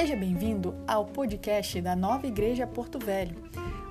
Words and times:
Seja 0.00 0.16
bem-vindo 0.16 0.74
ao 0.88 1.04
podcast 1.04 1.78
da 1.82 1.94
Nova 1.94 2.26
Igreja 2.26 2.66
Porto 2.66 2.98
Velho. 2.98 3.36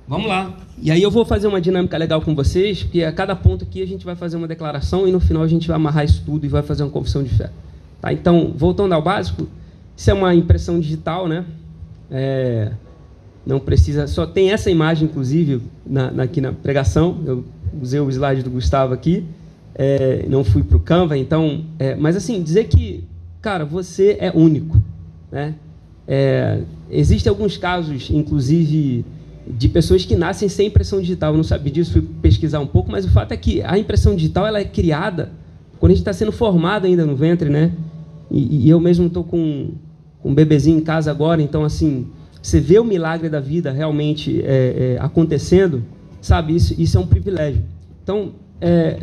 Vamos 0.09 0.27
lá. 0.27 0.57
E 0.81 0.89
aí 0.89 1.01
eu 1.01 1.11
vou 1.11 1.23
fazer 1.23 1.47
uma 1.47 1.61
dinâmica 1.61 1.95
legal 1.97 2.19
com 2.21 2.33
vocês, 2.33 2.83
porque 2.83 3.03
a 3.03 3.11
cada 3.11 3.35
ponto 3.35 3.63
aqui 3.63 3.81
a 3.81 3.85
gente 3.85 4.03
vai 4.03 4.15
fazer 4.15 4.37
uma 4.37 4.47
declaração 4.47 5.07
e 5.07 5.11
no 5.11 5.19
final 5.19 5.43
a 5.43 5.47
gente 5.47 5.67
vai 5.67 5.75
amarrar 5.75 6.03
isso 6.03 6.23
tudo 6.25 6.45
e 6.45 6.49
vai 6.49 6.63
fazer 6.63 6.83
uma 6.83 6.89
confissão 6.89 7.23
de 7.23 7.29
fé. 7.29 7.51
Tá? 8.01 8.11
Então, 8.11 8.51
voltando 8.55 8.93
ao 8.93 9.01
básico, 9.01 9.47
isso 9.95 10.09
é 10.09 10.13
uma 10.13 10.33
impressão 10.33 10.79
digital, 10.79 11.27
né? 11.27 11.45
É, 12.09 12.71
não 13.45 13.59
precisa, 13.59 14.07
só 14.07 14.25
tem 14.25 14.51
essa 14.51 14.71
imagem, 14.71 15.07
inclusive, 15.07 15.61
na, 15.85 16.09
na, 16.09 16.23
aqui 16.23 16.41
na 16.41 16.53
pregação. 16.53 17.17
Eu 17.25 17.45
usei 17.79 17.99
o 17.99 18.09
slide 18.09 18.41
do 18.41 18.49
Gustavo 18.49 18.93
aqui, 18.93 19.25
é, 19.75 20.25
não 20.27 20.43
fui 20.43 20.63
para 20.63 20.77
o 20.77 20.79
Canva, 20.79 21.17
então. 21.17 21.65
É, 21.77 21.95
mas 21.95 22.15
assim, 22.15 22.41
dizer 22.41 22.65
que, 22.65 23.03
cara, 23.41 23.65
você 23.65 24.17
é 24.19 24.31
único, 24.33 24.81
né? 25.31 25.55
É, 26.07 26.61
existem 26.89 27.29
alguns 27.29 27.57
casos, 27.57 28.09
inclusive, 28.09 29.05
de 29.49 29.67
pessoas 29.67 30.05
que 30.05 30.15
nascem 30.15 30.47
sem 30.47 30.67
impressão 30.67 31.01
digital. 31.01 31.33
Eu 31.33 31.37
não 31.37 31.43
sabia 31.43 31.71
disso, 31.71 31.93
fui 31.93 32.01
pesquisar 32.21 32.59
um 32.59 32.67
pouco, 32.67 32.91
mas 32.91 33.05
o 33.05 33.09
fato 33.09 33.31
é 33.31 33.37
que 33.37 33.61
a 33.63 33.77
impressão 33.77 34.15
digital 34.15 34.45
ela 34.45 34.59
é 34.59 34.65
criada 34.65 35.31
quando 35.79 35.91
a 35.91 35.95
gente 35.95 36.01
está 36.01 36.13
sendo 36.13 36.31
formado 36.31 36.85
ainda 36.85 37.05
no 37.05 37.15
ventre, 37.15 37.49
né? 37.49 37.71
E, 38.29 38.65
e 38.65 38.69
eu 38.69 38.79
mesmo 38.79 39.07
estou 39.07 39.23
com, 39.23 39.71
com 40.21 40.29
um 40.29 40.33
bebezinho 40.33 40.77
em 40.77 40.81
casa 40.81 41.09
agora, 41.09 41.41
então 41.41 41.63
assim, 41.63 42.07
você 42.41 42.59
vê 42.59 42.77
o 42.79 42.83
milagre 42.83 43.29
da 43.29 43.39
vida 43.39 43.71
realmente 43.71 44.41
é, 44.43 44.95
é, 44.95 44.97
acontecendo, 44.99 45.83
sabe? 46.21 46.55
Isso, 46.55 46.79
isso 46.79 46.97
é 46.97 46.99
um 46.99 47.07
privilégio. 47.07 47.63
Então, 48.03 48.33
é, 48.61 48.99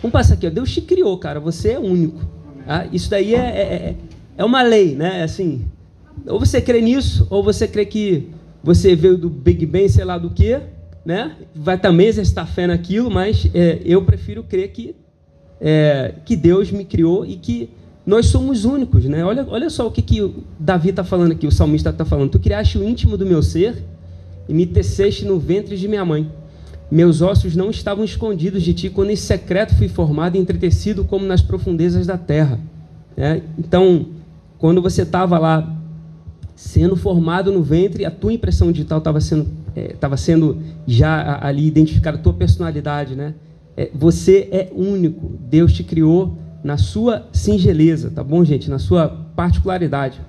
vamos 0.00 0.12
passar 0.12 0.34
aqui. 0.34 0.46
Ó. 0.46 0.50
Deus 0.50 0.72
te 0.72 0.80
criou, 0.80 1.16
cara. 1.18 1.40
Você 1.40 1.70
é 1.70 1.78
único. 1.78 2.20
Tá? 2.66 2.86
Isso 2.92 3.10
daí 3.10 3.34
é, 3.34 3.38
é, 3.38 3.62
é, 3.62 3.96
é 4.38 4.44
uma 4.44 4.62
lei, 4.62 4.94
né? 4.94 5.22
Assim, 5.22 5.64
ou 6.26 6.38
você 6.38 6.60
crê 6.60 6.80
nisso, 6.80 7.26
ou 7.30 7.42
você 7.42 7.66
crê 7.66 7.84
que 7.84 8.28
você 8.64 8.96
veio 8.96 9.18
do 9.18 9.28
Big 9.28 9.66
Bang, 9.66 9.86
sei 9.90 10.06
lá 10.06 10.16
do 10.16 10.30
que, 10.30 10.58
né? 11.04 11.36
Vai 11.54 11.78
também 11.78 12.06
exercitar 12.06 12.46
fé 12.46 12.66
naquilo, 12.66 13.10
mas 13.10 13.46
é, 13.52 13.82
eu 13.84 14.02
prefiro 14.02 14.42
crer 14.42 14.72
que, 14.72 14.96
é, 15.60 16.14
que 16.24 16.34
Deus 16.34 16.72
me 16.72 16.86
criou 16.86 17.26
e 17.26 17.36
que 17.36 17.68
nós 18.06 18.26
somos 18.26 18.64
únicos, 18.64 19.04
né? 19.04 19.22
Olha, 19.22 19.46
olha 19.50 19.68
só 19.68 19.86
o 19.86 19.90
que, 19.90 20.00
que 20.00 20.34
Davi 20.58 20.88
está 20.88 21.04
falando 21.04 21.32
aqui, 21.32 21.46
o 21.46 21.52
salmista 21.52 21.90
está 21.90 22.06
falando. 22.06 22.30
Tu 22.30 22.40
criaste 22.40 22.78
o 22.78 22.82
íntimo 22.88 23.18
do 23.18 23.26
meu 23.26 23.42
ser 23.42 23.84
e 24.48 24.54
me 24.54 24.64
teceste 24.64 25.26
no 25.26 25.38
ventre 25.38 25.76
de 25.76 25.86
minha 25.86 26.04
mãe. 26.04 26.30
Meus 26.90 27.20
ossos 27.20 27.54
não 27.54 27.68
estavam 27.68 28.02
escondidos 28.02 28.62
de 28.62 28.72
ti 28.72 28.88
quando 28.88 29.10
em 29.10 29.16
secreto 29.16 29.74
fui 29.74 29.88
formado 29.88 30.36
e 30.36 30.40
entretecido 30.40 31.04
como 31.04 31.26
nas 31.26 31.42
profundezas 31.42 32.06
da 32.06 32.16
terra. 32.16 32.58
É? 33.14 33.42
Então, 33.58 34.06
quando 34.58 34.80
você 34.80 35.02
estava 35.02 35.38
lá 35.38 35.73
sendo 36.54 36.96
formado 36.96 37.52
no 37.52 37.62
ventre, 37.62 38.04
a 38.04 38.10
tua 38.10 38.32
impressão 38.32 38.70
digital 38.70 38.98
estava 38.98 39.20
sendo, 39.20 39.50
estava 39.74 40.14
é, 40.14 40.18
sendo 40.18 40.58
já 40.86 41.38
ali 41.42 41.66
identificada, 41.66 42.16
a 42.16 42.20
tua 42.20 42.32
personalidade, 42.32 43.14
né? 43.16 43.34
É, 43.76 43.90
você 43.94 44.48
é 44.52 44.70
único. 44.74 45.32
Deus 45.48 45.72
te 45.72 45.82
criou 45.82 46.38
na 46.62 46.78
sua 46.78 47.26
singeleza, 47.32 48.10
tá 48.10 48.22
bom, 48.22 48.44
gente? 48.44 48.70
Na 48.70 48.78
sua 48.78 49.08
particularidade. 49.08 50.20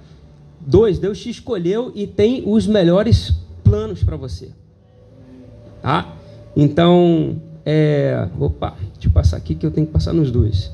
Dois, 0.66 0.98
Deus 0.98 1.20
te 1.20 1.30
escolheu 1.30 1.92
e 1.94 2.08
tem 2.08 2.44
os 2.46 2.66
melhores 2.66 3.34
planos 3.64 4.04
para 4.04 4.18
você. 4.18 4.50
Tá? 5.82 6.16
Então, 6.56 7.40
é... 7.64 8.28
opa, 8.40 8.76
deixa 8.94 9.08
eu 9.08 9.12
passar 9.12 9.38
aqui 9.38 9.54
que 9.54 9.66
eu 9.66 9.72
tenho 9.72 9.86
que 9.86 9.94
passar 9.94 10.12
nos 10.12 10.32
dois. 10.32 10.72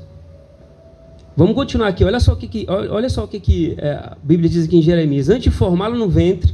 Vamos 1.36 1.56
continuar 1.56 1.88
aqui. 1.88 2.04
Olha 2.04 2.20
só 2.20 2.34
o 2.34 2.36
que, 2.36 2.48
que 2.48 2.66
olha 2.70 3.10
só 3.10 3.24
o 3.24 3.28
que, 3.28 3.40
que 3.40 3.76
é, 3.78 3.92
a 3.92 4.18
Bíblia 4.22 4.50
diz 4.50 4.66
aqui 4.66 4.78
em 4.78 4.82
Jeremias. 4.82 5.30
Antes 5.30 5.44
de 5.44 5.52
formá-lo 5.52 5.98
no 5.98 6.10
ventre, 6.10 6.54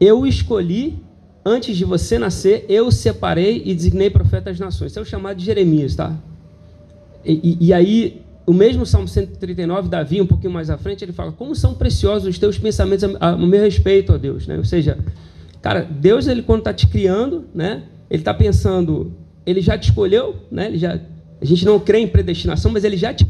eu 0.00 0.26
escolhi. 0.26 0.98
Antes 1.44 1.76
de 1.76 1.84
você 1.84 2.18
nascer, 2.18 2.66
eu 2.68 2.90
separei 2.90 3.62
e 3.64 3.74
designei 3.74 4.10
profeta 4.10 4.50
das 4.50 4.58
nações. 4.58 4.90
Isso 4.90 4.98
é 4.98 5.02
o 5.02 5.04
chamado 5.04 5.38
de 5.38 5.44
Jeremias, 5.46 5.94
tá? 5.94 6.14
E, 7.24 7.56
e, 7.60 7.72
aí, 7.72 8.22
o 8.46 8.52
mesmo 8.52 8.84
Salmo 8.84 9.08
139, 9.08 9.88
Davi, 9.88 10.20
um 10.20 10.26
pouquinho 10.26 10.52
mais 10.52 10.68
à 10.68 10.76
frente, 10.76 11.04
ele 11.04 11.12
fala: 11.12 11.32
Como 11.32 11.54
são 11.54 11.74
preciosos 11.74 12.28
os 12.28 12.38
teus 12.38 12.58
pensamentos 12.58 13.04
a, 13.04 13.16
a, 13.20 13.28
a 13.30 13.36
meu 13.36 13.60
respeito, 13.60 14.12
ó 14.12 14.18
Deus. 14.18 14.46
Né? 14.46 14.58
Ou 14.58 14.64
seja, 14.64 14.98
cara, 15.62 15.82
Deus, 15.82 16.26
ele 16.26 16.42
quando 16.42 16.60
está 16.60 16.74
te 16.74 16.86
criando, 16.86 17.44
né, 17.54 17.84
ele 18.10 18.20
está 18.20 18.34
pensando, 18.34 19.12
ele 19.46 19.60
já 19.60 19.78
te 19.78 19.90
escolheu, 19.90 20.36
né, 20.50 20.66
ele 20.66 20.78
já, 20.78 20.98
a 21.40 21.44
gente 21.44 21.64
não 21.64 21.78
crê 21.78 21.98
em 22.00 22.08
predestinação, 22.08 22.70
mas 22.72 22.84
ele 22.84 22.96
já 22.96 23.14
te 23.14 23.24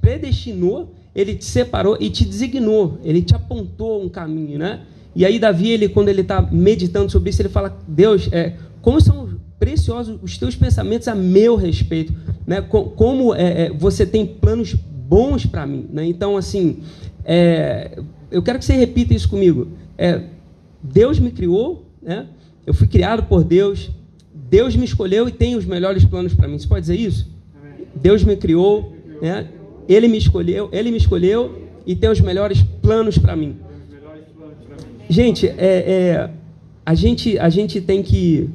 predestinou, 0.00 0.94
ele 1.14 1.34
te 1.34 1.44
separou 1.44 1.96
e 1.98 2.10
te 2.10 2.24
designou, 2.24 2.98
ele 3.02 3.22
te 3.22 3.34
apontou 3.34 4.02
um 4.02 4.08
caminho. 4.08 4.58
Né? 4.58 4.80
E 5.14 5.24
aí, 5.24 5.38
Davi, 5.38 5.70
ele, 5.70 5.88
quando 5.88 6.08
ele 6.08 6.20
está 6.20 6.42
meditando 6.42 7.10
sobre 7.10 7.30
isso, 7.30 7.40
ele 7.40 7.48
fala: 7.48 7.76
Deus, 7.88 8.28
é, 8.32 8.54
como 8.82 9.00
são 9.00 9.30
preciosos 9.58 10.18
os 10.22 10.36
teus 10.36 10.54
pensamentos 10.54 11.08
a 11.08 11.14
meu 11.14 11.56
respeito, 11.56 12.12
né? 12.46 12.60
Como 12.60 13.34
é, 13.34 13.66
é, 13.66 13.70
você 13.70 14.04
tem 14.04 14.26
planos 14.26 14.74
bons 14.74 15.46
para 15.46 15.66
mim, 15.66 15.86
né? 15.90 16.04
Então, 16.04 16.36
assim, 16.36 16.82
é, 17.24 17.98
eu 18.30 18.42
quero 18.42 18.58
que 18.58 18.64
você 18.64 18.74
repita 18.74 19.14
isso 19.14 19.28
comigo. 19.28 19.68
É, 19.96 20.22
Deus 20.82 21.18
me 21.18 21.30
criou, 21.30 21.86
né? 22.02 22.26
Eu 22.66 22.74
fui 22.74 22.86
criado 22.86 23.22
por 23.22 23.42
Deus. 23.42 23.90
Deus 24.34 24.76
me 24.76 24.84
escolheu 24.84 25.28
e 25.28 25.32
tem 25.32 25.56
os 25.56 25.64
melhores 25.64 26.04
planos 26.04 26.34
para 26.34 26.46
mim. 26.46 26.58
Você 26.58 26.68
pode 26.68 26.82
dizer 26.82 26.96
isso? 26.96 27.33
Deus 27.96 28.24
me 28.24 28.36
criou, 28.36 28.92
né? 29.20 29.48
Ele 29.88 30.08
me 30.08 30.18
escolheu, 30.18 30.68
ele 30.72 30.90
me 30.90 30.96
escolheu 30.96 31.62
e 31.86 31.94
tem 31.94 32.10
os 32.10 32.20
melhores 32.20 32.62
planos 32.82 33.18
para 33.18 33.36
mim. 33.36 33.56
Gente, 35.08 35.46
é, 35.46 35.54
é, 35.58 36.30
a 36.84 36.94
gente, 36.94 37.38
a 37.38 37.48
gente 37.48 37.80
tem 37.80 38.02
que 38.02 38.48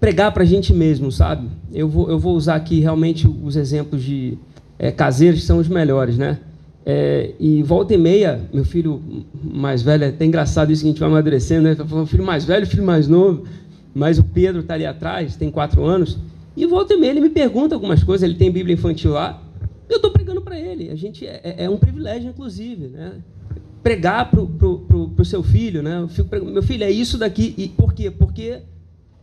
pregar 0.00 0.32
para 0.32 0.42
a 0.42 0.46
gente 0.46 0.72
mesmo, 0.72 1.12
sabe? 1.12 1.48
Eu 1.72 1.88
vou, 1.88 2.10
eu 2.10 2.18
vou 2.18 2.34
usar 2.34 2.56
aqui 2.56 2.80
realmente 2.80 3.28
os 3.28 3.54
exemplos 3.56 4.02
de 4.02 4.38
é, 4.78 4.90
caseiros 4.90 5.44
são 5.44 5.58
os 5.58 5.68
melhores, 5.68 6.16
né? 6.16 6.38
É, 6.84 7.30
e 7.38 7.62
volta 7.62 7.94
e 7.94 7.98
meia, 7.98 8.40
meu 8.52 8.64
filho 8.64 9.00
mais 9.44 9.82
velho, 9.82 10.02
é 10.04 10.08
até 10.08 10.24
engraçado 10.24 10.72
isso 10.72 10.82
que 10.82 10.88
a 10.88 10.90
gente 10.90 10.98
vai 10.98 11.08
amadurecendo, 11.08 11.68
né? 11.68 11.76
Filho 12.06 12.24
mais 12.24 12.44
velho, 12.44 12.66
filho 12.66 12.84
mais 12.84 13.06
novo, 13.06 13.44
mas 13.94 14.18
o 14.18 14.24
Pedro 14.24 14.62
está 14.62 14.74
ali 14.74 14.84
atrás, 14.84 15.36
tem 15.36 15.50
quatro 15.50 15.84
anos, 15.84 16.18
e 16.56 16.66
volta 16.66 16.94
e 16.94 16.96
meia 16.96 17.10
ele 17.10 17.20
me 17.20 17.30
pergunta 17.30 17.74
algumas 17.74 18.02
coisas, 18.02 18.28
ele 18.28 18.38
tem 18.38 18.50
Bíblia 18.50 18.74
infantil 18.74 19.12
lá, 19.12 19.42
eu 19.88 19.96
estou 19.96 20.10
pregando 20.10 20.40
para 20.40 20.58
ele. 20.58 20.90
A 20.90 20.94
gente 20.94 21.26
é, 21.26 21.40
é, 21.44 21.64
é, 21.64 21.70
um 21.70 21.76
privilégio, 21.76 22.30
inclusive, 22.30 22.88
né? 22.88 23.12
Pregar 23.82 24.30
para 24.30 24.40
o 24.40 25.24
seu 25.24 25.42
filho, 25.42 25.82
né? 25.82 26.06
Meu 26.44 26.62
filho, 26.62 26.84
é 26.84 26.90
isso 26.90 27.18
daqui. 27.18 27.54
E 27.58 27.68
por 27.68 27.92
quê? 27.92 28.10
Porque 28.10 28.60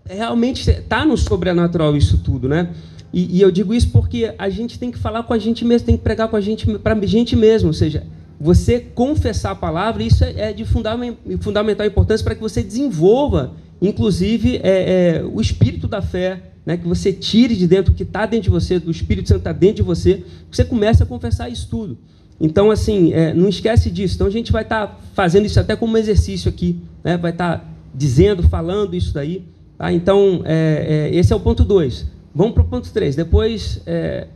realmente 0.05 0.69
está 0.69 1.05
no 1.05 1.17
sobrenatural 1.17 1.95
isso 1.95 2.17
tudo, 2.23 2.49
né? 2.49 2.73
E, 3.11 3.37
e, 3.37 3.41
eu 3.41 3.49
digo 3.49 3.73
isso 3.73 3.89
porque 3.91 4.33
a 4.37 4.49
gente 4.49 4.77
tem 4.77 4.91
que 4.91 4.97
falar 4.97 5.23
com 5.23 5.33
a 5.33 5.39
gente 5.39 5.65
mesmo, 5.65 5.85
tem 5.87 5.97
que 5.97 6.03
pregar 6.03 6.27
com 6.27 6.35
a 6.35 6.41
gente 6.41 6.67
para 6.79 6.93
a 6.93 7.05
gente 7.05 7.35
mesmo, 7.35 7.69
ou 7.69 7.73
seja, 7.73 8.05
você 8.39 8.79
confessar 8.79 9.51
a 9.51 9.55
palavra, 9.55 10.03
isso 10.03 10.23
é, 10.23 10.49
é 10.49 10.53
de 10.53 10.63
fundamental 10.65 11.85
importância 11.87 12.23
para 12.23 12.35
que 12.35 12.41
você 12.41 12.61
desenvolva, 12.61 13.53
inclusive, 13.81 14.57
é, 14.63 15.17
é, 15.17 15.23
o 15.23 15.39
espírito 15.39 15.87
da 15.87 16.01
fé, 16.01 16.41
né? 16.65 16.77
que 16.77 16.87
você 16.87 17.13
tire 17.13 17.55
de 17.55 17.67
dentro 17.67 17.93
o 17.93 17.95
que 17.95 18.03
está 18.03 18.25
dentro 18.25 18.43
de 18.43 18.49
você, 18.49 18.79
do 18.79 18.91
Espírito 18.91 19.29
Santo 19.29 19.39
está 19.39 19.51
dentro 19.51 19.77
de 19.77 19.83
você, 19.83 20.23
você 20.51 20.63
comece 20.63 21.01
a 21.01 21.05
confessar 21.05 21.49
isso 21.49 21.67
tudo. 21.69 21.97
Então, 22.39 22.71
assim, 22.71 23.11
é, 23.11 23.33
não 23.33 23.49
esquece 23.49 23.89
disso. 23.89 24.15
Então, 24.15 24.27
a 24.27 24.29
gente 24.31 24.51
vai 24.51 24.63
estar 24.63 24.87
tá 24.87 24.99
fazendo 25.13 25.45
isso 25.45 25.59
até 25.59 25.75
como 25.75 25.97
exercício 25.97 26.49
aqui, 26.49 26.79
né? 27.03 27.17
vai 27.17 27.31
estar 27.31 27.59
tá 27.59 27.65
dizendo, 27.93 28.43
falando 28.43 28.95
isso 28.95 29.13
daí. 29.13 29.45
Tá? 29.77 29.91
Então, 29.91 30.41
é, 30.45 31.09
é, 31.11 31.15
esse 31.15 31.33
é 31.33 31.35
o 31.35 31.39
ponto 31.39 31.65
2. 31.65 32.05
Vamos 32.33 32.53
para 32.53 32.63
o 32.63 32.65
ponto 32.65 32.91
3. 32.91 33.15
Depois 33.15 33.81
é, 33.85 34.27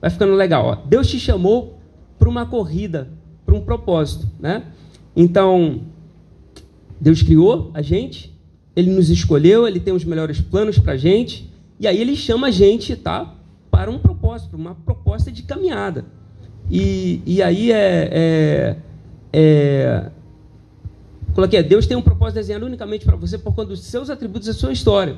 vai 0.00 0.10
ficando 0.10 0.34
legal. 0.34 0.66
Ó. 0.66 0.88
Deus 0.88 1.08
te 1.08 1.18
chamou 1.18 1.78
para 2.18 2.28
uma 2.28 2.46
corrida, 2.46 3.08
para 3.44 3.54
um 3.54 3.60
propósito. 3.60 4.28
Né? 4.38 4.62
Então, 5.16 5.80
Deus 7.00 7.22
criou 7.22 7.70
a 7.74 7.82
gente, 7.82 8.32
Ele 8.74 8.90
nos 8.90 9.10
escolheu, 9.10 9.66
Ele 9.66 9.80
tem 9.80 9.92
os 9.92 10.04
melhores 10.04 10.40
planos 10.40 10.78
para 10.78 10.92
a 10.92 10.96
gente, 10.96 11.50
e 11.78 11.86
aí 11.86 12.00
Ele 12.00 12.14
chama 12.14 12.48
a 12.48 12.50
gente 12.50 12.94
tá, 12.96 13.34
para 13.70 13.90
um 13.90 13.98
propósito, 13.98 14.56
uma 14.56 14.74
proposta 14.74 15.30
de 15.30 15.42
caminhada. 15.42 16.04
E, 16.70 17.22
e 17.24 17.42
aí 17.42 17.72
é, 17.72 18.08
é, 18.12 18.76
é 19.32 20.10
Coloquei, 21.38 21.62
Deus 21.62 21.86
tem 21.86 21.96
um 21.96 22.02
propósito 22.02 22.34
desenhado 22.34 22.66
unicamente 22.66 23.04
para 23.04 23.14
você 23.14 23.38
por 23.38 23.54
conta 23.54 23.68
dos 23.68 23.84
seus 23.84 24.10
atributos 24.10 24.48
e 24.48 24.52
sua 24.54 24.72
história. 24.72 25.16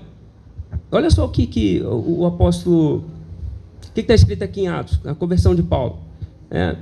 Olha 0.93 1.08
só 1.08 1.25
o 1.25 1.31
que, 1.31 1.47
que 1.47 1.82
o 1.82 2.26
apóstolo 2.26 3.05
O 3.88 3.93
que 3.94 4.02
está 4.02 4.14
escrito 4.14 4.43
aqui 4.43 4.61
em 4.61 4.69
Atos? 4.69 5.00
A 5.06 5.14
conversão 5.14 5.55
de 5.55 5.62
Paulo. 5.62 5.99
É, 6.50 6.76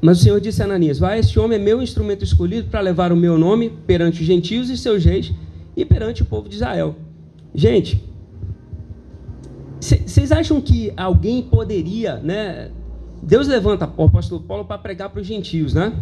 mas 0.00 0.20
o 0.20 0.22
Senhor 0.22 0.40
disse 0.40 0.62
a 0.62 0.66
Ananias: 0.66 1.00
Vai, 1.00 1.18
este 1.18 1.40
homem 1.40 1.58
é 1.58 1.60
meu 1.60 1.82
instrumento 1.82 2.22
escolhido 2.22 2.68
para 2.68 2.80
levar 2.80 3.10
o 3.10 3.16
meu 3.16 3.36
nome 3.36 3.68
perante 3.68 4.20
os 4.20 4.26
gentios 4.26 4.70
e 4.70 4.76
seus 4.76 5.04
reis 5.04 5.32
e 5.76 5.84
perante 5.84 6.22
o 6.22 6.26
povo 6.26 6.48
de 6.48 6.56
Israel. 6.56 6.96
Gente, 7.54 8.02
vocês 9.80 10.32
acham 10.32 10.60
que 10.60 10.92
alguém 10.96 11.42
poderia, 11.42 12.16
né? 12.16 12.70
Deus 13.22 13.46
levanta 13.46 13.90
o 13.96 14.04
apóstolo 14.04 14.40
Paulo 14.40 14.64
para 14.64 14.78
pregar 14.78 15.10
para 15.10 15.20
os 15.20 15.26
gentios, 15.26 15.74
né? 15.74 15.92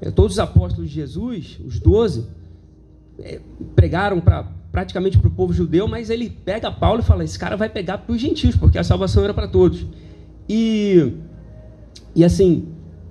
É, 0.00 0.10
todos 0.10 0.32
os 0.32 0.38
apóstolos 0.38 0.88
de 0.88 0.94
Jesus, 0.94 1.60
os 1.64 1.78
doze, 1.78 2.26
é, 3.18 3.40
pregaram 3.74 4.20
para 4.20 4.48
praticamente 4.70 5.18
para 5.18 5.28
o 5.28 5.30
povo 5.30 5.52
judeu, 5.52 5.86
mas 5.86 6.08
ele 6.08 6.30
pega 6.30 6.70
Paulo 6.70 7.00
e 7.00 7.04
fala: 7.04 7.22
esse 7.24 7.38
cara 7.38 7.56
vai 7.56 7.68
pegar 7.68 7.98
para 7.98 8.12
os 8.12 8.20
gentios, 8.20 8.56
porque 8.56 8.78
a 8.78 8.84
salvação 8.84 9.22
era 9.22 9.34
para 9.34 9.46
todos. 9.46 9.86
E, 10.48 11.12
e 12.14 12.24
assim, 12.24 12.68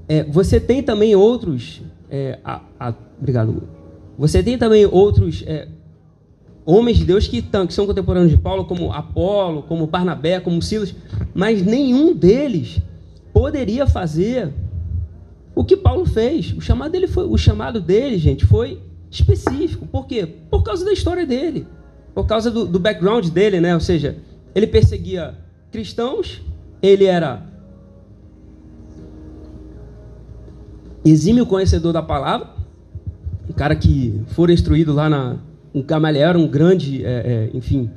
é, 0.08 0.24
você 0.24 0.60
tem 0.60 0.84
também 0.84 1.16
outros. 1.16 1.82
É, 2.10 2.40
a, 2.44 2.62
a, 2.80 2.94
obrigado. 3.18 3.64
Você 4.18 4.44
tem 4.44 4.58
também 4.58 4.86
outros 4.86 5.44
é, 5.48 5.68
homens 6.66 6.98
de 6.98 7.06
Deus 7.06 7.28
que, 7.28 7.42
que 7.42 7.74
são 7.74 7.86
contemporâneos 7.86 8.32
de 8.32 8.38
Paulo, 8.38 8.66
como 8.66 8.92
Apolo, 8.92 9.64
como 9.64 9.88
Barnabé, 9.88 10.40
como 10.40 10.62
Silas, 10.62 10.96
mas 11.34 11.64
nenhum 11.64 12.14
deles 12.14 12.82
poderia 13.34 13.88
fazer 13.88 14.54
o 15.56 15.64
que 15.64 15.76
Paulo 15.76 16.06
fez. 16.06 16.54
O 16.54 16.62
chamado 16.62 16.92
dele 16.92 17.08
foi, 17.08 17.26
o 17.26 17.38
chamado 17.38 17.82
dele, 17.82 18.18
gente, 18.18 18.46
foi 18.46 18.80
específico. 19.10 19.86
Por 19.88 20.06
quê? 20.06 20.28
Por 20.50 20.64
causa 20.64 20.86
da 20.86 20.92
história 20.92 21.26
dele, 21.26 21.68
por 22.14 22.26
causa 22.26 22.52
do, 22.52 22.66
do 22.66 22.80
background 22.80 23.28
dele, 23.30 23.60
né? 23.60 23.74
Ou 23.74 23.82
seja, 23.82 24.18
ele 24.54 24.68
perseguia 24.68 25.36
cristãos, 25.72 26.42
ele 26.82 27.06
era 27.06 27.46
exímio 31.04 31.46
conhecedor 31.46 31.94
da 31.94 32.02
palavra, 32.02 32.50
um 33.50 33.54
cara 33.54 33.76
que 33.76 34.22
foi 34.28 34.54
instruído 34.54 34.94
lá 34.94 35.10
na 35.10 35.38
um 35.74 35.82
Gamaliel 35.82 36.30
era 36.30 36.38
um 36.38 36.48
grande, 36.48 37.04
é, 37.06 37.10
é, 37.10 37.50
enfim, 37.54 37.90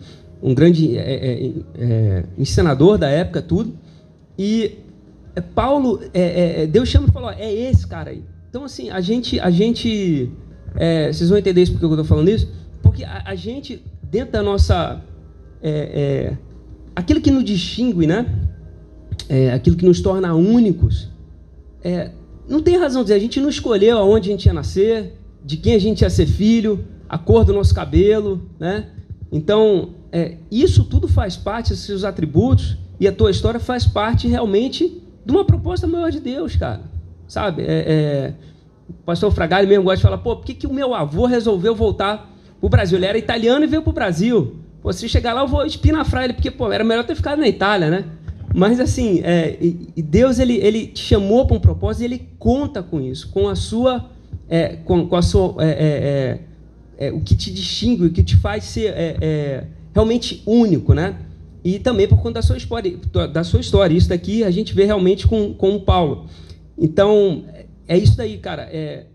um 0.42 0.54
grande 0.54 0.96
é, 0.96 1.14
é, 1.14 1.52
é 1.76 2.24
ensinador 2.38 2.98
da 2.98 3.08
época, 3.08 3.42
tudo. 3.42 3.76
E 4.38 4.78
é, 5.34 5.40
Paulo, 5.40 6.00
Deus 6.70 6.88
chama 6.88 7.08
e 7.08 7.12
falou: 7.12 7.30
é 7.30 7.52
esse 7.52 7.86
cara 7.86 8.10
aí. 8.10 8.22
Então, 8.48 8.64
assim, 8.64 8.90
a 8.90 9.00
gente, 9.00 9.40
a 9.40 9.50
gente, 9.50 10.30
vocês 11.10 11.28
vão 11.28 11.38
entender 11.38 11.62
isso 11.62 11.72
porque 11.72 11.84
eu 11.84 11.90
estou 11.90 12.04
falando 12.04 12.28
isso, 12.28 12.48
porque 12.82 13.02
a, 13.02 13.24
a, 13.26 13.34
gente 13.34 13.82
dentro 14.02 14.32
da 14.32 14.42
nossa, 14.44 15.02
aquilo 16.94 17.20
que 17.20 17.32
nos 17.32 17.44
distingue, 17.44 18.06
né? 18.06 18.26
aquilo 19.52 19.74
que 19.74 19.84
nos 19.84 20.00
torna 20.00 20.34
únicos, 20.34 21.10
não 22.48 22.62
tem 22.62 22.76
razão 22.76 23.02
de 23.02 23.06
dizer. 23.06 23.16
A 23.16 23.20
gente 23.20 23.40
não 23.40 23.48
escolheu 23.48 23.98
aonde 23.98 24.28
a 24.28 24.32
gente 24.32 24.46
ia 24.46 24.52
nascer, 24.52 25.18
de 25.44 25.56
quem 25.56 25.74
a 25.74 25.80
gente 25.80 26.02
ia 26.02 26.10
ser 26.10 26.26
filho 26.26 26.84
a 27.14 27.18
cor 27.18 27.44
do 27.44 27.52
nosso 27.52 27.72
cabelo, 27.72 28.50
né? 28.58 28.88
Então, 29.30 29.90
é, 30.10 30.36
isso 30.50 30.82
tudo 30.82 31.06
faz 31.06 31.36
parte, 31.36 31.72
esses 31.72 32.02
atributos, 32.02 32.76
e 32.98 33.06
a 33.06 33.12
tua 33.12 33.30
história 33.30 33.60
faz 33.60 33.86
parte 33.86 34.26
realmente 34.26 35.00
de 35.24 35.30
uma 35.30 35.44
proposta 35.44 35.86
maior 35.86 36.10
de 36.10 36.18
Deus, 36.18 36.56
cara. 36.56 36.80
Sabe? 37.28 37.62
É, 37.62 37.66
é, 37.68 38.34
o 38.88 38.94
pastor 39.04 39.30
Fragale 39.30 39.68
mesmo 39.68 39.84
gosta 39.84 39.98
de 39.98 40.02
falar, 40.02 40.18
pô, 40.18 40.34
por 40.34 40.44
que, 40.44 40.54
que 40.54 40.66
o 40.66 40.74
meu 40.74 40.92
avô 40.92 41.26
resolveu 41.26 41.72
voltar 41.72 42.32
para 42.58 42.66
o 42.66 42.68
Brasil? 42.68 42.98
Ele 42.98 43.06
era 43.06 43.16
italiano 43.16 43.64
e 43.64 43.68
veio 43.68 43.82
para 43.82 43.90
o 43.90 43.94
Brasil. 43.94 44.56
Pô, 44.82 44.92
se 44.92 45.08
chegar 45.08 45.34
lá, 45.34 45.42
eu 45.42 45.48
vou 45.48 45.64
espinafrar 45.64 46.24
ele, 46.24 46.32
porque, 46.32 46.50
pô, 46.50 46.72
era 46.72 46.82
melhor 46.82 47.04
ter 47.04 47.14
ficado 47.14 47.38
na 47.38 47.46
Itália, 47.46 47.90
né? 47.90 48.04
Mas, 48.52 48.80
assim, 48.80 49.20
é, 49.22 49.56
Deus, 49.96 50.40
ele, 50.40 50.56
ele 50.56 50.88
te 50.88 51.04
chamou 51.04 51.46
para 51.46 51.56
um 51.56 51.60
propósito 51.60 52.02
e 52.02 52.04
ele 52.06 52.28
conta 52.40 52.82
com 52.82 53.00
isso, 53.00 53.30
com 53.30 53.48
a 53.48 53.54
sua... 53.54 54.10
É, 54.48 54.76
com, 54.84 55.06
com 55.06 55.16
a 55.16 55.22
sua 55.22 55.54
é, 56.98 57.10
o 57.10 57.20
que 57.20 57.34
te 57.34 57.52
distingue, 57.52 58.06
o 58.06 58.10
que 58.10 58.22
te 58.22 58.36
faz 58.36 58.64
ser 58.64 58.92
é, 58.94 59.16
é, 59.20 59.64
realmente 59.92 60.42
único, 60.46 60.94
né? 60.94 61.16
E 61.62 61.78
também 61.78 62.06
por 62.06 62.18
conta 62.18 62.34
da 62.34 62.42
sua 62.42 62.56
história, 62.56 62.98
da 63.32 63.42
sua 63.42 63.60
história. 63.60 63.96
Isso 63.96 64.08
daqui 64.08 64.44
a 64.44 64.50
gente 64.50 64.74
vê 64.74 64.84
realmente 64.84 65.26
com, 65.26 65.54
com 65.54 65.74
o 65.76 65.80
Paulo. 65.80 66.26
Então, 66.76 67.44
é 67.88 67.96
isso 67.96 68.16
daí, 68.16 68.36
cara. 68.38 68.68
É, 68.70 69.06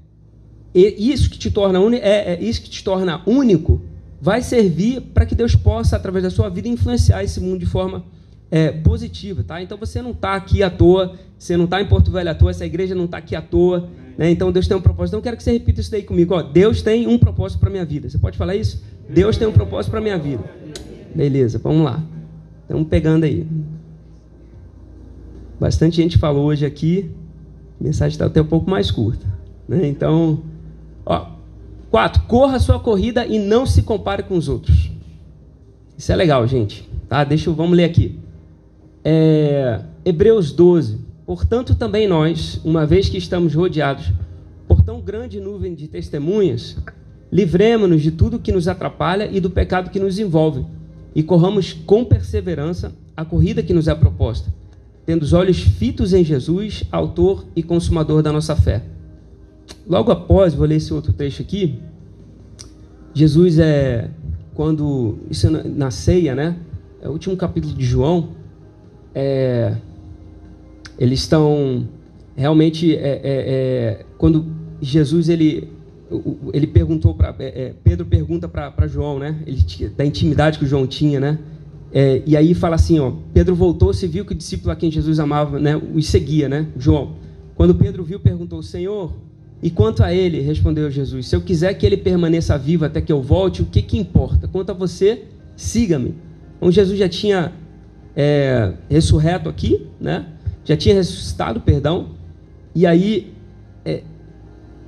isso 0.74 1.30
que 1.30 1.38
te 1.38 1.52
torna 1.52 1.80
único, 1.80 2.06
é, 2.06 2.34
é, 2.34 2.42
isso 2.42 2.62
que 2.62 2.70
te 2.70 2.84
torna 2.84 3.22
único, 3.26 3.82
vai 4.22 4.42
servir 4.42 5.02
para 5.02 5.26
que 5.26 5.36
Deus 5.36 5.56
possa, 5.56 5.96
através 5.96 6.24
da 6.24 6.30
sua 6.30 6.50
vida, 6.50 6.68
influenciar 6.68 7.24
esse 7.24 7.40
mundo 7.40 7.60
de 7.60 7.66
forma 7.66 8.04
é, 8.52 8.72
positiva, 8.72 9.44
tá? 9.44 9.62
Então 9.62 9.78
você 9.78 10.02
não 10.02 10.12
está 10.12 10.36
aqui 10.36 10.62
à 10.64 10.70
toa, 10.70 11.16
você 11.38 11.56
não 11.56 11.66
está 11.66 11.82
em 11.82 11.88
Porto 11.88 12.12
Velho 12.12 12.30
à 12.30 12.36
toa, 12.36 12.52
essa 12.52 12.66
igreja 12.66 12.96
não 12.96 13.06
está 13.06 13.18
aqui 13.18 13.36
à 13.36 13.42
toa, 13.42 13.90
né? 14.20 14.30
Então 14.30 14.52
Deus 14.52 14.68
tem 14.68 14.76
um 14.76 14.82
propósito. 14.82 15.12
Então 15.12 15.20
eu 15.20 15.24
quero 15.24 15.38
que 15.38 15.44
você 15.44 15.54
repita 15.54 15.80
isso 15.80 15.90
daí 15.90 16.04
comigo. 16.04 16.36
Ó, 16.36 16.42
Deus 16.42 16.82
tem 16.82 17.08
um 17.08 17.18
propósito 17.18 17.58
para 17.58 17.70
minha 17.70 17.86
vida. 17.86 18.10
Você 18.10 18.18
pode 18.18 18.38
falar 18.38 18.54
isso? 18.54 18.84
Deus 19.08 19.38
tem 19.38 19.48
um 19.48 19.52
propósito 19.54 19.92
para 19.92 20.02
minha 20.02 20.18
vida. 20.18 20.44
Beleza, 21.16 21.58
vamos 21.58 21.86
lá. 21.86 22.04
Estamos 22.64 22.86
pegando 22.90 23.24
aí. 23.24 23.48
Bastante 25.58 25.96
gente 25.96 26.18
falou 26.18 26.48
hoje 26.48 26.66
aqui. 26.66 27.10
A 27.80 27.84
mensagem 27.86 28.12
está 28.12 28.26
até 28.26 28.42
um 28.42 28.46
pouco 28.46 28.70
mais 28.70 28.92
curta. 28.92 29.26
Né? 29.66 29.88
Então, 29.88 30.42
ó, 31.06 31.28
quatro. 31.90 32.22
Corra 32.24 32.58
a 32.58 32.60
sua 32.60 32.78
corrida 32.78 33.26
e 33.26 33.40
não 33.40 33.66
se 33.66 33.84
compare 33.84 34.24
com 34.24 34.36
os 34.36 34.50
outros. 34.50 34.92
Isso 35.98 36.12
é 36.12 36.16
legal, 36.18 36.46
gente. 36.46 36.86
Tá? 37.08 37.24
Deixa 37.24 37.50
eu, 37.50 37.54
vamos 37.54 37.78
ler 37.78 37.86
aqui. 37.86 38.20
É, 39.02 39.80
Hebreus 40.04 40.52
12. 40.52 41.08
Portanto, 41.30 41.76
também 41.76 42.08
nós, 42.08 42.60
uma 42.66 42.88
vez 42.88 43.08
que 43.08 43.20
estamos 43.20 43.54
rodeados 43.54 44.12
por 44.68 44.82
tão 44.82 45.00
grande 45.00 45.40
nuvem 45.40 45.76
de 45.76 45.88
testemunhas, 45.88 46.76
livremos-nos 47.32 48.02
de 48.02 48.10
tudo 48.10 48.40
que 48.40 48.52
nos 48.52 48.68
atrapalha 48.68 49.30
e 49.32 49.40
do 49.40 49.48
pecado 49.48 49.92
que 49.92 50.00
nos 50.00 50.18
envolve, 50.18 50.66
e 51.14 51.22
corramos 51.22 51.72
com 51.72 52.04
perseverança 52.04 52.94
a 53.16 53.24
corrida 53.24 53.62
que 53.62 53.76
nos 53.76 53.88
é 53.88 53.94
proposta, 53.94 54.52
tendo 55.06 55.22
os 55.22 55.32
olhos 55.32 55.60
fitos 55.62 56.14
em 56.14 56.24
Jesus, 56.24 56.84
autor 56.92 57.46
e 57.56 57.62
consumador 57.62 58.24
da 58.24 58.32
nossa 58.32 58.56
fé. 58.56 58.82
Logo 59.88 60.12
após, 60.12 60.56
vou 60.56 60.66
ler 60.66 60.78
esse 60.78 60.92
outro 60.92 61.14
trecho 61.14 61.44
aqui. 61.44 61.80
Jesus 63.14 63.60
é 63.60 64.10
quando 64.56 65.20
isso 65.30 65.46
é 65.46 65.64
na 65.64 65.92
ceia, 65.92 66.34
né? 66.34 66.58
É 67.00 67.08
o 67.08 67.12
último 67.12 67.38
capítulo 67.38 67.76
de 67.76 67.86
João. 67.86 68.30
É, 69.14 69.76
eles 71.00 71.22
estão 71.22 71.88
realmente 72.36 72.96
é, 72.96 73.00
é, 73.00 73.22
é, 73.24 74.06
quando 74.18 74.46
Jesus 74.82 75.30
ele 75.30 75.70
ele 76.54 76.66
perguntou 76.66 77.14
para 77.14 77.36
é, 77.40 77.46
é, 77.46 77.74
Pedro 77.84 78.06
pergunta 78.06 78.48
para 78.48 78.88
João, 78.88 79.20
né? 79.20 79.38
Ele 79.46 79.90
da 79.90 80.04
intimidade 80.04 80.58
que 80.58 80.66
o 80.66 80.68
João 80.68 80.86
tinha, 80.88 81.20
né? 81.20 81.40
E 82.26 82.38
aí 82.38 82.54
fala 82.54 82.76
assim, 82.76 83.00
ó, 83.00 83.14
Pedro 83.34 83.56
voltou, 83.56 83.94
se 83.94 84.06
viu 84.08 84.24
que 84.24 84.34
o 84.34 84.36
discípulo 84.36 84.72
a 84.72 84.76
quem 84.76 84.92
Jesus 84.92 85.20
amava, 85.20 85.60
né, 85.60 85.76
o 85.76 86.00
seguia, 86.02 86.48
né? 86.48 86.68
João. 86.78 87.14
Quando 87.56 87.74
Pedro 87.76 88.04
viu, 88.04 88.20
perguntou: 88.20 88.62
Senhor, 88.62 89.14
e 89.62 89.70
quanto 89.70 90.04
a 90.04 90.14
ele? 90.14 90.40
Respondeu 90.42 90.90
Jesus: 90.90 91.28
Se 91.28 91.36
eu 91.36 91.42
quiser 91.42 91.74
que 91.76 91.86
ele 91.86 91.98
permaneça 91.98 92.58
vivo 92.58 92.86
até 92.86 93.02
que 93.02 93.12
eu 93.12 93.22
volte, 93.22 93.62
o 93.62 93.66
que 93.66 93.82
que 93.82 93.98
importa? 93.98 94.48
Quanto 94.48 94.72
a 94.72 94.74
você, 94.74 95.24
siga-me. 95.56 96.16
Então 96.58 96.72
Jesus 96.72 96.98
já 96.98 97.10
tinha 97.10 97.52
é, 98.16 98.74
ressurreto 98.90 99.50
aqui, 99.50 99.88
né? 100.00 100.26
Já 100.70 100.78
tinha 100.78 100.94
ressuscitado, 100.94 101.60
perdão. 101.62 102.10
E 102.76 102.86
aí 102.86 103.34
é, 103.84 104.04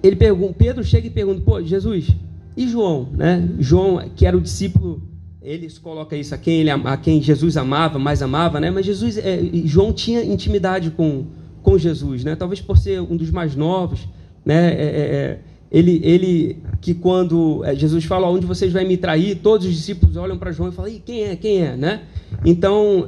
ele 0.03 0.15
pergunta, 0.15 0.53
Pedro 0.53 0.83
chega 0.83 1.07
e 1.07 1.09
pergunta, 1.09 1.41
pô, 1.41 1.59
Jesus, 1.59 2.07
e 2.55 2.67
João, 2.67 3.09
né? 3.11 3.49
João, 3.57 3.99
que 4.15 4.27
era 4.27 4.37
o 4.37 4.41
discípulo, 4.41 5.01
eles 5.41 5.79
colocam 5.79 6.19
isso 6.19 6.35
a 6.35 6.37
quem 6.37 6.59
ele 6.59 6.69
a 6.69 6.97
quem 6.97 7.19
Jesus 7.19 7.57
amava, 7.57 7.97
mais 7.97 8.21
amava, 8.21 8.59
né? 8.59 8.69
Mas 8.69 8.85
Jesus, 8.85 9.17
é, 9.17 9.39
João 9.65 9.91
tinha 9.91 10.23
intimidade 10.23 10.91
com 10.91 11.25
com 11.63 11.77
Jesus, 11.79 12.23
né? 12.23 12.35
Talvez 12.35 12.61
por 12.61 12.77
ser 12.77 13.01
um 13.01 13.17
dos 13.17 13.31
mais 13.31 13.55
novos, 13.55 14.07
né? 14.45 14.73
É, 14.73 14.83
é, 14.83 15.15
é 15.15 15.39
ele, 15.71 15.99
ele 16.03 16.57
que 16.79 16.93
quando 16.93 17.63
é, 17.63 17.73
Jesus 17.73 18.03
fala 18.03 18.29
onde 18.29 18.45
vocês 18.45 18.71
vão 18.71 18.85
me 18.85 18.97
trair, 18.97 19.35
todos 19.37 19.65
os 19.65 19.73
discípulos 19.73 20.15
olham 20.15 20.37
para 20.37 20.51
João 20.51 20.69
e 20.69 20.71
falam, 20.73 20.91
quem 21.03 21.23
é, 21.23 21.35
quem 21.35 21.63
é, 21.63 21.75
né? 21.75 22.01
Então 22.45 23.07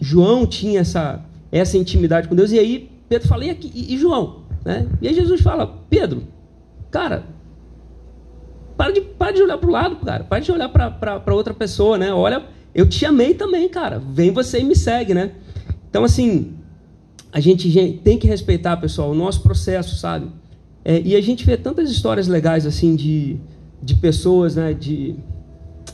João 0.00 0.46
tinha 0.46 0.80
essa 0.80 1.22
essa 1.50 1.76
intimidade 1.76 2.28
com 2.28 2.34
Deus. 2.34 2.52
E 2.52 2.58
aí 2.58 2.90
Pedro 3.08 3.28
fala, 3.28 3.44
e, 3.44 3.94
e, 3.94 3.96
João? 3.98 4.42
Né? 4.64 4.86
E 5.00 5.08
aí 5.08 5.14
Jesus 5.14 5.40
fala, 5.40 5.66
Pedro, 5.88 6.24
cara, 6.90 7.24
para 8.76 8.92
de, 8.92 9.00
para 9.00 9.32
de 9.32 9.42
olhar 9.42 9.58
para 9.58 9.68
o 9.68 9.72
lado, 9.72 9.96
cara. 9.96 10.24
Para 10.24 10.40
de 10.40 10.52
olhar 10.52 10.68
para 10.68 11.34
outra 11.34 11.54
pessoa, 11.54 11.96
né? 11.96 12.12
Olha, 12.12 12.44
eu 12.74 12.88
te 12.88 13.06
amei 13.06 13.34
também, 13.34 13.68
cara. 13.68 13.98
Vem 13.98 14.30
você 14.30 14.60
e 14.60 14.64
me 14.64 14.76
segue, 14.76 15.14
né? 15.14 15.32
Então, 15.88 16.04
assim, 16.04 16.54
a 17.32 17.40
gente 17.40 18.00
tem 18.04 18.18
que 18.18 18.26
respeitar, 18.26 18.76
pessoal, 18.76 19.10
o 19.10 19.14
nosso 19.14 19.42
processo, 19.42 19.96
sabe? 19.96 20.30
É, 20.84 21.00
e 21.00 21.16
a 21.16 21.20
gente 21.20 21.44
vê 21.44 21.56
tantas 21.56 21.90
histórias 21.90 22.28
legais, 22.28 22.66
assim, 22.66 22.94
de, 22.94 23.38
de 23.82 23.94
pessoas, 23.94 24.56
né? 24.56 24.74
De, 24.74 25.16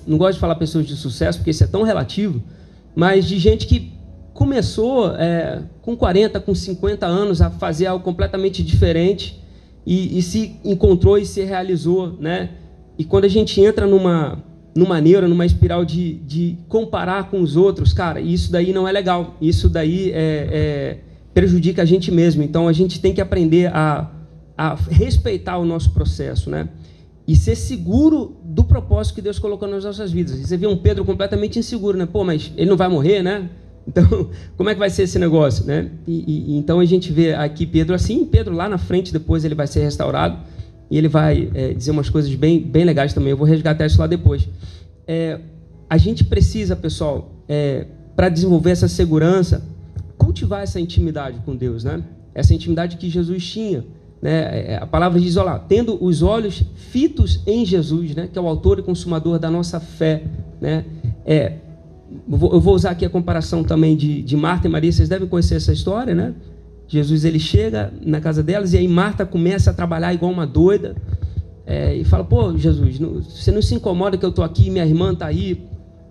não 0.07 0.19
gosto 0.19 0.35
de 0.35 0.41
falar 0.41 0.57
pessoas 0.57 0.87
de 0.87 0.97
sucesso, 0.97 1.39
porque 1.39 1.51
isso 1.51 1.63
é 1.63 1.67
tão 1.67 1.83
relativo, 1.83 2.43
mas 2.95 3.27
de 3.27 3.39
gente 3.39 3.67
que 3.67 3.93
começou 4.33 5.15
é, 5.17 5.63
com 5.83 5.97
40, 5.97 6.41
com 6.41 6.55
50 6.55 7.07
anos 7.07 7.43
a 7.43 7.51
fazer 7.51 7.87
algo 7.87 8.05
completamente 8.05 8.63
diferente 8.63 9.41
e, 9.87 10.19
e, 10.19 10.23
se 10.23 10.57
encontrou 10.65 11.19
e 11.19 11.27
se 11.27 11.43
realizou, 11.43 12.17
né? 12.19 12.51
E 12.99 13.05
quando 13.05 13.25
a 13.25 13.29
gente 13.29 13.61
entra 13.61 13.87
numa 13.87 14.43
numa 14.75 15.01
neura, 15.01 15.29
numa 15.29 15.45
espiral 15.45 15.85
de, 15.85 16.15
de 16.15 16.57
comparar 16.69 17.31
com 17.31 17.43
os 17.43 17.57
outros, 17.57 17.93
cara, 17.93 18.21
isso 18.21 18.51
daí 18.51 18.73
não 18.73 18.89
é 18.89 18.93
legal. 18.93 19.37
Isso 19.41 19.69
daí 19.69 20.11
é, 20.13 20.49
é, 20.51 20.99
prejudica 21.35 21.83
a 21.83 21.85
gente 21.85 22.11
mesmo. 22.11 22.43
Então 22.43 22.67
a 22.67 22.73
gente 22.73 23.01
tem 23.01 23.13
que 23.13 23.21
aprender 23.21 23.67
a, 23.67 24.11
a 24.57 24.75
respeitar 24.75 25.59
o 25.59 25.65
nosso 25.65 25.91
processo, 25.93 26.49
né? 26.49 26.69
E 27.29 27.37
ser 27.37 27.55
seguro 27.55 28.37
do 28.45 28.65
propósito 28.65 29.17
que 29.17 29.23
Deus 29.23 29.39
colocou 29.39 29.69
nas 29.69 29.85
nossas 29.85 30.11
vidas. 30.11 30.37
Você 30.37 30.57
vê 30.57 30.67
um 30.67 30.77
Pedro 30.77 31.05
completamente 31.05 31.59
inseguro, 31.59 31.97
né? 31.97 32.07
Pô, 32.07 32.25
mas 32.25 32.51
ele 32.57 32.69
não 32.69 32.77
vai 32.77 32.89
morrer, 32.89 33.23
né? 33.23 33.51
Então, 33.87 34.31
como 34.57 34.71
é 34.71 34.75
que 34.75 34.79
vai 34.79 34.91
ser 34.91 35.03
esse 35.03 35.19
negócio, 35.19 35.65
né? 35.65 35.91
E, 36.07 36.53
e, 36.53 36.57
então 36.57 36.81
a 36.81 36.85
gente 36.85 37.13
vê 37.13 37.35
aqui 37.35 37.67
Pedro 37.67 37.95
assim, 37.95 38.25
Pedro 38.25 38.55
lá 38.55 38.69
na 38.69 38.79
frente, 38.79 39.13
depois 39.13 39.45
ele 39.45 39.55
vai 39.55 39.67
ser 39.67 39.81
restaurado 39.81 40.39
e 40.91 40.99
ele 40.99 41.09
vai 41.09 41.51
é, 41.55 41.73
dizer 41.73 41.91
umas 41.91 42.11
coisas 42.11 42.35
bem, 42.35 42.61
bem 42.61 42.85
legais 42.85 43.15
também. 43.15 43.31
Eu 43.31 43.37
vou 43.37 43.47
resgatar 43.47 43.87
isso 43.87 44.01
lá 44.01 44.07
depois. 44.07 44.49
É, 45.07 45.41
a 45.89 45.99
gente 45.99 46.25
precisa, 46.25 46.77
pessoal, 46.77 47.33
é, 47.49 47.87
para 48.15 48.29
desenvolver 48.29 48.71
essa 48.71 48.89
segurança, 48.89 49.63
cultivar 50.17 50.63
essa 50.63 50.79
intimidade 50.79 51.41
com 51.45 51.57
Deus, 51.57 51.85
né? 51.85 52.03
Essa 52.35 52.55
intimidade 52.55 52.97
que 52.97 53.11
Jesus 53.11 53.45
tinha. 53.45 53.85
Né? 54.23 54.73
É, 54.73 54.77
a 54.77 54.87
palavra 54.87 55.21
diz, 55.21 55.37
olha 55.37 55.59
tendo 55.59 56.03
os 56.03 56.23
olhos 56.23 56.63
fitos 56.77 57.41
em 57.45 57.67
Jesus, 57.67 58.15
né? 58.15 58.29
que 58.33 58.39
é 58.39 58.41
o 58.41 58.47
autor 58.47 58.79
e 58.79 58.83
consumador 58.83 59.39
da 59.39 59.51
nossa 59.51 59.81
fé. 59.81 60.23
Né? 60.61 60.85
É, 61.27 61.55
eu 62.31 62.61
vou 62.61 62.75
usar 62.75 62.91
aqui 62.91 63.05
a 63.05 63.11
comparação 63.11 63.63
também 63.63 63.97
de, 63.97 64.23
de 64.23 64.37
Marta 64.37 64.67
e 64.67 64.71
Maria, 64.71 64.93
vocês 64.93 65.09
devem 65.09 65.29
conhecer 65.29 65.57
essa 65.57 65.73
história, 65.73 66.15
né? 66.15 66.35
Jesus 66.89 67.25
ele 67.25 67.39
chega 67.39 67.93
na 68.05 68.21
casa 68.21 68.43
delas 68.43 68.73
e 68.73 68.79
aí 68.79 68.87
Marta 68.87 69.25
começa 69.25 69.71
a 69.71 69.75
trabalhar 69.75 70.13
igual 70.13 70.31
uma 70.31 70.47
doida 70.47 70.95
é, 71.67 71.95
e 71.95 72.05
fala: 72.05 72.25
Pô, 72.25 72.57
Jesus, 72.57 72.99
não, 72.99 73.23
você 73.23 73.51
não 73.51 73.63
se 73.63 73.75
incomoda 73.75 74.19
que 74.19 74.25
eu 74.25 74.31
estou 74.31 74.45
aqui, 74.45 74.71
minha 74.71 74.85
irmã 74.85 75.13
está 75.13 75.27
aí 75.27 75.67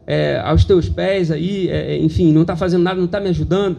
é, 0.08 0.39
aos 0.39 0.65
teus 0.65 0.89
pés, 0.89 1.31
aí, 1.31 1.70
é, 1.70 1.98
enfim, 1.98 2.34
não 2.34 2.41
está 2.41 2.55
fazendo 2.55 2.84
nada, 2.84 2.98
não 2.98 3.05
está 3.05 3.20
me 3.20 3.29
ajudando. 3.29 3.77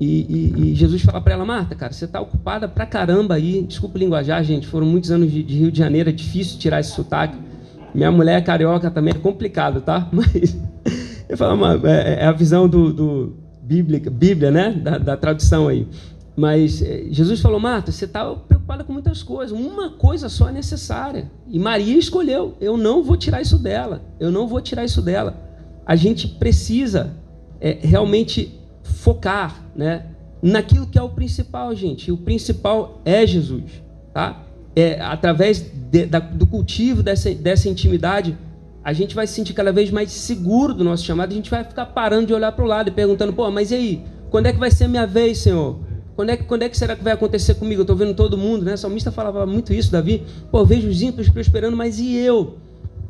E, 0.00 0.06
e, 0.06 0.70
e 0.70 0.74
Jesus 0.74 1.02
fala 1.02 1.20
para 1.20 1.34
ela: 1.34 1.44
Marta, 1.44 1.74
cara, 1.74 1.92
você 1.92 2.04
está 2.04 2.20
ocupada 2.20 2.68
pra 2.68 2.86
caramba 2.86 3.34
aí. 3.34 3.62
Desculpa 3.62 3.98
linguajar, 3.98 4.42
gente, 4.44 4.66
foram 4.66 4.86
muitos 4.86 5.10
anos 5.10 5.30
de, 5.30 5.42
de 5.42 5.56
Rio 5.56 5.72
de 5.72 5.78
Janeiro, 5.78 6.10
é 6.10 6.12
difícil 6.12 6.58
tirar 6.58 6.80
esse 6.80 6.90
sotaque. 6.90 7.38
Minha 7.94 8.12
mulher 8.12 8.38
é 8.38 8.40
carioca 8.40 8.90
também, 8.90 9.14
é 9.16 9.18
complicado, 9.18 9.80
tá? 9.80 10.08
Mas 10.12 10.56
eu 11.28 11.36
falo, 11.36 11.86
é, 11.86 12.22
é 12.22 12.26
a 12.26 12.32
visão 12.32 12.68
do, 12.68 12.92
do 12.92 13.36
Bíblia, 13.62 14.00
Bíblia, 14.10 14.50
né? 14.50 14.70
Da, 14.72 14.98
da 14.98 15.16
tradução 15.16 15.68
aí. 15.68 15.86
Mas 16.34 16.80
eh, 16.80 17.06
Jesus 17.10 17.40
falou, 17.40 17.58
Marta, 17.58 17.90
você 17.90 18.04
está 18.04 18.24
preocupada 18.34 18.84
com 18.84 18.92
muitas 18.92 19.22
coisas. 19.22 19.58
Uma 19.58 19.90
coisa 19.90 20.28
só 20.28 20.48
é 20.48 20.52
necessária. 20.52 21.30
E 21.48 21.58
Maria 21.58 21.98
escolheu. 21.98 22.54
Eu 22.60 22.76
não 22.76 23.02
vou 23.02 23.16
tirar 23.16 23.42
isso 23.42 23.58
dela. 23.58 24.02
Eu 24.20 24.30
não 24.30 24.46
vou 24.46 24.60
tirar 24.60 24.84
isso 24.84 25.02
dela. 25.02 25.36
A 25.84 25.96
gente 25.96 26.28
precisa 26.28 27.16
é, 27.60 27.78
realmente 27.80 28.58
focar, 28.82 29.64
né, 29.74 30.06
naquilo 30.40 30.86
que 30.86 30.98
é 30.98 31.02
o 31.02 31.08
principal, 31.08 31.74
gente. 31.74 32.08
E 32.08 32.12
o 32.12 32.16
principal 32.16 33.00
é 33.04 33.26
Jesus, 33.26 33.82
tá? 34.14 34.44
É 34.76 35.00
através 35.00 35.60
de, 35.60 36.06
da, 36.06 36.20
do 36.20 36.46
cultivo 36.46 37.02
dessa, 37.02 37.34
dessa 37.34 37.68
intimidade, 37.68 38.38
a 38.88 38.92
gente 38.94 39.14
vai 39.14 39.26
se 39.26 39.34
sentir 39.34 39.52
cada 39.52 39.70
vez 39.70 39.90
mais 39.90 40.10
seguro 40.10 40.72
do 40.72 40.82
nosso 40.82 41.04
chamado. 41.04 41.30
A 41.30 41.34
gente 41.34 41.50
vai 41.50 41.62
ficar 41.62 41.84
parando 41.84 42.28
de 42.28 42.32
olhar 42.32 42.50
para 42.52 42.64
o 42.64 42.66
lado 42.66 42.88
e 42.88 42.90
perguntando, 42.90 43.34
pô, 43.34 43.50
mas 43.50 43.70
e 43.70 43.74
aí? 43.74 44.02
Quando 44.30 44.46
é 44.46 44.52
que 44.54 44.58
vai 44.58 44.70
ser 44.70 44.88
minha 44.88 45.06
vez, 45.06 45.40
Senhor? 45.40 45.78
Quando 46.16 46.30
é, 46.30 46.38
que, 46.38 46.44
quando 46.44 46.62
é 46.62 46.70
que 46.70 46.78
será 46.78 46.96
que 46.96 47.04
vai 47.04 47.12
acontecer 47.12 47.56
comigo? 47.56 47.80
Eu 47.80 47.82
estou 47.82 47.94
vendo 47.94 48.14
todo 48.14 48.38
mundo, 48.38 48.64
né? 48.64 48.72
O 48.72 48.78
salmista 48.78 49.12
falava 49.12 49.44
muito 49.44 49.74
isso, 49.74 49.92
Davi. 49.92 50.24
Pô, 50.50 50.64
vejo 50.64 50.88
os 50.88 51.02
ímpios 51.02 51.28
prosperando, 51.28 51.76
mas 51.76 51.98
e 51.98 52.16
eu? 52.16 52.56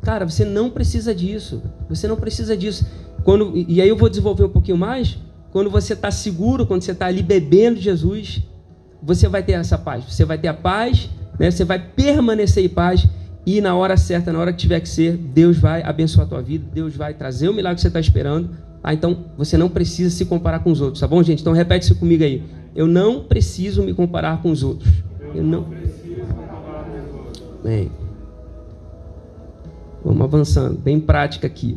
Cara, 0.01 0.27
você 0.27 0.43
não 0.43 0.69
precisa 0.69 1.15
disso. 1.15 1.63
Você 1.87 2.09
não 2.09 2.17
precisa 2.17 2.57
disso. 2.57 2.85
Quando, 3.23 3.53
e 3.55 3.81
aí 3.81 3.87
eu 3.87 3.95
vou 3.95 4.09
desenvolver 4.09 4.43
um 4.43 4.49
pouquinho 4.49 4.77
mais. 4.77 5.17
Quando 5.49 5.69
você 5.69 5.93
está 5.93 6.11
seguro, 6.11 6.67
quando 6.67 6.81
você 6.81 6.91
está 6.91 7.05
ali 7.05 7.23
bebendo 7.23 7.79
Jesus, 7.79 8.41
você 9.01 9.29
vai 9.29 9.43
ter 9.43 9.53
essa 9.53 9.77
paz. 9.77 10.03
Você 10.03 10.25
vai 10.25 10.37
ter 10.37 10.49
a 10.49 10.53
paz, 10.53 11.09
né? 11.39 11.49
você 11.49 11.63
vai 11.63 11.79
permanecer 11.79 12.65
em 12.65 12.69
paz. 12.69 13.07
E 13.49 13.61
na 13.61 13.75
hora 13.75 13.97
certa, 13.97 14.31
na 14.31 14.37
hora 14.37 14.53
que 14.53 14.59
tiver 14.59 14.79
que 14.79 14.87
ser, 14.87 15.17
Deus 15.17 15.57
vai 15.57 15.81
abençoar 15.81 16.27
a 16.27 16.29
tua 16.29 16.39
vida. 16.39 16.63
Deus 16.71 16.95
vai 16.95 17.15
trazer 17.15 17.49
o 17.49 17.53
milagre 17.53 17.77
que 17.77 17.81
você 17.81 17.87
está 17.87 17.99
esperando. 17.99 18.51
Ah, 18.83 18.93
então 18.93 19.25
você 19.35 19.57
não 19.57 19.67
precisa 19.67 20.15
se 20.15 20.23
comparar 20.23 20.59
com 20.59 20.71
os 20.71 20.81
outros, 20.81 20.99
tá 21.01 21.07
bom, 21.07 21.23
gente? 21.23 21.41
Então 21.41 21.51
repete 21.51 21.85
isso 21.85 21.95
comigo 21.95 22.23
aí. 22.23 22.43
Eu 22.75 22.85
não 22.85 23.23
preciso 23.23 23.81
me 23.81 23.91
comparar 23.91 24.39
com 24.43 24.51
os 24.51 24.61
outros. 24.61 24.93
Eu 25.33 25.43
não. 25.43 25.65
Bem. 27.63 27.91
Vamos 30.05 30.21
avançando, 30.21 30.77
bem 30.77 30.99
prática 30.99 31.47
aqui. 31.47 31.75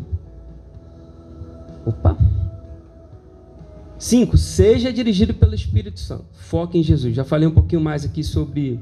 Opa. 1.86 2.18
Cinco, 3.98 4.36
seja 4.36 4.92
dirigido 4.92 5.32
pelo 5.32 5.54
Espírito 5.54 6.00
Santo. 6.00 6.26
Foque 6.32 6.76
em 6.76 6.82
Jesus. 6.82 7.14
Já 7.14 7.24
falei 7.24 7.48
um 7.48 7.52
pouquinho 7.52 7.80
mais 7.80 8.04
aqui 8.04 8.22
sobre 8.22 8.78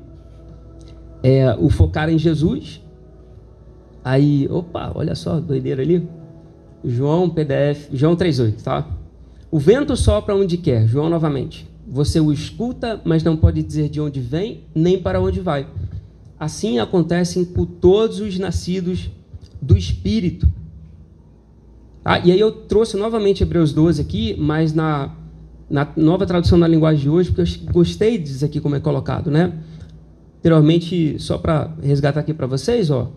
é, 1.23 1.55
o 1.59 1.69
focar 1.69 2.09
em 2.09 2.19
Jesus. 2.19 2.81
Aí, 4.05 4.49
opa, 4.51 4.93
olha 4.95 5.15
só, 5.15 5.41
doideira 5.41 5.83
ali. 5.83 6.09
João 6.85 7.29
PDF, 7.29 7.89
João 7.93 8.17
3,8, 8.17 8.63
tá? 8.63 8.87
O 9.51 9.59
vento 9.59 9.97
sopra 9.97 10.35
onde 10.35 10.57
quer, 10.57 10.87
João 10.87 11.11
novamente. 11.11 11.69
Você 11.87 12.21
o 12.21 12.33
escuta, 12.33 13.01
mas 13.05 13.23
não 13.23 13.37
pode 13.37 13.63
dizer 13.63 13.89
de 13.89 14.01
onde 14.01 14.21
vem, 14.21 14.63
nem 14.75 15.01
para 15.01 15.21
onde 15.21 15.41
vai. 15.41 15.67
Assim 16.39 16.79
acontecem 16.79 17.45
com 17.45 17.67
todos 17.67 18.21
os 18.21 18.39
nascidos 18.39 19.11
do 19.61 19.77
Espírito. 19.77 20.49
Ah, 22.05 22.19
e 22.21 22.33
aí 22.33 22.41
eu 22.41 22.51
trouxe 22.51 22.97
novamente 22.97 23.43
Hebreus 23.43 23.73
12 23.73 24.01
aqui, 24.01 24.35
mas 24.39 24.73
na, 24.73 25.15
na 25.69 25.87
nova 25.97 26.25
tradução 26.25 26.57
na 26.57 26.67
linguagem 26.67 27.03
de 27.03 27.11
hoje, 27.11 27.31
porque 27.31 27.43
eu 27.43 27.73
gostei 27.73 28.17
disso 28.17 28.45
aqui 28.45 28.59
como 28.59 28.75
é 28.75 28.81
colocado, 28.81 29.31
né? 29.31 29.53
Anteriormente, 30.41 31.19
só 31.19 31.37
para 31.37 31.71
resgatar 31.83 32.21
aqui 32.21 32.33
para 32.33 32.47
vocês, 32.47 32.91
ó, 32.91 33.13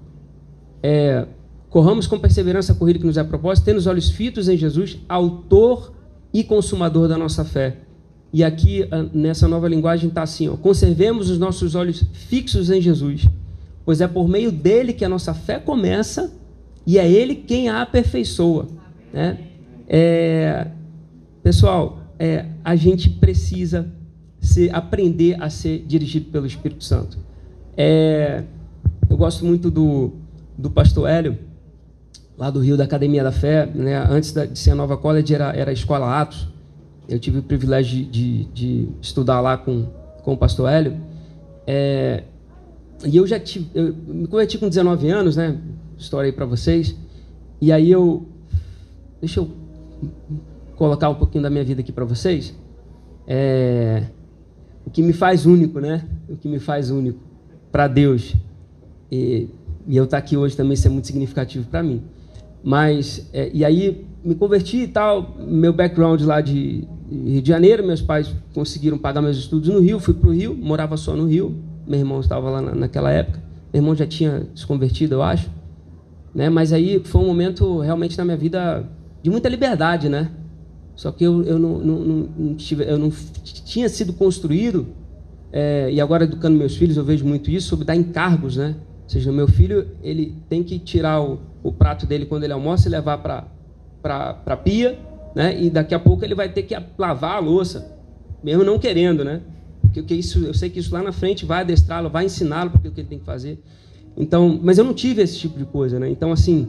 é, 0.84 1.25
corramos 1.70 2.06
com 2.06 2.20
perseverança 2.20 2.74
a 2.74 2.75
corrida 2.75 3.00
que 3.00 3.06
nos 3.06 3.15
é 3.15 3.24
proposta, 3.24 3.63
tendo 3.63 3.77
os 3.77 3.88
olhos 3.88 4.10
fitos 4.10 4.50
em 4.50 4.58
Jesus, 4.58 5.00
autor 5.08 5.94
e 6.34 6.44
consumador 6.44 7.08
da 7.08 7.18
nossa 7.18 7.46
fé. 7.46 7.77
E 8.34 8.44
aqui, 8.44 8.86
nessa 9.13 9.48
nova 9.48 9.70
linguagem, 9.70 10.10
está 10.10 10.24
assim: 10.24 10.50
ó, 10.50 10.58
conservemos 10.58 11.30
os 11.30 11.39
nossos 11.39 11.75
olhos 11.75 12.03
fixos 12.12 12.70
em 12.70 12.82
Jesus, 12.82 13.25
pois 13.86 14.01
é 14.01 14.08
por 14.08 14.27
meio 14.27 14.51
dele 14.51 14.92
que 14.92 15.06
a 15.06 15.10
nossa 15.10 15.34
fé 15.34 15.60
começa 15.60 16.34
e 16.86 16.98
é 16.98 17.10
ele 17.10 17.36
quem 17.36 17.70
a 17.70 17.82
aperfeiçoa. 17.82 18.68
Né? 19.13 19.38
É, 19.88 20.68
pessoal, 21.42 22.00
é, 22.20 22.48
a 22.65 22.75
gente 22.75 23.10
precisa 23.10 23.88
se, 24.43 24.69
aprender 24.69 25.41
a 25.41 25.50
ser 25.50 25.79
dirigido 25.88 26.29
pelo 26.29 26.45
Espírito 26.45 26.83
Santo. 26.83 27.17
É, 27.77 28.43
eu 29.09 29.15
gosto 29.15 29.45
muito 29.45 29.71
do, 29.71 30.12
do 30.57 30.69
pastor 30.69 31.09
Hélio, 31.09 31.38
lá 32.38 32.50
do 32.50 32.59
Rio 32.59 32.75
da 32.75 32.83
Academia 32.83 33.23
da 33.23 33.31
Fé. 33.31 33.65
Né? 33.65 33.95
Antes 33.97 34.33
de 34.33 34.59
ser 34.59 34.71
a 34.71 34.75
Nova 34.75 34.97
College, 34.97 35.33
era, 35.33 35.55
era 35.55 35.71
a 35.71 35.73
Escola 35.73 36.21
Atos. 36.21 36.47
Eu 37.07 37.17
tive 37.19 37.39
o 37.39 37.43
privilégio 37.43 38.05
de, 38.05 38.05
de, 38.05 38.43
de 38.45 38.89
estudar 39.01 39.39
lá 39.39 39.57
com, 39.57 39.85
com 40.23 40.33
o 40.33 40.38
pastor 40.38 40.69
Hélio. 40.69 40.97
É, 41.65 42.23
e 43.05 43.15
eu 43.15 43.25
já 43.25 43.39
tive, 43.39 43.69
eu 43.73 43.93
me 43.93 44.27
converti 44.27 44.57
com 44.57 44.67
19 44.67 45.09
anos, 45.09 45.38
né? 45.38 45.57
História 45.97 46.27
aí 46.27 46.33
para 46.33 46.45
vocês. 46.45 46.95
E 47.62 47.71
aí 47.71 47.89
eu, 47.89 48.27
deixa 49.21 49.39
eu 49.39 49.50
colocar 50.75 51.07
um 51.09 51.15
pouquinho 51.15 51.41
da 51.41 51.50
minha 51.50 51.63
vida 51.63 51.79
aqui 51.79 51.93
para 51.93 52.03
vocês. 52.03 52.53
É, 53.25 54.03
o 54.86 54.90
que 54.90 55.02
me 55.02 55.13
faz 55.13 55.46
único, 55.46 55.80
né? 55.80 56.06
O 56.30 56.36
que 56.36 56.48
me 56.48 56.60
faz 56.60 56.90
único 56.90 57.20
para 57.72 57.88
Deus. 57.88 58.36
E, 59.12 59.50
e 59.88 59.98
eu 59.98 60.06
estar 60.06 60.18
tá 60.18 60.24
aqui 60.24 60.38
hoje 60.38 60.56
também 60.56 60.74
isso 60.74 60.88
é 60.88 60.90
muito 60.90 61.08
significativo 61.08 61.68
para 61.68 61.82
mim. 61.82 62.02
Mas, 62.63 63.30
é, 63.34 63.50
e 63.54 63.66
aí 63.66 64.06
me 64.24 64.36
converti 64.36 64.78
e 64.84 64.88
tal, 64.88 65.36
meu 65.40 65.74
background 65.74 66.22
lá 66.22 66.40
de 66.40 66.88
Rio 67.12 67.42
de 67.42 67.48
Janeiro, 67.50 67.86
meus 67.86 68.02
pais 68.02 68.34
conseguiram 68.54 68.98
pagar 68.98 69.22
meus 69.22 69.38
estudos 69.38 69.70
no 69.70 69.80
Rio, 69.80 70.00
fui 70.00 70.13
para 70.13 70.30
o 70.30 70.32
Rio, 70.32 70.56
morava 70.56 70.96
só 70.96 71.13
no 71.13 71.25
Rio, 71.25 71.56
meu 71.86 72.00
irmão 72.00 72.22
estava 72.22 72.50
lá 72.50 72.62
na, 72.62 72.74
naquela 72.74 73.12
época, 73.12 73.44
meu 73.74 73.82
irmão 73.82 73.94
já 73.94 74.08
tinha 74.08 74.48
se 74.56 74.66
convertido, 74.66 75.16
eu 75.16 75.22
acho, 75.22 75.50
né? 76.34 76.50
mas 76.50 76.72
aí 76.72 77.02
foi 77.04 77.22
um 77.22 77.28
momento 77.28 77.80
realmente 77.80 78.18
na 78.18 78.24
minha 78.24 78.38
vida 78.38 78.90
de 79.22 79.30
muita 79.30 79.50
liberdade, 79.50 80.08
né? 80.08 80.32
Só 80.95 81.12
que 81.12 81.23
eu, 81.23 81.43
eu, 81.43 81.57
não, 81.57 81.79
não, 81.79 82.00
não 82.38 82.55
tive, 82.55 82.83
eu 82.83 82.97
não 82.97 83.12
tinha 83.43 83.89
sido 83.89 84.13
construído, 84.13 84.88
é, 85.51 85.89
e 85.91 86.00
agora 86.00 86.23
educando 86.23 86.57
meus 86.57 86.75
filhos 86.75 86.97
eu 86.97 87.03
vejo 87.03 87.25
muito 87.25 87.50
isso, 87.50 87.67
sobre 87.67 87.85
dar 87.85 87.95
encargos, 87.95 88.57
né? 88.57 88.75
Ou 89.03 89.09
seja, 89.09 89.31
meu 89.31 89.47
filho 89.47 89.88
ele 90.01 90.35
tem 90.50 90.63
que 90.63 90.79
tirar 90.79 91.21
o, 91.21 91.39
o 91.63 91.71
prato 91.71 92.05
dele 92.05 92.25
quando 92.25 92.43
ele 92.43 92.53
almoça 92.53 92.88
e 92.88 92.91
levar 92.91 93.17
para 93.17 93.47
para 94.01 94.57
pia 94.57 95.00
né? 95.35 95.59
E 95.62 95.69
daqui 95.69 95.95
a 95.95 96.00
pouco 96.00 96.23
ele 96.23 96.35
vai 96.35 96.50
ter 96.50 96.63
que 96.63 96.75
lavar 96.97 97.38
a 97.38 97.39
louça, 97.39 97.91
mesmo 98.43 98.63
não 98.63 98.77
querendo, 98.77 99.23
né? 99.23 99.41
Porque 99.81 100.13
isso, 100.13 100.39
eu 100.45 100.53
sei 100.53 100.69
que 100.69 100.79
isso 100.79 100.93
lá 100.93 101.01
na 101.01 101.12
frente 101.12 101.45
vai 101.45 101.62
adestrá-lo, 101.62 102.09
vai 102.09 102.25
ensiná-lo 102.25 102.71
para 102.71 102.79
o 102.79 102.91
que 102.91 103.01
ele 103.01 103.07
tem 103.07 103.19
que 103.19 103.25
fazer. 103.25 103.59
Então, 104.15 104.59
mas 104.62 104.77
eu 104.77 104.83
não 104.83 104.93
tive 104.93 105.21
esse 105.21 105.38
tipo 105.38 105.57
de 105.57 105.65
coisa, 105.65 106.00
né? 106.00 106.09
Então, 106.09 106.31
assim, 106.31 106.67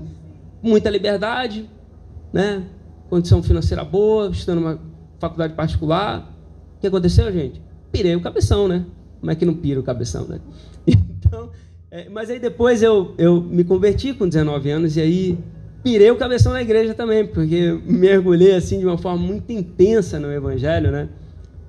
muita 0.62 0.90
liberdade, 0.90 1.68
né? 2.32 2.64
Condição 3.08 3.42
financeira 3.42 3.84
boa, 3.84 4.30
estudando 4.30 4.60
numa 4.60 4.78
faculdade 5.18 5.54
particular. 5.54 6.32
O 6.76 6.80
que 6.80 6.86
aconteceu, 6.86 7.30
gente? 7.32 7.60
Pirei 7.92 8.16
o 8.16 8.20
cabeção, 8.20 8.66
né? 8.68 8.84
Como 9.20 9.30
é 9.30 9.34
que 9.34 9.44
não 9.44 9.54
pira 9.54 9.80
o 9.80 9.82
cabeção, 9.82 10.26
né? 10.26 10.40
Então, 11.26 11.50
é, 11.90 12.08
mas 12.10 12.28
aí 12.28 12.38
depois 12.38 12.82
eu, 12.82 13.14
eu 13.16 13.40
me 13.40 13.64
converti 13.64 14.12
com 14.12 14.28
19 14.28 14.70
anos 14.70 14.96
e 14.96 15.00
aí 15.00 15.38
pirei 15.82 16.10
o 16.10 16.16
cabeção 16.16 16.52
na 16.52 16.60
igreja 16.60 16.94
também, 16.94 17.26
porque 17.26 17.80
mergulhei 17.86 18.54
assim 18.54 18.78
de 18.78 18.86
uma 18.86 18.98
forma 18.98 19.26
muito 19.26 19.50
intensa 19.50 20.20
no 20.20 20.30
evangelho, 20.30 20.90
né? 20.90 21.08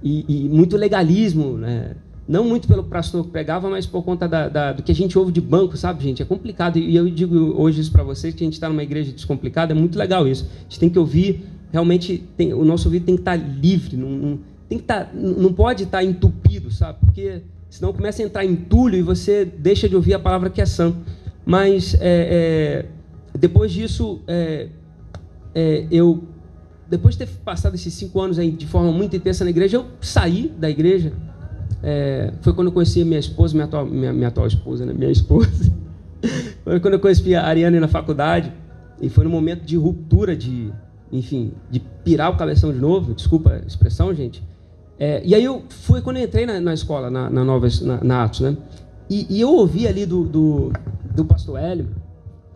E, 0.03 0.25
e 0.27 0.49
muito 0.49 0.75
legalismo, 0.77 1.57
né? 1.57 1.95
Não 2.27 2.43
muito 2.43 2.67
pelo 2.67 2.83
pastor 2.83 3.23
que 3.23 3.29
pregava, 3.29 3.69
mas 3.69 3.85
por 3.85 4.03
conta 4.03 4.27
da, 4.27 4.49
da, 4.49 4.73
do 4.73 4.81
que 4.81 4.91
a 4.91 4.95
gente 4.95 5.17
ouve 5.17 5.31
de 5.31 5.39
banco, 5.39 5.77
sabe, 5.77 6.03
gente? 6.03 6.23
É 6.23 6.25
complicado. 6.25 6.77
E 6.79 6.95
eu 6.95 7.07
digo 7.07 7.35
hoje 7.55 7.81
isso 7.81 7.91
para 7.91 8.03
vocês, 8.03 8.33
que 8.33 8.43
a 8.43 8.45
gente 8.45 8.53
está 8.53 8.67
numa 8.67 8.81
igreja 8.81 9.11
descomplicada, 9.11 9.73
é 9.73 9.75
muito 9.75 9.97
legal 9.97 10.27
isso. 10.27 10.49
A 10.59 10.63
gente 10.63 10.79
tem 10.79 10.89
que 10.89 10.97
ouvir, 10.97 11.45
realmente, 11.71 12.23
tem, 12.35 12.51
o 12.51 12.65
nosso 12.65 12.87
ouvido 12.87 13.05
tem 13.05 13.15
que 13.15 13.21
estar 13.21 13.37
tá 13.37 13.45
livre, 13.45 13.95
não, 13.95 14.09
não, 14.09 14.39
tem 14.67 14.79
que 14.79 14.83
tá, 14.83 15.07
não 15.13 15.53
pode 15.53 15.83
estar 15.83 15.99
tá 15.99 16.03
entupido, 16.03 16.71
sabe? 16.71 16.97
Porque 16.99 17.43
senão 17.69 17.93
começa 17.93 18.23
a 18.23 18.25
entrar 18.25 18.43
entulho 18.43 18.95
e 18.95 19.03
você 19.03 19.45
deixa 19.45 19.87
de 19.87 19.95
ouvir 19.95 20.15
a 20.15 20.19
palavra 20.19 20.49
que 20.49 20.59
é 20.59 20.65
sã. 20.65 20.95
Mas 21.45 21.93
é, 21.95 21.99
é, 22.01 23.37
depois 23.37 23.71
disso, 23.71 24.21
é, 24.27 24.69
é 25.53 25.85
eu 25.91 26.23
depois 26.89 27.15
de 27.15 27.25
ter 27.25 27.31
passado 27.43 27.75
esses 27.75 27.93
cinco 27.93 28.19
anos 28.21 28.37
aí 28.37 28.51
de 28.51 28.65
forma 28.65 28.91
muito 28.91 29.15
intensa 29.15 29.43
na 29.43 29.49
igreja, 29.49 29.77
eu 29.77 29.85
saí 30.01 30.51
da 30.57 30.69
igreja 30.69 31.13
é, 31.83 32.33
foi 32.41 32.53
quando 32.53 32.67
eu 32.67 32.73
conheci 32.73 33.03
minha 33.03 33.19
esposa, 33.19 33.53
minha 33.53 33.65
atual, 33.65 33.85
minha, 33.85 34.11
minha 34.13 34.27
atual 34.27 34.47
esposa, 34.47 34.85
né? 34.85 34.93
Minha 34.93 35.11
esposa. 35.11 35.71
foi 36.63 36.79
quando 36.79 36.95
eu 36.95 36.99
conheci 36.99 37.35
a 37.35 37.45
Ariane 37.45 37.79
na 37.79 37.87
faculdade. 37.87 38.51
E 39.01 39.09
foi 39.09 39.23
no 39.25 39.29
momento 39.29 39.63
de 39.63 39.75
ruptura, 39.75 40.35
de, 40.35 40.71
enfim, 41.11 41.51
de 41.69 41.79
pirar 41.79 42.31
o 42.31 42.37
cabeção 42.37 42.71
de 42.71 42.79
novo. 42.79 43.13
Desculpa 43.13 43.61
a 43.63 43.67
expressão, 43.67 44.13
gente. 44.13 44.43
É, 44.97 45.21
e 45.25 45.35
aí 45.35 45.43
eu 45.43 45.63
fui 45.69 46.01
quando 46.01 46.17
eu 46.17 46.23
entrei 46.23 46.45
na, 46.45 46.59
na 46.61 46.73
escola, 46.73 47.09
na, 47.09 47.29
na, 47.29 47.43
Nova, 47.43 47.67
na, 47.81 48.03
na 48.03 48.23
Atos, 48.23 48.39
né? 48.39 48.55
E, 49.09 49.27
e, 49.29 49.41
eu 49.41 49.53
ouvi 49.53 49.87
ali 49.87 50.05
do, 50.05 50.23
do, 50.23 50.71
do 51.13 51.25
pastor 51.25 51.59
Hélio, 51.59 51.89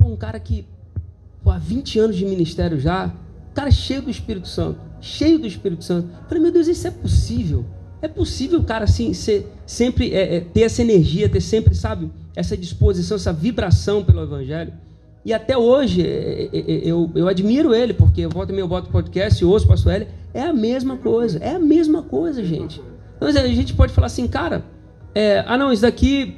um 0.04 0.16
cara 0.16 0.40
que 0.40 0.66
pô, 1.44 1.52
há 1.52 1.60
20 1.60 2.00
anos 2.00 2.16
de 2.16 2.26
ministério 2.26 2.80
já, 2.80 3.14
cara 3.54 3.70
cheio 3.70 4.02
do 4.02 4.10
Espírito 4.10 4.48
Santo, 4.48 4.80
cheio 5.02 5.38
do 5.38 5.46
Espírito 5.46 5.84
Santo. 5.84 6.08
Eu 6.08 6.28
falei, 6.28 6.42
meu 6.42 6.52
Deus, 6.52 6.68
isso 6.68 6.88
é 6.88 6.92
possível? 6.92 7.66
É 8.02 8.08
possível, 8.08 8.64
cara, 8.64 8.86
assim, 8.86 9.14
ser, 9.14 9.52
sempre 9.66 10.14
é, 10.14 10.38
é, 10.38 10.40
ter 10.40 10.62
essa 10.62 10.82
energia, 10.82 11.28
ter 11.28 11.42
sempre, 11.42 11.76
sabe, 11.76 12.10
essa 12.34 12.56
disposição, 12.56 13.16
essa 13.16 13.34
vibração 13.34 14.04
pelo 14.04 14.24
Evangelho. 14.24 14.72
E 15.26 15.34
até 15.34 15.58
hoje 15.58 16.02
é, 16.02 16.50
é, 16.54 16.60
é, 16.60 16.82
eu, 16.86 17.12
eu 17.14 17.28
admiro 17.28 17.76
ele, 17.76 17.94
porque 17.94 18.22
eu 18.22 18.30
volto 18.30 18.54
meu 18.54 18.68
voto 18.70 18.90
podcast 18.90 19.44
e 19.44 19.46
ouço 19.46 19.66
o 19.66 19.68
pastor 19.68 19.94
L. 19.94 20.08
É 20.34 20.44
a 20.44 20.54
mesma 20.54 20.96
coisa, 20.96 21.40
é 21.40 21.56
a 21.56 21.60
mesma 21.60 22.02
coisa, 22.02 22.44
gente. 22.44 22.82
Então, 23.18 23.28
a 23.28 23.48
gente 23.48 23.74
pode 23.74 23.92
falar 23.92 24.08
assim, 24.08 24.28
cara, 24.28 24.64
ah 25.46 25.58
não, 25.58 25.74
isso 25.74 25.82
daqui. 25.82 26.38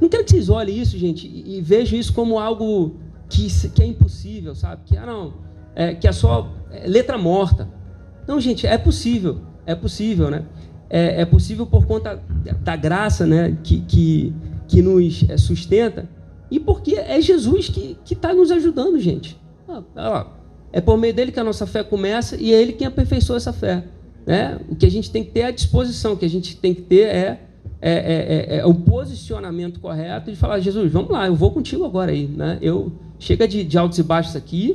não 0.00 0.08
quero 0.08 0.22
que 0.22 0.30
vocês 0.30 0.48
olhem 0.48 0.78
isso, 0.78 0.96
gente, 0.96 1.26
e, 1.26 1.58
e 1.58 1.60
vejam 1.60 1.98
isso 1.98 2.12
como 2.12 2.38
algo 2.38 2.94
que, 3.28 3.48
que 3.70 3.82
é 3.82 3.86
impossível, 3.86 4.54
sabe? 4.54 4.82
Que, 4.84 4.96
ah, 4.96 5.06
não, 5.06 5.34
que 6.00 6.06
é 6.06 6.12
só 6.12 6.52
letra 6.86 7.18
morta. 7.18 7.68
Não, 8.28 8.40
gente, 8.40 8.64
é 8.64 8.78
possível 8.78 9.47
é 9.70 9.74
possível, 9.74 10.30
né? 10.30 10.44
É, 10.90 11.20
é 11.20 11.24
possível 11.24 11.66
por 11.66 11.86
conta 11.86 12.20
da 12.62 12.74
graça, 12.74 13.26
né? 13.26 13.56
Que, 13.62 13.80
que, 13.82 14.34
que 14.66 14.82
nos 14.82 15.24
é, 15.28 15.36
sustenta 15.36 16.08
e 16.50 16.58
porque 16.58 16.94
é 16.94 17.20
Jesus 17.20 17.68
que 17.68 17.96
está 18.10 18.32
nos 18.32 18.50
ajudando, 18.50 18.98
gente. 18.98 19.38
É 20.72 20.80
por 20.80 20.96
meio 20.96 21.12
dele 21.12 21.30
que 21.30 21.40
a 21.40 21.44
nossa 21.44 21.66
fé 21.66 21.82
começa 21.82 22.36
e 22.36 22.52
é 22.52 22.60
ele 22.60 22.72
quem 22.72 22.86
aperfeiçoa 22.86 23.36
essa 23.36 23.52
fé. 23.52 23.84
Né? 24.26 24.58
O 24.68 24.76
que 24.76 24.86
a 24.86 24.90
gente 24.90 25.10
tem 25.10 25.24
que 25.24 25.30
ter 25.30 25.40
é 25.40 25.46
a 25.46 25.50
disposição, 25.50 26.14
o 26.14 26.16
que 26.16 26.24
a 26.24 26.30
gente 26.30 26.56
tem 26.56 26.74
que 26.74 26.82
ter 26.82 27.06
é, 27.06 27.40
é, 27.80 27.92
é, 27.92 28.56
é, 28.56 28.58
é 28.58 28.66
o 28.66 28.74
posicionamento 28.74 29.80
correto 29.80 30.30
de 30.30 30.36
falar, 30.36 30.58
Jesus, 30.60 30.90
vamos 30.90 31.10
lá, 31.10 31.26
eu 31.26 31.34
vou 31.34 31.50
contigo 31.50 31.84
agora 31.84 32.12
aí. 32.12 32.26
Né? 32.26 32.58
Eu, 32.60 32.92
chega 33.18 33.46
de, 33.46 33.64
de 33.64 33.78
altos 33.78 33.98
e 33.98 34.02
baixos 34.02 34.36
aqui, 34.36 34.74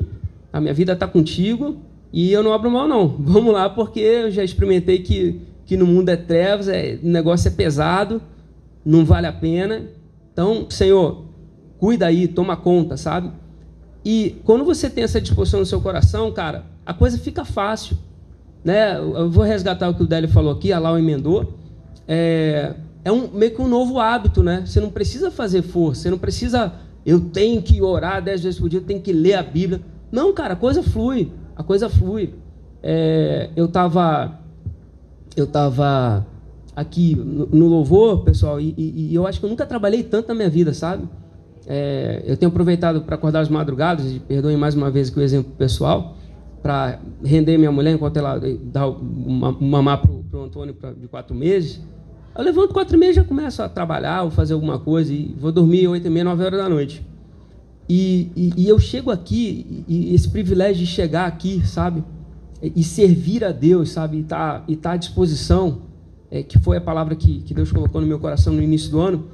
a 0.52 0.62
minha 0.62 0.74
vida 0.74 0.94
está 0.94 1.08
contigo, 1.08 1.78
e 2.14 2.32
eu 2.32 2.44
não 2.44 2.54
abro 2.54 2.70
mão, 2.70 2.88
não. 2.88 3.08
Vamos 3.20 3.52
lá, 3.52 3.68
porque 3.68 4.00
eu 4.00 4.30
já 4.30 4.44
experimentei 4.44 5.00
que, 5.00 5.42
que 5.66 5.76
no 5.76 5.88
mundo 5.88 6.10
é 6.10 6.16
trevas, 6.16 6.68
é, 6.68 7.00
o 7.02 7.08
negócio 7.08 7.48
é 7.48 7.52
pesado, 7.52 8.22
não 8.86 9.04
vale 9.04 9.26
a 9.26 9.34
pena. 9.34 9.88
Então, 10.32 10.68
Senhor, 10.70 11.26
cuida 11.80 12.06
aí, 12.06 12.28
toma 12.28 12.56
conta, 12.56 12.96
sabe? 12.96 13.32
E 14.06 14.36
quando 14.44 14.64
você 14.64 14.90
tem 14.90 15.04
essa 15.04 15.20
disposição 15.20 15.60
no 15.60 15.66
seu 15.66 15.82
coração, 15.82 16.32
cara, 16.32 16.66
a 16.86 16.94
coisa 16.94 17.18
fica 17.18 17.44
fácil. 17.44 17.98
Né? 18.64 18.96
Eu 18.98 19.30
vou 19.30 19.44
resgatar 19.44 19.90
o 19.90 19.96
que 19.96 20.04
o 20.04 20.08
Délio 20.08 20.30
falou 20.30 20.54
aqui, 20.54 20.72
a 20.72 20.80
Lau 20.80 21.00
emendou. 21.00 21.56
É, 22.08 22.76
é 23.04 23.12
um, 23.12 23.28
meio 23.30 23.56
que 23.56 23.62
um 23.62 23.68
novo 23.68 24.00
hábito, 24.00 24.44
né? 24.44 24.64
Você 24.66 24.80
não 24.80 24.90
precisa 24.90 25.32
fazer 25.32 25.62
força, 25.62 26.04
você 26.04 26.10
não 26.10 26.18
precisa, 26.18 26.74
eu 27.06 27.20
tenho 27.20 27.62
que 27.62 27.82
orar 27.82 28.22
dez 28.22 28.42
vezes 28.44 28.60
por 28.60 28.70
dia, 28.70 28.80
eu 28.80 28.84
tenho 28.84 29.02
que 29.02 29.12
ler 29.12 29.34
a 29.34 29.44
Bíblia. 29.44 29.82
Não, 30.12 30.34
cara, 30.34 30.54
a 30.54 30.58
coisa 30.58 30.84
flui 30.84 31.32
a 31.56 31.64
coisa 31.64 31.90
flui. 31.90 32.34
É, 32.82 33.50
eu 33.56 33.66
estava 33.66 34.40
eu 35.36 35.48
tava 35.48 36.26
aqui 36.76 37.16
no, 37.16 37.68
louvor, 37.68 38.24
pessoal, 38.24 38.60
e, 38.60 38.74
e, 38.78 39.12
e, 39.12 39.16
eu 39.16 39.28
acho 39.28 39.40
que 39.40 39.46
eu 39.46 39.50
nunca 39.50 39.66
trabalhei 39.66 40.04
tanto 40.04 40.28
na 40.28 40.36
minha 40.36 40.50
vida, 40.50 40.74
sabe? 40.74 41.08
É, 41.68 42.24
eu 42.26 42.36
tenho 42.36 42.50
aproveitado 42.50 43.02
para 43.02 43.16
acordar 43.16 43.42
as 43.42 43.50
madrugadas, 43.50 44.12
e 44.12 44.20
perdoem 44.20 44.58
mais 44.58 44.76
uma 44.76 44.90
vez 44.90 45.10
que 45.10 45.20
o 45.20 45.22
exemplo 45.22 45.52
pessoal, 45.58 46.16
para 46.62 47.00
render 47.24 47.58
minha 47.58 47.72
mulher 47.72 47.94
enquanto 47.94 48.18
ela 48.18 48.40
dá 48.64 48.88
uma, 48.88 49.52
mamar 49.52 50.02
para 50.02 50.12
o 50.12 50.44
Antônio 50.44 50.74
pra, 50.74 50.92
de 50.92 51.08
quatro 51.08 51.36
meses. 51.36 51.82
Eu 52.36 52.44
levanto 52.44 52.74
quatro 52.74 52.98
meses 52.98 53.18
já 53.18 53.24
começo 53.24 53.62
a 53.62 53.70
trabalhar, 53.70 54.24
ou 54.24 54.32
fazer 54.32 54.54
alguma 54.54 54.80
coisa, 54.80 55.14
e 55.14 55.36
vou 55.38 55.52
dormir 55.52 55.88
oito 55.88 56.08
e 56.08 56.10
meia, 56.10 56.24
nove 56.24 56.44
horas 56.44 56.60
da 56.60 56.70
noite. 56.70 57.06
E, 57.96 58.32
e, 58.36 58.54
e 58.58 58.68
eu 58.68 58.80
chego 58.80 59.12
aqui, 59.12 59.84
e, 59.88 60.16
esse 60.16 60.28
privilégio 60.28 60.84
de 60.84 60.88
chegar 60.88 61.28
aqui, 61.28 61.62
sabe? 61.64 62.04
E 62.60 62.84
servir 62.84 63.44
a 63.44 63.52
Deus, 63.52 63.92
sabe? 63.92 64.18
E 64.18 64.22
estar 64.22 64.62
tá, 64.62 64.76
tá 64.82 64.92
à 64.94 64.98
disposição, 64.98 65.82
é, 66.32 66.42
que 66.42 66.58
foi 66.58 66.78
a 66.78 66.82
palavra 66.82 67.16
que, 67.16 67.42
que 67.42 67.54
Deus 67.54 67.72
colocou 67.72 68.02
no 68.02 68.08
meu 68.08 68.18
coração 68.18 68.52
no 68.52 68.64
início 68.64 68.90
do 68.90 69.00
ano. 69.00 69.26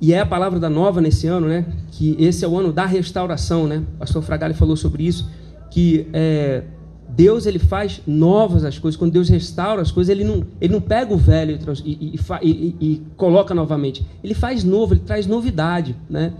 E 0.00 0.12
é 0.12 0.18
a 0.18 0.26
palavra 0.26 0.58
da 0.58 0.68
nova 0.68 1.00
nesse 1.00 1.28
ano, 1.28 1.46
né? 1.46 1.64
Que 1.92 2.16
esse 2.18 2.44
é 2.44 2.48
o 2.48 2.58
ano 2.58 2.72
da 2.72 2.86
restauração, 2.86 3.68
né? 3.68 3.84
O 3.94 3.98
pastor 3.98 4.20
Fragale 4.20 4.54
falou 4.54 4.74
sobre 4.74 5.04
isso, 5.04 5.30
que 5.70 6.08
é, 6.12 6.64
Deus 7.08 7.46
ele 7.46 7.60
faz 7.60 8.02
novas 8.04 8.64
as 8.64 8.80
coisas. 8.80 8.98
Quando 8.98 9.12
Deus 9.12 9.28
restaura 9.28 9.80
as 9.80 9.92
coisas, 9.92 10.10
ele 10.10 10.24
não, 10.24 10.44
ele 10.60 10.72
não 10.72 10.80
pega 10.80 11.14
o 11.14 11.16
velho 11.16 11.56
e, 11.84 12.16
e, 12.16 12.18
e, 12.42 12.76
e 12.80 13.02
coloca 13.16 13.54
novamente. 13.54 14.04
Ele 14.24 14.34
faz 14.34 14.64
novo, 14.64 14.94
ele 14.94 15.02
traz 15.02 15.24
novidade, 15.24 15.94
né? 16.10 16.32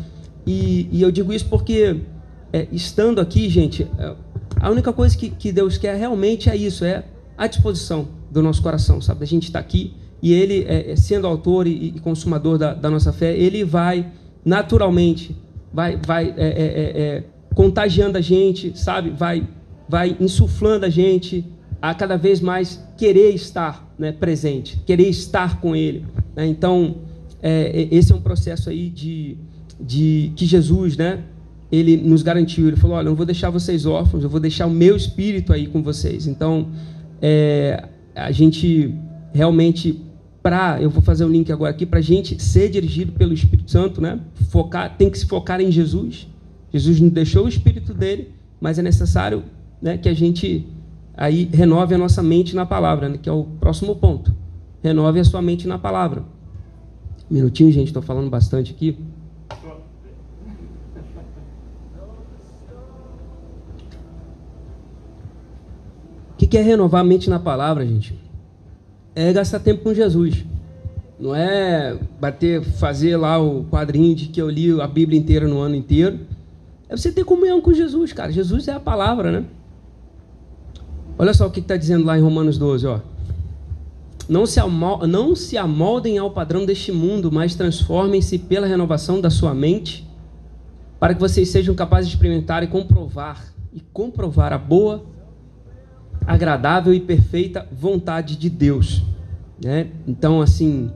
E, 0.49 0.89
e 0.91 1.03
eu 1.03 1.11
digo 1.11 1.31
isso 1.31 1.45
porque, 1.45 2.01
é, 2.51 2.67
estando 2.73 3.21
aqui, 3.21 3.51
gente, 3.51 3.87
é, 3.99 4.15
a 4.59 4.71
única 4.71 4.95
coisa 4.95 5.15
que, 5.15 5.29
que 5.29 5.53
Deus 5.53 5.77
quer 5.77 5.95
realmente 5.95 6.49
é 6.49 6.57
isso, 6.57 6.87
é 6.87 7.05
a 7.37 7.47
disposição 7.47 8.09
do 8.31 8.43
nosso 8.43 8.63
coração, 8.63 8.99
sabe? 8.99 9.25
A 9.25 9.27
gente 9.27 9.45
está 9.45 9.59
aqui 9.59 9.93
e 10.23 10.33
Ele, 10.33 10.65
é, 10.67 10.93
é, 10.93 10.97
sendo 10.97 11.27
autor 11.27 11.67
e, 11.67 11.89
e 11.89 12.01
consumador 12.01 12.57
da, 12.57 12.73
da, 12.73 12.89
nossa 12.89 13.13
fé, 13.13 13.37
Ele 13.37 13.63
vai 13.63 14.11
naturalmente, 14.43 15.37
vai, 15.71 15.99
vai 15.99 16.33
é, 16.39 16.39
é, 16.39 17.25
contagiando 17.55 18.17
a 18.17 18.23
gente, 18.23 18.73
sabe? 18.75 19.11
Vai, 19.11 19.47
vai 19.87 20.17
insuflando 20.19 20.87
a 20.87 20.89
gente 20.89 21.45
a 21.83 21.95
cada 21.95 22.17
vez 22.17 22.41
mais 22.41 22.83
querer 22.97 23.35
estar 23.35 23.87
né, 23.99 24.13
presente, 24.13 24.81
querer 24.87 25.11
estar 25.11 25.61
com 25.61 25.77
Ele. 25.77 26.07
Né? 26.35 26.47
Então, 26.47 27.03
esse 27.43 28.13
é 28.13 28.17
um 28.17 28.21
processo 28.21 28.71
aí 28.71 28.89
de 28.89 29.39
de 29.81 30.33
que 30.37 30.47
Jesus, 30.47 30.97
né, 30.97 31.21
ele 31.71 31.97
nos 31.97 32.23
garantiu. 32.23 32.69
Ele 32.69 32.77
falou: 32.77 32.97
Olha, 32.97 33.07
eu 33.07 33.11
não 33.11 33.17
vou 33.17 33.27
deixar 33.27 33.51
vocês 33.51 33.87
órfãos, 33.87 34.25
eu 34.25 34.31
vou 34.31 34.41
deixar 34.41 34.67
o 34.67 34.71
meu 34.71 34.97
espírito 34.97 35.53
aí 35.53 35.67
com 35.67 35.83
vocês. 35.83 36.27
Então, 36.27 36.69
é, 37.21 37.89
a 38.15 38.31
gente 38.33 38.95
realmente, 39.33 40.01
para, 40.43 40.81
eu 40.81 40.91
vou 40.91 41.03
fazer 41.03 41.25
um 41.25 41.29
link 41.29 41.53
agora 41.53 41.71
aqui, 41.71 41.85
para 41.85 41.99
a 41.99 42.03
gente 42.03 42.43
ser 42.43 42.71
dirigido 42.71 43.13
pelo 43.13 43.33
Espírito 43.33 43.71
Santo, 43.71 44.01
né, 44.01 44.19
focar, 44.51 44.97
tem 44.97 45.11
que 45.11 45.19
se 45.19 45.27
focar 45.27 45.61
em 45.61 45.71
Jesus. 45.71 46.27
Jesus 46.73 47.01
nos 47.01 47.13
deixou 47.13 47.47
o 47.47 47.49
espírito 47.49 47.95
dele, 47.95 48.31
mas 48.61 48.79
é 48.79 48.83
necessário 48.83 49.45
né, 49.81 49.97
que 49.97 50.09
a 50.09 50.15
gente 50.15 50.67
aí 51.17 51.49
renove 51.53 51.95
a 51.95 51.99
nossa 51.99 52.23
mente 52.23 52.55
na 52.55 52.65
palavra, 52.65 53.09
né, 53.09 53.19
que 53.21 53.29
é 53.29 53.33
o 53.33 53.45
próximo 53.45 53.97
ponto. 53.97 54.35
Renove 54.83 55.21
a 55.21 55.25
sua 55.25 55.43
mente 55.43 55.67
na 55.67 55.79
palavra. 55.79 56.23
Minutinho, 57.29 57.71
gente, 57.73 57.89
estou 57.89 58.03
falando 58.03 58.31
bastante 58.31 58.73
aqui. 58.73 58.97
Que 66.49 66.57
é 66.57 66.63
renovar 66.63 67.03
a 67.03 67.05
mente 67.05 67.29
na 67.29 67.39
palavra, 67.39 67.87
gente? 67.87 68.19
É 69.15 69.33
gastar 69.33 69.61
tempo 69.61 69.83
com 69.83 69.95
Jesus. 69.95 70.45
Não 71.21 71.35
é 71.35 71.99
bater, 72.21 72.63
fazer 72.63 73.17
lá 73.17 73.39
o 73.39 73.65
quadrinho 73.65 74.15
de 74.15 74.27
que 74.27 74.41
eu 74.41 74.49
li 74.49 74.81
a 74.81 74.87
Bíblia 74.87 75.19
inteira 75.19 75.47
no 75.47 75.59
ano 75.59 75.75
inteiro. 75.75 76.21
É 76.89 76.97
você 76.97 77.13
ter 77.13 77.25
comunhão 77.25 77.61
com 77.61 77.73
Jesus, 77.73 78.13
cara. 78.13 78.33
Jesus 78.33 78.67
é 78.69 78.73
a 78.73 78.81
palavra, 78.81 79.31
né? 79.31 79.45
Olha 81.19 81.35
só 81.35 81.47
o 81.47 81.51
que 81.51 81.61
está 81.61 81.77
dizendo 81.77 82.07
lá 82.07 82.17
em 82.17 82.23
Romanos 82.23 82.57
12, 82.57 82.87
ó. 82.87 83.01
Não 84.29 84.45
se, 84.45 84.61
não 85.09 85.35
se 85.35 85.57
amoldem 85.57 86.19
ao 86.19 86.31
padrão 86.31 86.67
deste 86.67 86.93
mundo, 86.93 87.33
mas 87.33 87.55
transformem-se 87.55 88.39
pela 88.39 88.67
renovação 88.67 89.21
da 89.21 89.31
sua 89.31 89.55
mente, 89.55 90.07
para 91.01 91.15
que 91.15 91.21
vocês 91.21 91.49
sejam 91.49 91.75
capazes 91.75 92.11
de 92.11 92.17
experimentar 92.17 92.63
e 92.63 92.67
comprovar 92.67 93.55
e 93.73 93.81
comprovar 93.81 94.53
a 94.53 94.59
boa, 94.59 95.05
agradável 96.27 96.93
e 96.93 97.01
perfeita 97.01 97.67
vontade 97.71 98.37
de 98.37 98.51
Deus. 98.51 99.03
Né? 99.63 99.89
Então, 100.07 100.41
assim, 100.41 100.91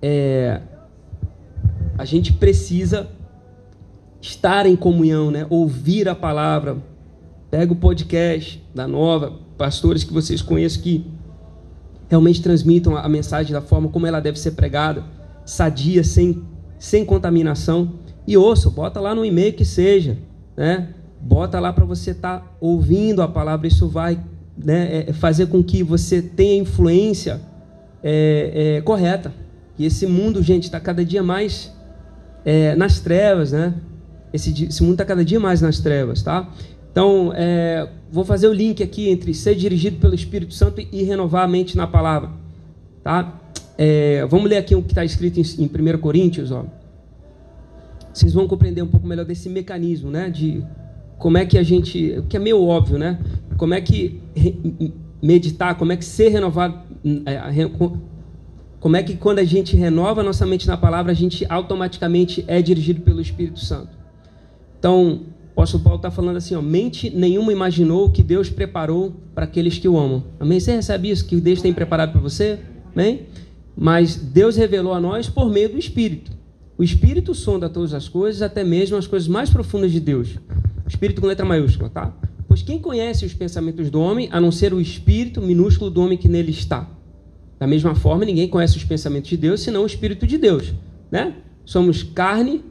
é, 0.00 0.60
a 1.98 2.04
gente 2.04 2.32
precisa 2.32 3.08
estar 4.20 4.66
em 4.66 4.76
comunhão, 4.76 5.30
né? 5.30 5.46
ouvir 5.50 6.08
a 6.08 6.14
palavra. 6.14 6.76
Pega 7.50 7.72
o 7.72 7.76
podcast 7.76 8.64
da 8.74 8.86
Nova, 8.86 9.32
pastores 9.58 10.04
que 10.04 10.12
vocês 10.12 10.40
conhecem 10.40 10.82
que 10.82 11.06
realmente 12.10 12.42
transmitam 12.42 12.96
a 12.96 13.08
mensagem 13.08 13.52
da 13.52 13.62
forma 13.62 13.88
como 13.88 14.04
ela 14.04 14.20
deve 14.20 14.38
ser 14.38 14.50
pregada, 14.50 15.04
sadia, 15.46 16.02
sem, 16.02 16.42
sem 16.76 17.04
contaminação. 17.04 18.00
E 18.26 18.36
ouça, 18.36 18.68
bota 18.68 19.00
lá 19.00 19.14
no 19.14 19.24
e-mail 19.24 19.52
que 19.52 19.64
seja, 19.64 20.18
né? 20.56 20.88
Bota 21.20 21.60
lá 21.60 21.72
para 21.72 21.84
você 21.84 22.10
estar 22.10 22.40
tá 22.40 22.46
ouvindo 22.60 23.22
a 23.22 23.28
palavra. 23.28 23.68
Isso 23.68 23.88
vai 23.88 24.20
né, 24.56 25.04
é, 25.06 25.12
fazer 25.12 25.46
com 25.46 25.62
que 25.62 25.84
você 25.84 26.20
tenha 26.20 26.60
influência 26.60 27.40
é, 28.02 28.76
é, 28.76 28.80
correta. 28.80 29.32
E 29.78 29.86
esse 29.86 30.06
mundo, 30.06 30.42
gente, 30.42 30.64
está 30.64 30.80
cada 30.80 31.04
dia 31.04 31.22
mais 31.22 31.72
é, 32.44 32.74
nas 32.74 32.98
trevas, 32.98 33.52
né? 33.52 33.74
Esse, 34.32 34.64
esse 34.64 34.82
mundo 34.82 34.92
está 34.92 35.04
cada 35.04 35.24
dia 35.24 35.38
mais 35.38 35.60
nas 35.60 35.78
trevas, 35.78 36.22
tá? 36.22 36.48
Então, 36.90 37.32
é, 37.34 37.88
vou 38.10 38.24
fazer 38.24 38.48
o 38.48 38.52
link 38.52 38.82
aqui 38.82 39.08
entre 39.08 39.32
ser 39.32 39.54
dirigido 39.54 39.98
pelo 39.98 40.14
Espírito 40.14 40.54
Santo 40.54 40.80
e 40.80 41.02
renovar 41.02 41.44
a 41.44 41.48
mente 41.48 41.76
na 41.76 41.86
palavra, 41.86 42.30
tá? 43.02 43.40
É, 43.78 44.26
vamos 44.26 44.50
ler 44.50 44.58
aqui 44.58 44.74
o 44.74 44.82
que 44.82 44.90
está 44.90 45.04
escrito 45.04 45.38
em, 45.38 45.64
em 45.64 45.94
1 45.94 45.98
Coríntios, 45.98 46.50
ó. 46.50 46.64
Vocês 48.12 48.32
vão 48.32 48.48
compreender 48.48 48.82
um 48.82 48.88
pouco 48.88 49.06
melhor 49.06 49.24
desse 49.24 49.48
mecanismo, 49.48 50.10
né? 50.10 50.28
De 50.28 50.62
como 51.16 51.38
é 51.38 51.46
que 51.46 51.56
a 51.56 51.62
gente, 51.62 52.22
que 52.28 52.36
é 52.36 52.40
meio 52.40 52.60
óbvio, 52.62 52.98
né? 52.98 53.20
Como 53.56 53.72
é 53.72 53.80
que 53.80 54.20
meditar, 55.22 55.76
como 55.76 55.92
é 55.92 55.96
que 55.96 56.04
ser 56.04 56.28
renovado, 56.28 56.80
é, 57.24 57.40
como 58.80 58.96
é 58.96 59.02
que 59.02 59.16
quando 59.16 59.38
a 59.38 59.44
gente 59.44 59.76
renova 59.76 60.22
a 60.22 60.24
nossa 60.24 60.44
mente 60.44 60.66
na 60.66 60.76
palavra, 60.76 61.12
a 61.12 61.14
gente 61.14 61.46
automaticamente 61.48 62.44
é 62.48 62.60
dirigido 62.60 63.02
pelo 63.02 63.20
Espírito 63.20 63.60
Santo. 63.60 63.96
Então, 64.78 65.20
o 65.50 65.60
apóstolo 65.60 65.82
Paulo 65.82 65.96
está 65.96 66.10
falando 66.10 66.36
assim, 66.36 66.54
ó, 66.54 66.62
mente 66.62 67.10
nenhuma 67.10 67.52
imaginou 67.52 68.06
o 68.06 68.10
que 68.10 68.22
Deus 68.22 68.48
preparou 68.48 69.14
para 69.34 69.44
aqueles 69.44 69.78
que 69.78 69.88
o 69.88 69.98
amam. 69.98 70.24
Amém? 70.38 70.58
Você 70.58 70.72
recebe 70.72 71.10
isso 71.10 71.26
que 71.26 71.36
Deus 71.36 71.60
tem 71.60 71.72
preparado 71.72 72.12
para 72.12 72.20
você? 72.20 72.58
Amém? 72.94 73.26
Mas 73.76 74.16
Deus 74.16 74.56
revelou 74.56 74.94
a 74.94 75.00
nós 75.00 75.28
por 75.28 75.50
meio 75.50 75.68
do 75.68 75.78
Espírito. 75.78 76.30
O 76.78 76.84
Espírito 76.84 77.34
sonda 77.34 77.68
todas 77.68 77.92
as 77.92 78.08
coisas, 78.08 78.42
até 78.42 78.64
mesmo 78.64 78.96
as 78.96 79.06
coisas 79.06 79.28
mais 79.28 79.50
profundas 79.50 79.92
de 79.92 80.00
Deus. 80.00 80.38
Espírito 80.86 81.20
com 81.20 81.26
letra 81.26 81.44
maiúscula, 81.44 81.90
tá? 81.90 82.14
Pois 82.48 82.62
quem 82.62 82.78
conhece 82.78 83.24
os 83.24 83.34
pensamentos 83.34 83.90
do 83.90 84.00
homem, 84.00 84.28
a 84.32 84.40
não 84.40 84.50
ser 84.50 84.72
o 84.72 84.80
espírito 84.80 85.40
minúsculo 85.40 85.90
do 85.90 86.00
homem 86.00 86.16
que 86.16 86.28
nele 86.28 86.50
está? 86.50 86.88
Da 87.58 87.66
mesma 87.66 87.94
forma, 87.94 88.24
ninguém 88.24 88.48
conhece 88.48 88.78
os 88.78 88.84
pensamentos 88.84 89.28
de 89.28 89.36
Deus, 89.36 89.60
senão 89.60 89.82
o 89.82 89.86
Espírito 89.86 90.26
de 90.26 90.38
Deus, 90.38 90.72
né? 91.10 91.34
Somos 91.66 92.02
carne, 92.02 92.64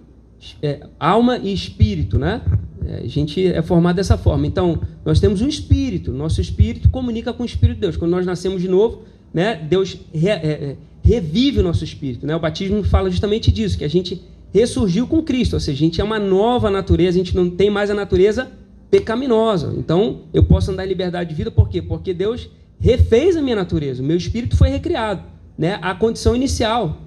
é, 0.62 0.88
alma 1.00 1.38
e 1.38 1.54
espírito, 1.54 2.18
né? 2.18 2.42
É, 2.90 3.02
a 3.04 3.08
gente 3.08 3.46
é 3.46 3.62
formado 3.62 3.98
dessa 3.98 4.18
forma. 4.18 4.48
Então, 4.48 4.82
nós 5.06 5.20
temos 5.20 5.42
um 5.42 5.48
espírito. 5.48 6.12
Nosso 6.12 6.42
espírito 6.42 6.90
comunica 6.90 7.32
com 7.32 7.44
o 7.44 7.46
Espírito 7.46 7.76
de 7.76 7.82
Deus. 7.82 7.96
Quando 7.96 8.12
nós 8.12 8.26
nascemos 8.26 8.62
de 8.62 8.68
novo, 8.68 9.04
né, 9.32 9.56
Deus 9.56 9.96
re, 10.12 10.30
é, 10.30 10.34
é, 10.34 10.76
revive 11.04 11.60
o 11.60 11.64
nosso 11.64 11.84
espírito. 11.84 12.26
Né? 12.26 12.36
O 12.36 12.40
batismo 12.40 12.84
fala 12.84 13.12
justamente 13.12 13.52
disso, 13.52 13.78
que 13.78 13.84
a 13.84 13.90
gente 13.90 14.20
ressurgiu 14.52 15.06
com 15.06 15.22
Cristo. 15.22 15.54
Ou 15.54 15.60
seja, 15.60 15.78
a 15.78 15.80
gente 15.80 16.02
é 16.02 16.04
uma 16.04 16.18
nova 16.18 16.72
natureza, 16.72 17.16
a 17.16 17.24
gente 17.24 17.36
não 17.36 17.48
tem 17.48 17.70
mais 17.70 17.92
a 17.92 17.94
natureza 17.94 18.50
pecaminosa. 18.90 19.72
Então, 19.78 20.22
eu 20.34 20.44
posso 20.44 20.72
andar 20.72 20.84
em 20.84 20.90
liberdade 20.90 21.30
de 21.30 21.36
vida, 21.36 21.52
por 21.52 21.70
quê? 21.70 21.84
Porque 21.84 22.12
Deus 22.12 22.50
refez 22.80 23.38
a 23.38 23.42
minha 23.42 23.56
natureza. 23.56 24.02
O 24.02 24.06
meu 24.06 24.18
espírito 24.18 24.58
foi 24.58 24.70
recriado. 24.70 25.22
Né? 25.56 25.78
A 25.80 25.94
condição 25.94 26.36
inicial 26.36 26.98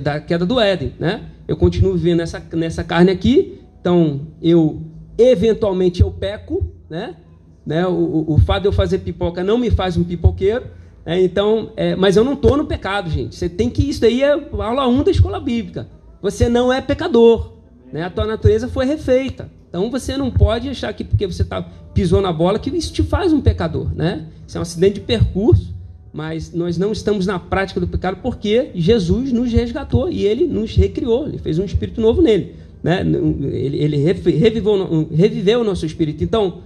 da 0.00 0.20
queda 0.20 0.46
do 0.46 0.60
Éden. 0.60 0.92
Né? 0.96 1.22
Eu 1.48 1.56
continuo 1.56 1.94
vivendo 1.94 2.18
nessa, 2.18 2.40
nessa 2.52 2.84
carne 2.84 3.10
aqui, 3.10 3.58
então 3.80 4.20
eu 4.40 4.93
eventualmente 5.18 6.02
eu 6.02 6.10
peco, 6.10 6.64
né? 6.88 7.16
né? 7.64 7.86
O, 7.86 8.24
o, 8.28 8.38
fato 8.38 8.62
de 8.62 8.68
eu 8.68 8.72
fazer 8.72 8.98
pipoca 8.98 9.42
não 9.42 9.58
me 9.58 9.70
faz 9.70 9.96
um 9.96 10.04
pipoqueiro, 10.04 10.66
né? 11.04 11.22
então, 11.22 11.72
é, 11.76 11.94
mas 11.96 12.16
eu 12.16 12.24
não 12.24 12.34
estou 12.34 12.56
no 12.56 12.66
pecado, 12.66 13.08
gente. 13.10 13.34
Você 13.34 13.48
tem 13.48 13.70
que 13.70 13.88
isso 13.88 14.00
daí 14.00 14.22
é 14.22 14.32
aula 14.32 14.86
1 14.86 15.02
da 15.04 15.10
escola 15.10 15.40
bíblica. 15.40 15.88
Você 16.20 16.48
não 16.48 16.72
é 16.72 16.80
pecador, 16.80 17.52
né? 17.92 18.02
A 18.02 18.10
tua 18.10 18.26
natureza 18.26 18.68
foi 18.68 18.86
refeita. 18.86 19.50
Então 19.68 19.90
você 19.90 20.16
não 20.16 20.30
pode 20.30 20.68
achar 20.68 20.92
que 20.92 21.04
porque 21.04 21.26
você 21.26 21.44
tá, 21.44 21.62
pisou 21.92 22.20
na 22.20 22.32
bola 22.32 22.58
que 22.58 22.70
isso 22.70 22.92
te 22.92 23.02
faz 23.02 23.32
um 23.32 23.40
pecador, 23.40 23.94
né? 23.94 24.26
Isso 24.46 24.56
é 24.56 24.60
um 24.60 24.62
acidente 24.62 24.94
de 24.94 25.00
percurso, 25.00 25.74
mas 26.12 26.52
nós 26.52 26.78
não 26.78 26.92
estamos 26.92 27.26
na 27.26 27.38
prática 27.38 27.80
do 27.80 27.88
pecado 27.88 28.18
porque 28.22 28.70
Jesus 28.74 29.32
nos 29.32 29.52
resgatou 29.52 30.08
e 30.08 30.24
Ele 30.24 30.46
nos 30.46 30.74
recriou, 30.76 31.26
Ele 31.26 31.38
fez 31.38 31.58
um 31.58 31.64
espírito 31.64 32.00
novo 32.00 32.22
nele 32.22 32.63
né? 32.84 33.00
ele, 33.00 33.82
ele 33.82 33.96
reviveu, 33.96 35.08
reviveu 35.10 35.60
o 35.62 35.64
nosso 35.64 35.86
espírito. 35.86 36.22
Então, 36.22 36.62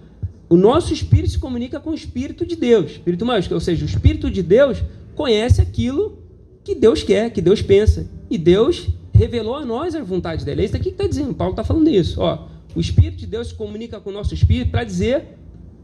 o 0.48 0.56
nosso 0.56 0.92
espírito 0.92 1.30
se 1.30 1.38
comunica 1.38 1.78
com 1.78 1.90
o 1.90 1.94
espírito 1.94 2.44
de 2.44 2.56
Deus, 2.56 2.92
espírito 2.92 3.24
mágico, 3.24 3.54
ou 3.54 3.60
seja, 3.60 3.84
o 3.84 3.88
espírito 3.88 4.28
de 4.28 4.42
Deus 4.42 4.82
conhece 5.14 5.60
aquilo 5.60 6.18
que 6.64 6.74
Deus 6.74 7.04
quer, 7.04 7.30
que 7.30 7.40
Deus 7.40 7.62
pensa. 7.62 8.10
E 8.28 8.36
Deus 8.36 8.88
revelou 9.12 9.54
a 9.54 9.64
nós 9.64 9.94
a 9.94 10.02
vontade 10.02 10.44
dele. 10.44 10.62
É 10.62 10.64
isso 10.64 10.74
aqui 10.74 10.86
que 10.86 10.90
está 10.90 11.06
dizendo, 11.06 11.32
Paulo 11.34 11.52
está 11.52 11.62
falando 11.62 11.88
isso. 11.88 12.20
Ó, 12.20 12.48
o 12.74 12.80
Espírito 12.80 13.18
de 13.18 13.26
Deus 13.26 13.48
se 13.48 13.54
comunica 13.54 14.00
com 14.00 14.10
o 14.10 14.12
nosso 14.12 14.34
espírito 14.34 14.72
para 14.72 14.82
dizer 14.82 15.38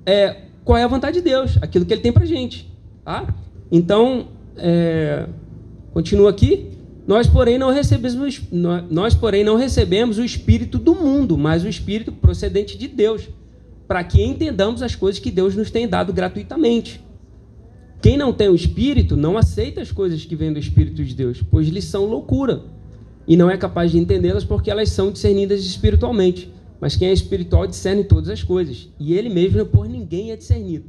é, 0.05 0.43
qual 0.65 0.77
é 0.77 0.83
a 0.83 0.89
vontade 0.89 1.19
de 1.19 1.23
Deus, 1.23 1.59
aquilo 1.63 1.85
que 1.85 1.95
ele 1.95 2.03
tem 2.03 2.13
para 2.13 2.25
gente. 2.25 2.69
Tá? 3.05 3.33
Então, 3.71 4.29
é, 4.57 5.29
continua 5.93 6.31
aqui. 6.31 6.71
Nós, 7.07 7.27
porém, 7.27 7.59
não 7.59 7.71
recebemos, 7.71 8.41
nós, 8.91 9.15
porém, 9.15 9.45
não 9.45 9.57
recebemos 9.57 10.19
o 10.19 10.25
espírito 10.25 10.79
do 10.79 10.95
mundo, 10.95 11.37
mas 11.37 11.63
o 11.63 11.69
espírito 11.69 12.11
procedente 12.13 12.79
de 12.79 12.89
Deus, 12.89 13.29
para 13.87 14.03
que 14.03 14.23
entendamos 14.23 14.83
as 14.83 14.95
coisas 14.95 15.21
que 15.21 15.31
Deus 15.31 15.55
nos 15.55 15.71
tem 15.71 15.87
dado 15.87 16.13
gratuitamente. 16.13 17.05
Quem 18.01 18.17
não 18.17 18.33
tem 18.33 18.49
o 18.49 18.55
espírito 18.55 19.17
não 19.17 19.37
aceita 19.37 19.83
as 19.83 19.93
coisas 19.93 20.25
que 20.25 20.35
vêm 20.35 20.53
do 20.53 20.59
espírito 20.59 21.05
de 21.05 21.15
Deus, 21.15 21.43
pois 21.51 21.69
lhes 21.69 21.85
são 21.85 22.07
loucura, 22.07 22.63
e 23.27 23.37
não 23.37 23.51
é 23.51 23.57
capaz 23.57 23.91
de 23.91 23.99
entendê-las 23.99 24.45
porque 24.45 24.71
elas 24.71 24.91
são 24.91 25.11
discernidas 25.13 25.65
espiritualmente. 25.65 26.53
Mas 26.81 26.97
quem 26.97 27.09
é 27.09 27.13
espiritual 27.13 27.67
discerne 27.67 28.05
todas 28.05 28.29
as 28.29 28.43
coisas, 28.43 28.91
e 28.99 29.15
ele 29.15 29.31
mesmo 29.31 29.65
por 29.65 29.89
ninguém 29.89 30.31
é 30.31 30.37
discernido. 30.37 30.87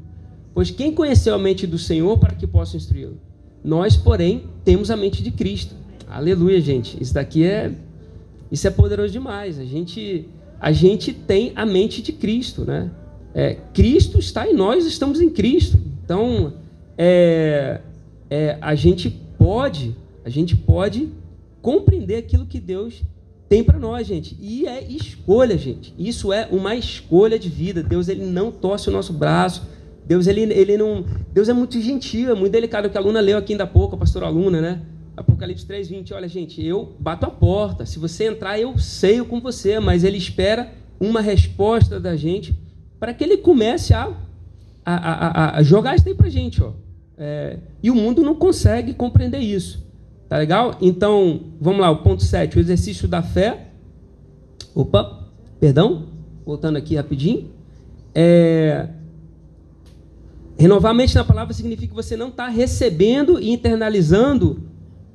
Pois 0.53 0.71
quem 0.71 0.93
conheceu 0.93 1.35
a 1.35 1.37
mente 1.37 1.67
do 1.67 1.77
Senhor 1.77 2.17
para 2.17 2.35
que 2.35 2.47
possa 2.47 2.75
instruí-lo? 2.75 3.17
Nós, 3.63 3.95
porém, 3.97 4.43
temos 4.63 4.89
a 4.89 4.97
mente 4.97 5.23
de 5.23 5.31
Cristo. 5.31 5.75
Aleluia, 6.07 6.59
gente. 6.61 7.01
Isso 7.01 7.13
daqui 7.13 7.43
é 7.43 7.71
isso 8.51 8.67
é 8.67 8.71
poderoso 8.71 9.11
demais. 9.11 9.59
A 9.59 9.65
gente 9.65 10.29
a 10.59 10.71
gente 10.71 11.13
tem 11.13 11.51
a 11.55 11.65
mente 11.65 12.01
de 12.01 12.11
Cristo, 12.11 12.63
né? 12.63 12.89
É, 13.33 13.57
Cristo 13.73 14.17
está 14.17 14.47
em 14.47 14.53
nós, 14.53 14.85
estamos 14.85 15.19
em 15.19 15.29
Cristo. 15.29 15.77
Então, 16.03 16.53
é, 16.97 17.81
é, 18.29 18.57
a 18.61 18.73
gente 18.75 19.09
pode, 19.37 19.95
a 20.23 20.29
gente 20.29 20.55
pode 20.55 21.09
compreender 21.61 22.15
aquilo 22.15 22.45
que 22.45 22.59
Deus 22.59 23.03
tem 23.49 23.63
para 23.63 23.77
nós, 23.77 24.07
gente. 24.07 24.37
E 24.39 24.65
é 24.65 24.81
escolha, 24.83 25.57
gente. 25.57 25.93
Isso 25.99 26.31
é 26.31 26.47
uma 26.49 26.75
escolha 26.75 27.37
de 27.37 27.49
vida. 27.49 27.83
Deus 27.83 28.07
ele 28.07 28.25
não 28.25 28.51
torce 28.51 28.87
o 28.87 28.91
nosso 28.91 29.11
braço. 29.11 29.67
Deus 30.05 30.27
ele, 30.27 30.41
ele 30.53 30.77
não, 30.77 31.03
Deus 31.33 31.49
é 31.49 31.53
muito 31.53 31.79
gentil, 31.81 32.31
é 32.31 32.35
muito 32.35 32.53
delicado. 32.53 32.85
O 32.85 32.89
que 32.89 32.97
a 32.97 33.01
aluna 33.01 33.19
leu 33.19 33.37
aqui 33.37 33.53
ainda 33.53 33.65
há 33.65 33.67
pouco, 33.67 33.95
a 33.95 33.97
pastora 33.97 34.27
aluna, 34.27 34.61
né? 34.61 34.81
Apocalipse 35.15 35.65
3:20, 35.65 36.13
olha 36.13 36.27
gente, 36.27 36.63
eu 36.63 36.95
bato 36.99 37.25
a 37.25 37.29
porta. 37.29 37.85
Se 37.85 37.99
você 37.99 38.27
entrar, 38.27 38.59
eu 38.59 38.77
ceio 38.77 39.25
com 39.25 39.39
você, 39.39 39.79
mas 39.79 40.03
ele 40.03 40.17
espera 40.17 40.73
uma 40.99 41.21
resposta 41.21 41.99
da 41.99 42.15
gente 42.15 42.57
para 42.99 43.13
que 43.13 43.23
ele 43.23 43.37
comece 43.37 43.93
a, 43.93 44.13
a, 44.85 44.95
a, 44.95 45.57
a 45.57 45.63
jogar 45.63 45.95
isso 45.95 46.07
aí 46.07 46.15
para 46.15 46.29
gente, 46.29 46.61
ó. 46.61 46.73
É, 47.17 47.59
e 47.81 47.89
o 47.89 47.95
mundo 47.95 48.21
não 48.21 48.35
consegue 48.35 48.93
compreender 48.93 49.39
isso. 49.39 49.85
Tá 50.27 50.37
legal? 50.37 50.77
Então, 50.81 51.53
vamos 51.61 51.79
lá, 51.79 51.89
o 51.91 51.97
ponto 52.03 52.23
7, 52.23 52.57
o 52.57 52.59
exercício 52.59 53.07
da 53.07 53.21
fé. 53.21 53.67
Opa, 54.73 55.29
perdão, 55.59 56.07
voltando 56.45 56.77
aqui 56.77 56.95
rapidinho. 56.95 57.51
É, 58.13 58.89
Renovar 60.57 60.91
a 60.91 60.93
mente 60.93 61.13
na 61.15 61.23
palavra 61.23 61.53
significa 61.53 61.89
que 61.89 61.93
você 61.93 62.15
não 62.15 62.29
está 62.29 62.47
recebendo 62.47 63.39
e 63.39 63.51
internalizando 63.51 64.63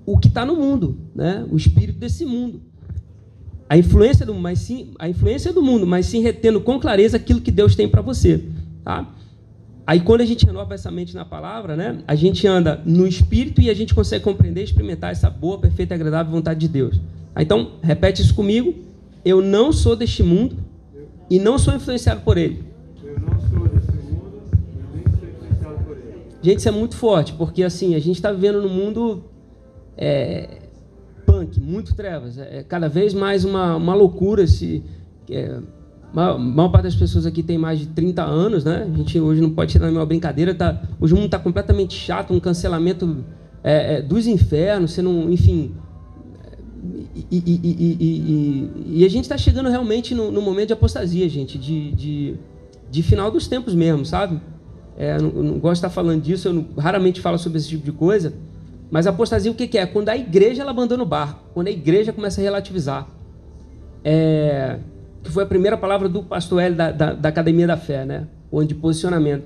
o 0.06 0.18
que 0.18 0.28
está 0.28 0.44
no 0.44 0.56
mundo, 0.56 0.98
né? 1.14 1.46
o 1.50 1.56
espírito 1.56 1.98
desse 1.98 2.24
mundo. 2.24 2.60
A 3.68 3.78
influência 3.78 4.26
do, 4.26 4.34
mas 4.34 4.58
sim, 4.58 4.92
a 4.98 5.08
influência 5.08 5.52
do 5.52 5.62
mundo, 5.62 5.86
mas 5.86 6.06
sim 6.06 6.20
retendo 6.20 6.60
com 6.60 6.80
clareza 6.80 7.16
aquilo 7.16 7.40
que 7.40 7.52
Deus 7.52 7.76
tem 7.76 7.88
para 7.88 8.02
você. 8.02 8.44
Tá? 8.82 9.14
Aí 9.86 10.00
quando 10.00 10.20
a 10.20 10.24
gente 10.24 10.44
renova 10.44 10.74
essa 10.74 10.90
mente 10.90 11.14
na 11.14 11.24
palavra, 11.24 11.76
né, 11.76 11.98
a 12.06 12.14
gente 12.14 12.46
anda 12.46 12.82
no 12.84 13.06
espírito 13.06 13.60
e 13.60 13.70
a 13.70 13.74
gente 13.74 13.94
consegue 13.94 14.24
compreender 14.24 14.60
e 14.60 14.64
experimentar 14.64 15.12
essa 15.12 15.30
boa, 15.30 15.58
perfeita 15.58 15.94
e 15.94 15.96
agradável 15.96 16.32
vontade 16.32 16.60
de 16.60 16.68
Deus. 16.68 17.00
Então, 17.38 17.72
repete 17.82 18.22
isso 18.22 18.34
comigo. 18.34 18.74
Eu 19.24 19.40
não 19.40 19.72
sou 19.72 19.94
deste 19.94 20.22
mundo 20.22 20.56
e 21.28 21.38
não 21.38 21.58
sou 21.58 21.74
influenciado 21.74 22.22
por 22.22 22.36
ele. 22.36 22.64
Gente, 26.42 26.58
isso 26.58 26.68
é 26.68 26.72
muito 26.72 26.96
forte, 26.96 27.34
porque 27.34 27.62
assim, 27.62 27.94
a 27.94 27.98
gente 27.98 28.16
está 28.16 28.32
vivendo 28.32 28.62
num 28.62 28.74
mundo 28.74 29.24
é, 30.00 30.48
punk, 31.26 31.60
muito 31.60 31.94
trevas. 31.94 32.38
É, 32.38 32.58
é 32.58 32.62
cada 32.62 32.88
vez 32.88 33.14
mais 33.14 33.44
uma, 33.44 33.76
uma 33.76 33.94
loucura. 33.94 34.46
Se, 34.46 34.82
é, 35.30 35.60
a 36.16 36.36
maior 36.38 36.70
parte 36.70 36.84
das 36.84 36.96
pessoas 36.96 37.24
aqui 37.24 37.42
tem 37.42 37.56
mais 37.56 37.78
de 37.78 37.86
30 37.88 38.22
anos, 38.22 38.64
né? 38.64 38.88
A 38.92 38.96
gente 38.96 39.20
hoje 39.20 39.40
não 39.40 39.50
pode 39.50 39.72
tirar 39.72 39.86
nenhuma 39.86 40.06
brincadeira. 40.06 40.54
Tá, 40.54 40.82
hoje 41.00 41.12
o 41.12 41.16
mundo 41.16 41.26
está 41.26 41.38
completamente 41.38 41.94
chato, 41.94 42.32
um 42.32 42.40
cancelamento 42.40 43.24
é, 43.62 43.96
é, 43.96 44.02
dos 44.02 44.26
infernos, 44.26 44.92
você 44.92 45.02
não, 45.02 45.30
enfim. 45.30 45.72
E, 47.14 47.26
e, 47.30 47.96
e, 48.00 49.00
e 49.00 49.04
a 49.04 49.08
gente 49.08 49.24
está 49.24 49.36
chegando 49.36 49.68
realmente 49.68 50.14
no, 50.14 50.32
no, 50.32 50.40
momento 50.40 50.68
de 50.68 50.72
apostasia, 50.72 51.28
gente, 51.28 51.58
de, 51.58 51.92
de, 51.92 52.34
de 52.90 53.02
final 53.02 53.30
dos 53.30 53.46
tempos 53.46 53.74
mesmo, 53.74 54.04
sabe? 54.04 54.40
É, 54.96 55.18
não, 55.20 55.30
não, 55.30 55.58
gosto 55.58 55.74
de 55.74 55.78
estar 55.78 55.90
falando 55.90 56.22
disso, 56.22 56.48
eu 56.48 56.54
não, 56.54 56.66
raramente 56.78 57.20
falo 57.20 57.38
sobre 57.38 57.58
esse 57.58 57.68
tipo 57.68 57.84
de 57.84 57.92
coisa, 57.92 58.32
mas 58.90 59.06
apostasia 59.06 59.50
o 59.50 59.54
que, 59.54 59.68
que 59.68 59.78
é? 59.78 59.86
Quando 59.86 60.08
a 60.08 60.16
igreja 60.16 60.62
ela 60.62 60.72
abandona 60.72 61.02
o 61.02 61.06
barco, 61.06 61.40
quando 61.54 61.68
a 61.68 61.70
igreja 61.70 62.12
começa 62.12 62.40
a 62.40 62.44
relativizar. 62.44 63.08
É, 64.02 64.78
que 65.22 65.30
foi 65.30 65.44
a 65.44 65.46
primeira 65.46 65.76
palavra 65.76 66.08
do 66.08 66.22
pastor 66.22 66.60
L 66.62 66.74
da, 66.74 66.90
da, 66.90 67.12
da 67.12 67.28
Academia 67.28 67.66
da 67.66 67.76
Fé, 67.76 68.04
né? 68.04 68.26
Onde 68.50 68.74
posicionamento. 68.74 69.44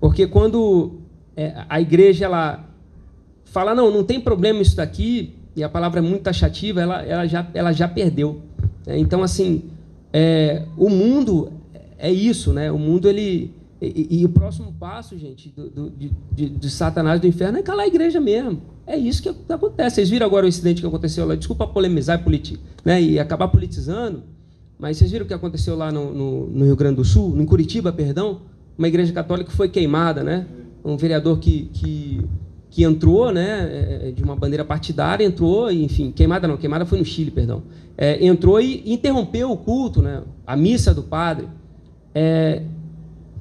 Porque 0.00 0.26
quando 0.26 1.00
é, 1.36 1.54
a 1.68 1.80
igreja 1.80 2.24
ela 2.24 2.64
fala, 3.44 3.74
não, 3.74 3.90
não 3.90 4.04
tem 4.04 4.20
problema 4.20 4.62
isso 4.62 4.76
daqui, 4.76 5.34
e 5.54 5.62
a 5.62 5.68
palavra 5.68 5.98
é 5.98 6.02
muito 6.02 6.22
taxativa, 6.22 6.80
ela, 6.80 7.02
ela, 7.02 7.26
já, 7.26 7.46
ela 7.52 7.72
já 7.72 7.88
perdeu. 7.88 8.40
É, 8.86 8.96
então, 8.96 9.22
assim, 9.22 9.64
é, 10.12 10.62
o 10.76 10.88
mundo 10.88 11.52
é 11.98 12.10
isso, 12.10 12.52
né? 12.52 12.70
O 12.70 12.78
mundo 12.78 13.08
ele 13.08 13.52
e, 13.80 14.20
e, 14.20 14.24
o 14.26 14.28
próximo 14.28 14.74
passo, 14.78 15.16
gente, 15.18 15.48
do, 15.48 15.70
do, 15.70 15.90
de, 15.90 16.10
de, 16.50 16.70
Satanás 16.70 17.18
do 17.18 17.26
inferno 17.26 17.58
é 17.58 17.62
calar 17.62 17.86
a 17.86 17.88
igreja 17.88 18.20
mesmo. 18.20 18.60
É 18.86 18.94
isso 18.94 19.22
que 19.22 19.28
acontece. 19.48 19.94
Vocês 19.96 20.10
viram 20.10 20.26
agora 20.26 20.44
o 20.44 20.48
incidente 20.48 20.82
que 20.82 20.86
aconteceu 20.86 21.26
lá? 21.26 21.34
Desculpa 21.34 21.66
polemizar 21.66 22.20
e, 22.20 22.22
politi 22.22 22.60
né, 22.84 23.00
e 23.00 23.18
acabar 23.18 23.48
politizando, 23.48 24.22
mas 24.78 24.98
vocês 24.98 25.10
viram 25.10 25.24
o 25.24 25.28
que 25.28 25.32
aconteceu 25.32 25.76
lá 25.76 25.90
no, 25.90 26.12
no, 26.12 26.46
no, 26.48 26.64
Rio 26.66 26.76
Grande 26.76 26.96
do 26.96 27.04
Sul, 27.06 27.40
em 27.40 27.46
Curitiba, 27.46 27.90
perdão? 27.90 28.42
Uma 28.76 28.86
igreja 28.86 29.14
católica 29.14 29.50
foi 29.50 29.70
queimada, 29.70 30.22
né? 30.22 30.46
Um 30.84 30.98
vereador 30.98 31.38
que, 31.38 31.70
que, 31.72 32.20
que 32.70 32.84
entrou, 32.84 33.32
né, 33.32 33.60
é, 33.62 34.08
é, 34.08 34.12
de 34.12 34.22
uma 34.22 34.36
bandeira 34.36 34.64
partidária, 34.64 35.24
entrou, 35.24 35.72
enfim, 35.72 36.10
queimada 36.10 36.46
não, 36.46 36.58
queimada 36.58 36.84
foi 36.84 36.98
no 36.98 37.04
Chile, 37.04 37.30
perdão. 37.30 37.62
É, 37.96 38.22
entrou 38.26 38.60
e 38.60 38.82
interrompeu 38.92 39.50
o 39.50 39.56
culto, 39.56 40.02
né? 40.02 40.22
A 40.46 40.54
missa 40.54 40.92
do 40.92 41.02
padre. 41.02 41.48
É, 42.14 42.62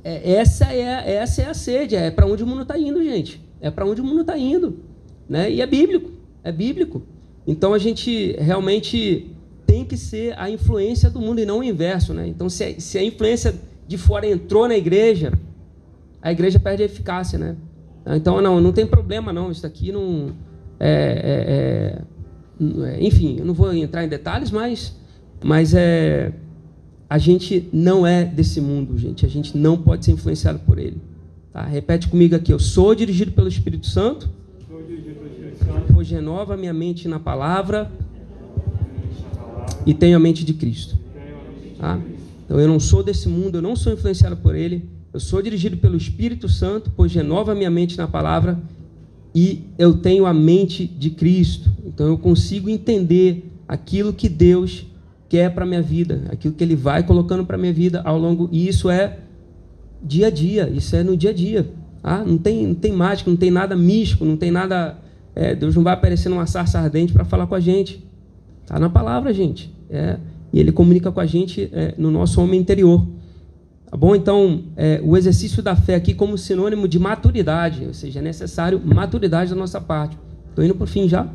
é, 0.04 0.34
essa, 0.34 0.74
é, 0.74 1.16
essa 1.16 1.42
é 1.42 1.46
a 1.50 1.54
sede, 1.54 1.96
é 1.96 2.10
para 2.10 2.26
onde 2.26 2.44
o 2.44 2.48
mundo 2.48 2.62
está 2.62 2.78
indo, 2.78 3.04
gente. 3.04 3.42
É 3.62 3.70
para 3.70 3.86
onde 3.86 4.02
o 4.02 4.04
mundo 4.04 4.22
está 4.22 4.38
indo. 4.38 4.80
Né? 5.28 5.52
E 5.52 5.62
é 5.62 5.68
bíblico, 5.68 6.12
é 6.44 6.52
bíblico. 6.52 7.04
Então 7.46 7.74
a 7.74 7.78
gente 7.78 8.34
realmente 8.40 9.36
tem 9.66 9.86
que 9.86 9.98
ser 9.98 10.34
a 10.38 10.50
influência 10.50 11.10
do 11.10 11.20
mundo 11.20 11.40
e 11.40 11.46
não 11.46 11.60
o 11.60 11.64
inverso. 11.64 12.14
Né? 12.14 12.28
Então, 12.28 12.50
se 12.50 12.64
a, 12.64 12.80
se 12.80 12.98
a 12.98 13.04
influência 13.04 13.54
de 13.88 13.98
fora 13.98 14.28
entrou 14.28 14.68
na 14.68 14.76
igreja, 14.76 15.34
a 16.22 16.32
igreja 16.32 16.60
perde 16.60 16.84
a 16.84 16.86
eficácia. 16.86 17.38
Né? 17.38 17.56
Então, 18.08 18.42
não, 18.42 18.60
não 18.60 18.72
tem 18.72 18.88
problema, 18.88 19.32
não. 19.34 19.52
Isso 19.52 19.66
aqui 19.68 19.92
não. 19.92 20.32
É, 20.80 22.02
é, 22.02 22.86
é, 22.86 23.04
enfim, 23.04 23.38
eu 23.40 23.46
não 23.46 23.54
vou 23.54 23.74
entrar 23.74 24.04
em 24.04 24.08
detalhes, 24.08 24.50
mas, 24.50 24.96
mas 25.44 25.74
é 25.74 26.32
a 27.10 27.18
gente 27.18 27.68
não 27.74 28.06
é 28.06 28.24
desse 28.24 28.62
mundo, 28.62 28.98
gente. 28.98 29.26
A 29.26 29.30
gente 29.30 29.58
não 29.58 29.78
pode 29.78 30.06
ser 30.06 30.12
influenciado 30.12 30.60
por 30.60 30.78
ele. 30.78 30.98
Tá? 31.52 31.64
Repete 31.66 32.08
comigo 32.08 32.36
aqui. 32.36 32.54
Eu 32.54 32.60
sou 32.60 32.94
dirigido 32.94 33.32
pelo 33.32 33.48
Espírito 33.48 33.88
Santo. 33.88 34.30
Pois 35.92 36.10
renova 36.10 36.56
minha 36.56 36.74
mente 36.74 37.08
na 37.08 37.20
palavra. 37.20 37.92
E 39.86 39.94
tenho 39.94 40.16
a 40.16 40.20
mente 40.20 40.46
de 40.46 40.54
Cristo. 40.54 40.98
Tá? 41.80 42.00
Então 42.46 42.60
eu 42.60 42.68
não 42.68 42.80
sou 42.80 43.02
desse 43.02 43.28
mundo, 43.28 43.56
eu 43.56 43.62
não 43.62 43.76
sou 43.76 43.92
influenciado 43.92 44.38
por 44.38 44.54
ele. 44.54 44.88
Eu 45.12 45.20
sou 45.20 45.42
dirigido 45.42 45.78
pelo 45.78 45.98
Espírito 45.98 46.48
Santo, 46.48 46.92
pois 46.96 47.12
renova 47.12 47.56
minha 47.56 47.72
mente 47.72 47.98
na 47.98 48.08
palavra 48.08 48.62
e 49.34 49.64
eu 49.78 49.98
tenho 49.98 50.26
a 50.26 50.34
mente 50.34 50.86
de 50.86 51.10
Cristo. 51.10 51.72
Então 51.86 52.08
eu 52.08 52.18
consigo 52.18 52.70
entender 52.70 53.52
aquilo 53.68 54.14
que 54.14 54.30
Deus 54.30 54.86
quer 55.30 55.54
para 55.54 55.66
minha 55.66 55.82
vida, 55.82 56.24
aquilo 56.32 56.54
que 56.54 56.64
Ele 56.64 56.76
vai 56.76 57.04
colocando 57.04 57.46
para 57.46 57.58
minha 57.58 57.72
vida 57.72 58.02
ao 58.04 58.18
longo. 58.18 58.50
E 58.52 58.68
isso 58.68 58.90
é 58.90 59.20
dia 60.04 60.28
a 60.28 60.30
dia, 60.32 60.68
isso 60.70 60.96
é 60.96 61.04
no 61.04 61.16
dia 61.16 61.30
a 61.30 61.34
dia. 61.34 61.70
Ah, 62.04 62.24
não 62.26 62.38
tem, 62.38 62.66
não 62.68 62.76
tem 62.76 62.92
mágica, 62.92 63.30
não 63.30 63.38
tem 63.38 63.52
nada 63.52 63.76
místico, 63.76 64.26
não 64.26 64.36
tem 64.36 64.50
nada. 64.50 64.98
É, 65.36 65.54
Deus 65.54 65.76
não 65.76 65.84
vai 65.84 65.94
aparecer 65.94 66.30
numa 66.30 66.48
sarça 66.48 66.80
ardente 66.80 67.14
para 67.14 67.24
falar 67.24 67.46
com 67.46 67.56
a 67.56 67.60
gente. 67.60 68.04
Está 68.64 68.80
na 68.80 68.90
palavra, 68.90 69.32
gente. 69.32 69.72
É, 69.90 70.18
e 70.52 70.60
Ele 70.60 70.72
comunica 70.72 71.12
com 71.12 71.20
a 71.20 71.26
gente 71.26 71.70
é, 71.72 71.94
no 71.98 72.10
nosso 72.10 72.42
homem 72.42 72.60
interior. 72.60 73.06
Tá 73.90 73.98
bom? 73.98 74.16
Então, 74.16 74.64
é, 74.76 75.00
o 75.04 75.16
exercício 75.16 75.62
da 75.62 75.76
fé 75.76 75.96
aqui 75.96 76.14
como 76.14 76.38
sinônimo 76.38 76.88
de 76.88 76.98
maturidade, 77.00 77.86
ou 77.86 77.94
seja, 77.94 78.20
é 78.20 78.22
necessário 78.22 78.82
maturidade 78.84 79.52
da 79.52 79.56
nossa 79.56 79.80
parte. 79.82 80.18
Estou 80.50 80.64
indo 80.64 80.76
para 80.76 80.84
o 80.84 80.88
fim 80.88 81.08
já. 81.08 81.28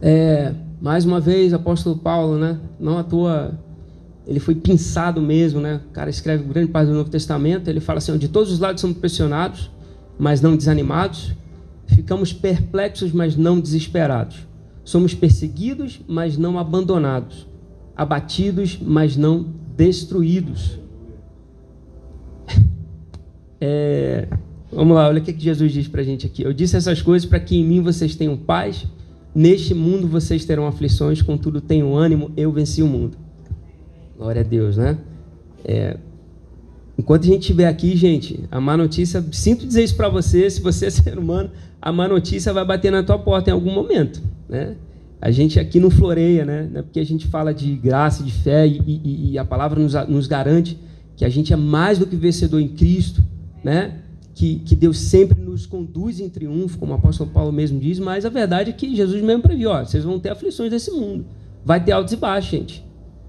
É, 0.00 0.54
mais 0.80 1.04
uma 1.04 1.20
vez, 1.20 1.52
apóstolo 1.52 1.96
Paulo, 1.96 2.38
né? 2.38 2.58
Não 2.78 2.98
à 2.98 3.04
toa 3.04 3.58
ele 4.26 4.38
foi 4.38 4.54
pinçado 4.54 5.20
mesmo, 5.20 5.60
né? 5.60 5.80
O 5.88 5.92
cara 5.92 6.08
escreve 6.08 6.44
grande 6.44 6.70
parte 6.70 6.88
do 6.88 6.94
Novo 6.94 7.10
Testamento, 7.10 7.68
ele 7.68 7.80
fala 7.80 7.98
assim: 7.98 8.16
de 8.16 8.28
todos 8.28 8.52
os 8.52 8.60
lados 8.60 8.80
somos 8.80 8.96
pressionados, 8.96 9.70
mas 10.16 10.40
não 10.40 10.56
desanimados. 10.56 11.34
Ficamos 11.86 12.32
perplexos, 12.32 13.10
mas 13.10 13.36
não 13.36 13.58
desesperados. 13.58 14.46
Somos 14.84 15.12
perseguidos, 15.12 16.00
mas 16.06 16.38
não 16.38 16.58
abandonados. 16.58 17.48
Abatidos, 17.96 18.78
mas 18.80 19.16
não 19.16 19.46
destruídos. 19.76 20.78
É, 23.62 24.26
vamos 24.72 24.96
lá, 24.96 25.06
olha 25.06 25.20
o 25.20 25.22
que 25.22 25.38
Jesus 25.38 25.70
diz 25.70 25.86
para 25.86 26.00
a 26.00 26.04
gente 26.04 26.24
aqui. 26.24 26.42
Eu 26.42 26.50
disse 26.50 26.78
essas 26.78 27.02
coisas 27.02 27.28
para 27.28 27.38
que 27.38 27.54
em 27.58 27.62
mim 27.62 27.82
vocês 27.82 28.16
tenham 28.16 28.34
paz 28.38 28.86
Neste 29.34 29.74
mundo 29.74 30.08
vocês 30.08 30.44
terão 30.44 30.66
aflições, 30.66 31.22
contudo 31.22 31.60
tenham 31.60 31.96
ânimo, 31.96 32.32
eu 32.36 32.50
venci 32.52 32.82
o 32.82 32.86
mundo. 32.86 33.16
Glória 34.16 34.40
a 34.40 34.44
Deus, 34.44 34.76
né? 34.76 34.98
É, 35.64 35.96
enquanto 36.98 37.24
a 37.24 37.26
gente 37.26 37.42
estiver 37.42 37.66
aqui, 37.66 37.96
gente, 37.96 38.44
a 38.50 38.60
má 38.60 38.76
notícia, 38.76 39.24
sinto 39.32 39.66
dizer 39.66 39.84
isso 39.84 39.96
para 39.96 40.08
você, 40.08 40.50
se 40.50 40.60
você 40.60 40.86
é 40.86 40.90
ser 40.90 41.18
humano, 41.18 41.50
a 41.80 41.92
má 41.92 42.08
notícia 42.08 42.52
vai 42.52 42.64
bater 42.64 42.90
na 42.90 43.02
tua 43.02 43.18
porta 43.18 43.50
em 43.50 43.52
algum 43.52 43.72
momento, 43.72 44.20
né? 44.48 44.76
A 45.20 45.30
gente 45.30 45.60
aqui 45.60 45.78
não 45.78 45.90
floreia, 45.90 46.44
né? 46.44 46.70
É 46.74 46.82
porque 46.82 46.98
a 46.98 47.04
gente 47.04 47.26
fala 47.26 47.52
de 47.52 47.74
graça, 47.76 48.24
de 48.24 48.32
fé 48.32 48.66
e, 48.66 48.80
e, 48.86 49.32
e 49.32 49.38
a 49.38 49.44
palavra 49.44 49.78
nos, 49.78 49.92
nos 50.08 50.26
garante 50.26 50.78
que 51.14 51.24
a 51.24 51.28
gente 51.28 51.52
é 51.52 51.56
mais 51.56 51.98
do 51.98 52.06
que 52.06 52.16
vencedor 52.16 52.60
em 52.60 52.68
Cristo, 52.68 53.22
né? 53.62 53.99
Que, 54.34 54.60
que 54.60 54.76
Deus 54.76 54.98
sempre 54.98 55.40
nos 55.40 55.66
conduz 55.66 56.20
em 56.20 56.28
triunfo, 56.28 56.78
como 56.78 56.92
o 56.92 56.94
apóstolo 56.96 57.30
Paulo 57.30 57.52
mesmo 57.52 57.78
diz, 57.78 57.98
mas 57.98 58.24
a 58.24 58.28
verdade 58.28 58.70
é 58.70 58.72
que 58.72 58.94
Jesus 58.94 59.22
mesmo 59.22 59.42
previu, 59.42 59.70
ó, 59.70 59.84
vocês 59.84 60.04
vão 60.04 60.18
ter 60.18 60.30
aflições 60.30 60.70
desse 60.70 60.90
mundo, 60.90 61.26
vai 61.64 61.82
ter 61.82 61.92
altos 61.92 62.12
e 62.12 62.16
baixos, 62.16 62.50
gente. 62.50 62.84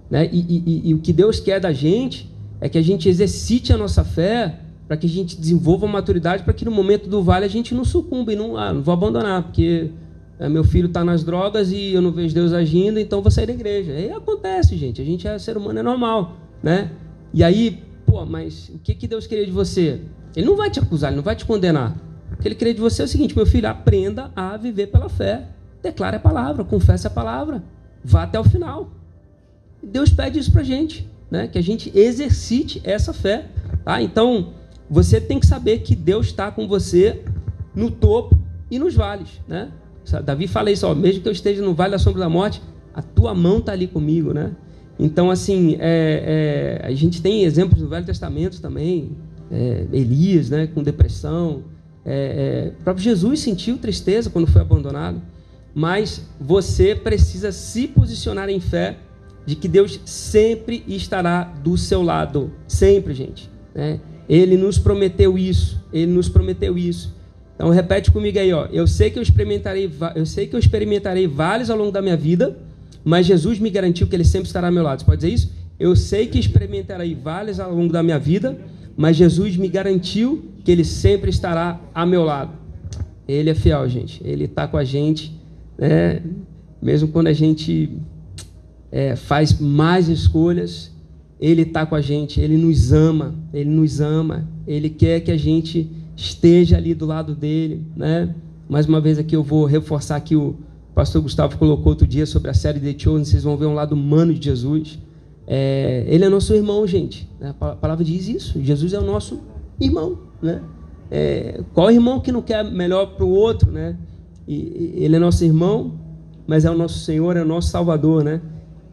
Né? 0.10 0.30
E, 0.32 0.40
e, 0.40 0.90
e, 0.90 0.94
o 0.94 1.00
que 1.00 1.14
Deus 1.14 1.40
quer 1.40 1.60
da 1.60 1.72
gente 1.72 2.30
é 2.60 2.68
que 2.68 2.78
a 2.78 2.82
gente 2.82 3.08
exercite 3.08 3.72
a 3.72 3.78
nossa 3.78 4.04
fé 4.04 4.60
para 4.88 4.98
que 4.98 5.08
a 5.08 5.10
gente 5.10 5.40
desenvolva 5.40 5.88
a 5.88 5.90
maturidade, 5.90 6.44
para 6.44 6.54
que 6.54 6.66
no 6.66 6.72
momento 6.72 7.10
do 7.10 7.24
vale 7.24 7.46
a 7.46 7.50
gente 7.50 7.74
não 7.74 7.86
sucumba 7.86 8.34
e 8.34 8.36
não, 8.36 8.58
ah, 8.58 8.74
não 8.74 8.82
vou 8.82 8.94
abandonar, 8.94 9.44
porque 9.44 9.90
é, 10.38 10.50
meu 10.50 10.64
filho 10.64 10.88
está 10.88 11.04
nas 11.04 11.24
drogas 11.24 11.72
e 11.72 11.94
eu 11.94 12.02
não 12.02 12.12
vejo 12.12 12.36
Deus 12.36 12.52
agindo, 12.52 13.00
então 13.00 13.22
vou 13.22 13.32
sair 13.32 13.46
da 13.46 13.54
igreja. 13.54 13.94
Aí 13.94 14.12
acontece, 14.12 14.76
gente, 14.76 15.02
a 15.02 15.06
gente 15.06 15.26
é 15.28 15.40
ser 15.40 15.56
humano, 15.56 15.80
é 15.80 15.84
normal, 15.84 16.36
né? 16.62 16.92
E 17.34 17.42
aí, 17.42 17.82
pô, 18.06 18.26
mas 18.26 18.70
o 18.70 18.80
que, 18.80 18.94
que 18.94 19.08
Deus 19.08 19.26
queria 19.26 19.46
de 19.46 19.52
você? 19.52 20.02
Ele 20.36 20.46
não 20.46 20.56
vai 20.56 20.70
te 20.70 20.80
acusar, 20.80 21.10
ele 21.10 21.18
não 21.18 21.24
vai 21.24 21.36
te 21.36 21.46
condenar. 21.46 21.96
O 22.32 22.42
que 22.42 22.48
ele 22.48 22.56
queria 22.56 22.74
de 22.74 22.82
você 22.82 23.02
é 23.02 23.06
o 23.06 23.08
seguinte: 23.08 23.36
meu 23.36 23.46
filho, 23.46 23.68
aprenda 23.68 24.32
a 24.36 24.56
viver 24.58 24.88
pela 24.88 25.10
fé. 25.10 25.48
Declare 25.82 26.18
a 26.18 26.20
palavra, 26.20 26.64
confesse 26.64 27.08
a 27.08 27.10
palavra. 27.10 27.64
Vá 28.04 28.24
até 28.24 28.40
o 28.40 28.44
final. 28.44 28.90
Deus 29.82 30.12
pede 30.12 30.40
isso 30.40 30.52
para 30.52 30.62
a 30.62 30.64
gente, 30.64 31.10
né? 31.30 31.48
que 31.48 31.58
a 31.58 31.62
gente 31.62 31.92
exercite 31.98 32.82
essa 32.84 33.14
fé. 33.14 33.46
Tá? 33.84 34.02
Então, 34.02 34.54
você 34.90 35.20
tem 35.20 35.40
que 35.40 35.48
saber 35.48 35.80
que 35.80 35.96
Deus 35.96 36.28
está 36.28 36.52
com 36.52 36.68
você 36.68 37.24
no 37.74 37.90
topo 37.90 38.38
e 38.70 38.78
nos 38.78 38.94
vales, 38.94 39.42
né? 39.48 39.72
Davi 40.24 40.48
fala 40.48 40.72
isso, 40.72 40.86
ó, 40.86 40.94
mesmo 40.94 41.22
que 41.22 41.28
eu 41.28 41.32
esteja 41.32 41.62
no 41.62 41.74
vale 41.74 41.92
da 41.92 42.00
sombra 42.00 42.22
da 42.22 42.30
morte, 42.30 42.62
a 42.94 43.02
tua 43.02 43.34
mão 43.34 43.60
está 43.60 43.72
ali 43.72 43.88
comigo, 43.88 44.34
né? 44.34 44.52
Então, 45.00 45.32
assim, 45.32 45.78
é, 45.80 46.80
é, 46.82 46.86
a 46.86 46.92
gente 46.94 47.22
tem 47.22 47.44
exemplos 47.44 47.82
no 47.82 47.88
Velho 47.88 48.06
Testamento 48.06 48.62
também, 48.62 49.12
é, 49.52 49.86
Elias, 49.92 50.50
né, 50.50 50.68
com 50.68 50.82
depressão, 50.82 51.64
é, 52.06 52.72
é, 52.74 52.80
o 52.80 52.84
próprio 52.84 53.04
Jesus 53.04 53.42
sentiu 53.42 53.78
tristeza 53.78 54.30
quando 54.30 54.48
foi 54.48 54.62
abandonado, 54.62 55.22
mas 55.74 56.26
você 56.40 56.96
precisa 56.96 57.52
se 57.52 57.88
posicionar 57.88 58.50
em 58.50 58.60
fé 58.60 58.98
de 59.46 59.56
que 59.56 59.68
Deus 59.68 60.00
sempre 60.06 60.84
estará 60.88 61.44
do 61.44 61.78
seu 61.78 62.02
lado, 62.02 62.52
sempre, 62.68 63.14
gente. 63.14 63.50
Né? 63.74 64.00
Ele 64.28 64.58
nos 64.58 64.78
prometeu 64.78 65.38
isso, 65.38 65.80
ele 65.92 66.12
nos 66.12 66.30
prometeu 66.30 66.78
isso. 66.78 67.14
Então 67.56 67.70
repete 67.70 68.12
comigo 68.12 68.40
aí, 68.40 68.52
ó. 68.54 68.66
Eu 68.72 68.88
sei 68.88 69.10
que 69.10 69.20
eu 69.20 69.24
experimentarei, 69.24 69.92
eu 70.16 70.26
sei 70.26 70.48
que 70.48 70.56
eu 70.56 70.60
experimentarei 70.60 71.28
vales 71.28 71.70
ao 71.70 71.78
longo 71.78 71.92
da 71.92 72.02
minha 72.02 72.18
vida, 72.18 72.58
mas 73.04 73.26
Jesus 73.26 73.60
me 73.60 73.70
garantiu 73.70 74.08
que 74.08 74.16
ele 74.16 74.26
sempre 74.26 74.48
estará 74.48 74.68
ao 74.68 74.74
meu 74.74 74.84
lado. 74.84 75.00
Você 75.00 75.06
pode 75.06 75.22
dizer 75.22 75.34
isso? 75.34 75.52
Eu 75.80 75.96
sei 75.96 76.28
que 76.28 76.40
experimentarei 76.40 77.16
vales 77.16 77.60
ao 77.60 77.74
longo 77.74 77.92
da 77.92 78.02
minha 78.04 78.20
vida, 78.20 78.58
mas 78.98 79.16
Jesus 79.16 79.58
me 79.58 79.68
garantiu 79.68 80.46
que 80.64 80.72
ele 80.72 80.84
sempre 80.84 81.30
estará 81.30 81.80
ao 81.94 82.06
meu 82.06 82.24
lado. 82.24 82.54
Ele 83.28 83.50
é 83.50 83.56
fiel, 83.56 83.88
gente. 83.88 84.22
Ele 84.24 84.46
está 84.46 84.68
com 84.68 84.78
a 84.78 84.84
gente, 84.84 85.40
né? 85.78 86.22
Mesmo 86.82 87.08
quando 87.10 87.28
a 87.28 87.34
gente 87.34 87.98
é, 88.92 89.16
faz 89.16 89.60
mais 89.60 90.10
escolhas, 90.10 90.92
ele 91.40 91.64
está 91.64 91.86
com 91.86 91.96
a 91.96 92.02
gente. 92.02 92.40
Ele 92.40 92.58
nos 92.58 92.92
ama. 92.92 93.36
Ele 93.54 93.70
nos 93.70 94.02
ama. 94.02 94.48
Ele 94.68 94.90
quer 94.90 95.22
que 95.22 95.32
a 95.32 95.38
gente 95.38 95.90
esteja 96.16 96.78
ali 96.78 96.94
do 96.94 97.06
lado 97.06 97.34
dele, 97.34 97.84
né? 97.96 98.34
Mais 98.70 98.86
uma 98.86 99.02
vez 99.02 99.18
aqui 99.18 99.36
eu 99.36 99.44
vou 99.44 99.66
reforçar 99.66 100.20
que 100.22 100.36
o 100.36 100.56
pastor 100.94 101.22
Gustavo 101.22 101.58
colocou 101.58 101.90
outro 101.90 102.06
dia 102.06 102.26
sobre 102.26 102.50
a 102.50 102.54
série 102.54 102.80
The 102.80 102.98
Chosen. 102.98 103.26
Vocês 103.26 103.44
vão 103.44 103.58
ver 103.58 103.66
um 103.66 103.74
lado 103.74 103.94
humano 103.94 104.34
de 104.34 104.46
Jesus. 104.46 105.00
É, 105.48 106.06
ele 106.08 106.24
é 106.24 106.30
nosso 106.30 106.54
irmão, 106.54 106.86
gente. 106.86 107.30
Né? 107.40 107.54
A 107.60 107.76
palavra 107.76 108.04
diz 108.04 108.28
isso. 108.28 108.62
Jesus 108.62 108.94
é 108.94 109.00
o 109.00 109.04
nosso 109.04 109.40
irmão, 109.80 110.20
né? 110.42 110.62
É, 111.10 111.62
qual 111.74 111.92
irmão 111.92 112.22
que 112.22 112.32
não 112.32 112.42
quer 112.42 112.64
melhor 112.64 113.16
para 113.16 113.26
o 113.26 113.30
outro, 113.30 113.70
né? 113.70 113.98
E, 114.48 114.94
ele 114.96 115.16
é 115.16 115.20
nosso 115.20 115.44
irmão, 115.44 116.00
mas 116.48 116.64
é 116.64 116.72
o 116.72 116.78
nosso 116.78 117.00
Senhor, 117.00 117.36
é 117.36 117.42
o 117.42 117.46
nosso 117.46 117.70
Salvador, 117.70 118.24
né? 118.24 118.42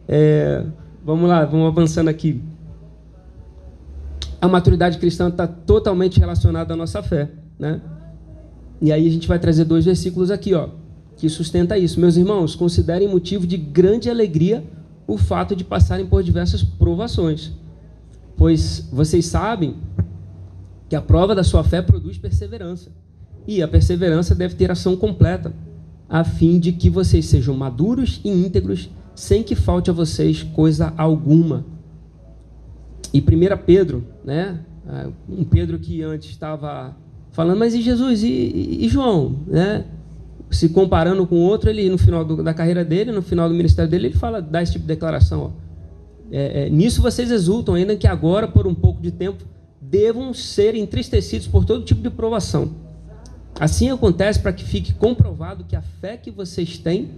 É, 0.07 0.65
vamos 1.03 1.29
lá, 1.29 1.45
vamos 1.45 1.67
avançando 1.67 2.09
aqui. 2.09 2.41
A 4.41 4.47
maturidade 4.47 4.97
cristã 4.97 5.29
está 5.29 5.47
totalmente 5.47 6.19
relacionada 6.19 6.73
à 6.73 6.77
nossa 6.77 7.01
fé, 7.03 7.29
né? 7.57 7.81
E 8.81 8.91
aí 8.91 9.07
a 9.07 9.11
gente 9.11 9.27
vai 9.27 9.39
trazer 9.39 9.65
dois 9.65 9.85
versículos 9.85 10.31
aqui, 10.31 10.53
ó, 10.53 10.69
que 11.17 11.27
sustenta 11.29 11.77
isso. 11.77 11.99
Meus 11.99 12.15
irmãos, 12.15 12.55
considerem 12.55 13.07
motivo 13.07 13.45
de 13.45 13.57
grande 13.57 14.09
alegria 14.09 14.63
o 15.09 15.17
fato 15.17 15.55
de 15.55 15.63
passarem 15.63 16.05
por 16.05 16.21
diversas 16.21 16.61
provações, 16.61 17.51
pois 18.37 18.87
vocês 18.91 19.25
sabem 19.25 19.77
que 20.87 20.95
a 20.95 21.01
prova 21.01 21.33
da 21.33 21.43
sua 21.43 21.63
fé 21.63 21.81
produz 21.81 22.17
perseverança, 22.19 22.91
e 23.47 23.63
a 23.63 23.67
perseverança 23.67 24.35
deve 24.35 24.53
ter 24.53 24.69
ação 24.69 24.95
completa, 24.95 25.51
a 26.07 26.23
fim 26.23 26.59
de 26.59 26.71
que 26.71 26.91
vocês 26.91 27.25
sejam 27.25 27.55
maduros 27.55 28.21
e 28.23 28.29
íntegros, 28.29 28.89
sem 29.15 29.41
que 29.41 29.55
falte 29.55 29.89
a 29.89 29.93
vocês 29.93 30.43
coisa 30.43 30.93
alguma. 30.95 31.65
E 33.11 33.19
1 33.19 33.23
Pedro, 33.65 34.05
né? 34.23 34.59
Um 35.27 35.43
Pedro 35.43 35.79
que 35.79 36.03
antes 36.03 36.29
estava 36.29 36.95
falando, 37.31 37.57
mas 37.57 37.73
e 37.73 37.81
Jesus 37.81 38.21
e, 38.21 38.27
e 38.81 38.87
João, 38.87 39.39
né? 39.47 39.85
Se 40.51 40.69
comparando 40.69 41.25
com 41.27 41.35
outro, 41.35 41.69
ele 41.69 41.89
no 41.89 41.97
final 41.97 42.25
do, 42.25 42.43
da 42.43 42.53
carreira 42.53 42.83
dele, 42.83 43.11
no 43.11 43.21
final 43.21 43.47
do 43.47 43.55
ministério 43.55 43.89
dele, 43.89 44.07
ele 44.07 44.15
fala, 44.15 44.41
dá 44.41 44.61
esse 44.61 44.73
tipo 44.73 44.83
de 44.83 44.87
declaração. 44.87 45.53
É, 46.31 46.65
é, 46.65 46.69
nisso 46.69 47.01
vocês 47.01 47.31
exultam, 47.31 47.75
ainda 47.75 47.95
que 47.95 48.07
agora, 48.07 48.47
por 48.47 48.67
um 48.67 48.73
pouco 48.73 49.01
de 49.01 49.11
tempo, 49.11 49.43
devam 49.81 50.33
ser 50.33 50.75
entristecidos 50.75 51.47
por 51.47 51.65
todo 51.65 51.83
tipo 51.83 52.01
de 52.01 52.09
provação. 52.09 52.71
Assim 53.59 53.89
acontece 53.89 54.39
para 54.39 54.53
que 54.53 54.63
fique 54.63 54.93
comprovado 54.93 55.65
que 55.67 55.75
a 55.75 55.81
fé 55.81 56.17
que 56.17 56.31
vocês 56.31 56.77
têm, 56.77 57.11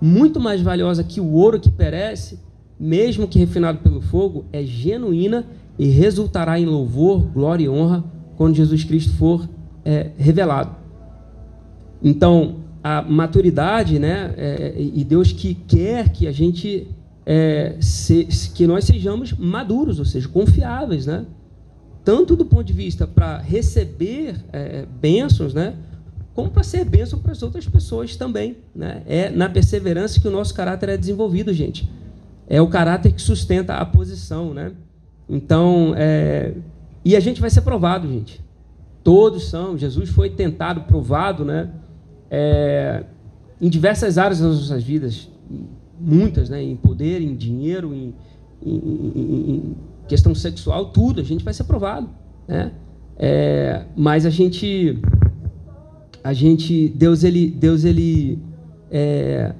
muito 0.00 0.38
mais 0.38 0.60
valiosa 0.60 1.02
que 1.02 1.20
o 1.20 1.32
ouro 1.32 1.58
que 1.58 1.70
perece, 1.70 2.38
mesmo 2.78 3.26
que 3.26 3.38
refinado 3.38 3.78
pelo 3.78 4.00
fogo, 4.00 4.44
é 4.52 4.62
genuína 4.62 5.46
e 5.78 5.86
resultará 5.86 6.58
em 6.58 6.66
louvor, 6.66 7.20
glória 7.20 7.64
e 7.64 7.68
honra 7.68 8.04
quando 8.36 8.54
Jesus 8.54 8.84
Cristo 8.84 9.14
for 9.14 9.48
é, 9.84 10.10
revelado. 10.18 10.76
Então, 12.02 12.65
a 12.88 13.02
maturidade, 13.02 13.98
né? 13.98 14.32
É, 14.36 14.74
e 14.78 15.02
Deus 15.02 15.32
que 15.32 15.54
quer 15.54 16.10
que 16.10 16.28
a 16.28 16.30
gente 16.30 16.86
é, 17.26 17.74
se, 17.80 18.26
que 18.54 18.64
nós 18.64 18.84
sejamos 18.84 19.32
maduros, 19.32 19.98
ou 19.98 20.04
seja, 20.04 20.28
confiáveis, 20.28 21.04
né? 21.04 21.26
Tanto 22.04 22.36
do 22.36 22.44
ponto 22.44 22.62
de 22.62 22.72
vista 22.72 23.04
para 23.04 23.38
receber 23.38 24.36
é, 24.52 24.86
bênçãos, 25.00 25.52
né? 25.52 25.74
Como 26.32 26.48
para 26.48 26.62
ser 26.62 26.84
bênção 26.84 27.18
para 27.18 27.32
as 27.32 27.42
outras 27.42 27.66
pessoas 27.66 28.14
também, 28.14 28.58
né? 28.72 29.02
É 29.06 29.30
na 29.30 29.48
perseverança 29.48 30.20
que 30.20 30.28
o 30.28 30.30
nosso 30.30 30.54
caráter 30.54 30.90
é 30.90 30.96
desenvolvido, 30.96 31.52
gente. 31.52 31.90
É 32.46 32.62
o 32.62 32.68
caráter 32.68 33.12
que 33.12 33.20
sustenta 33.20 33.74
a 33.74 33.84
posição, 33.84 34.54
né? 34.54 34.70
Então, 35.28 35.92
é... 35.96 36.52
e 37.04 37.16
a 37.16 37.20
gente 37.20 37.40
vai 37.40 37.50
ser 37.50 37.62
provado, 37.62 38.06
gente. 38.06 38.40
Todos 39.02 39.48
são. 39.48 39.76
Jesus 39.76 40.08
foi 40.08 40.30
tentado, 40.30 40.82
provado, 40.82 41.44
né? 41.44 41.68
É, 42.30 43.04
em 43.60 43.68
diversas 43.68 44.18
áreas 44.18 44.40
das 44.40 44.60
nossas 44.60 44.82
vidas, 44.82 45.28
muitas, 45.98 46.48
né? 46.48 46.62
em 46.62 46.76
poder, 46.76 47.22
em 47.22 47.34
dinheiro, 47.34 47.94
em, 47.94 48.14
em, 48.64 48.76
em, 48.76 49.76
questão 50.08 50.34
sexual, 50.34 50.86
tudo, 50.86 51.20
a 51.20 51.24
gente 51.24 51.44
vai 51.44 51.52
ser 51.52 51.62
aprovado. 51.62 52.08
Né? 52.46 52.72
É, 53.18 53.84
mas 53.96 54.26
a 54.26 54.30
gente, 54.30 55.00
a 56.22 56.32
gente, 56.32 56.88
Deus 56.88 57.24
ele, 57.24 57.50
Deus 57.50 57.84
ele, 57.84 58.38
é, 58.90 59.54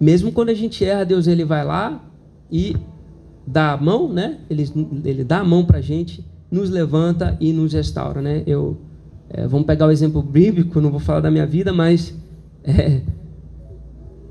mesmo 0.00 0.32
quando 0.32 0.50
a 0.50 0.54
gente 0.54 0.84
erra, 0.84 1.04
Deus 1.04 1.26
ele 1.26 1.44
vai 1.44 1.64
lá 1.64 2.04
e 2.50 2.76
dá 3.46 3.72
a 3.72 3.76
mão, 3.76 4.12
né? 4.12 4.38
Ele, 4.48 4.70
ele 5.04 5.24
dá 5.24 5.40
a 5.40 5.44
mão 5.44 5.64
para 5.64 5.78
a 5.78 5.82
gente, 5.82 6.24
nos 6.50 6.70
levanta 6.70 7.36
e 7.40 7.52
nos 7.52 7.72
restaura, 7.72 8.22
né? 8.22 8.42
Eu 8.46 8.78
é, 9.30 9.46
vamos 9.46 9.66
pegar 9.66 9.86
o 9.86 9.90
exemplo 9.90 10.22
bíblico, 10.22 10.80
não 10.80 10.90
vou 10.90 11.00
falar 11.00 11.20
da 11.20 11.30
minha 11.30 11.46
vida, 11.46 11.72
mas 11.72 12.14
é, 12.64 13.02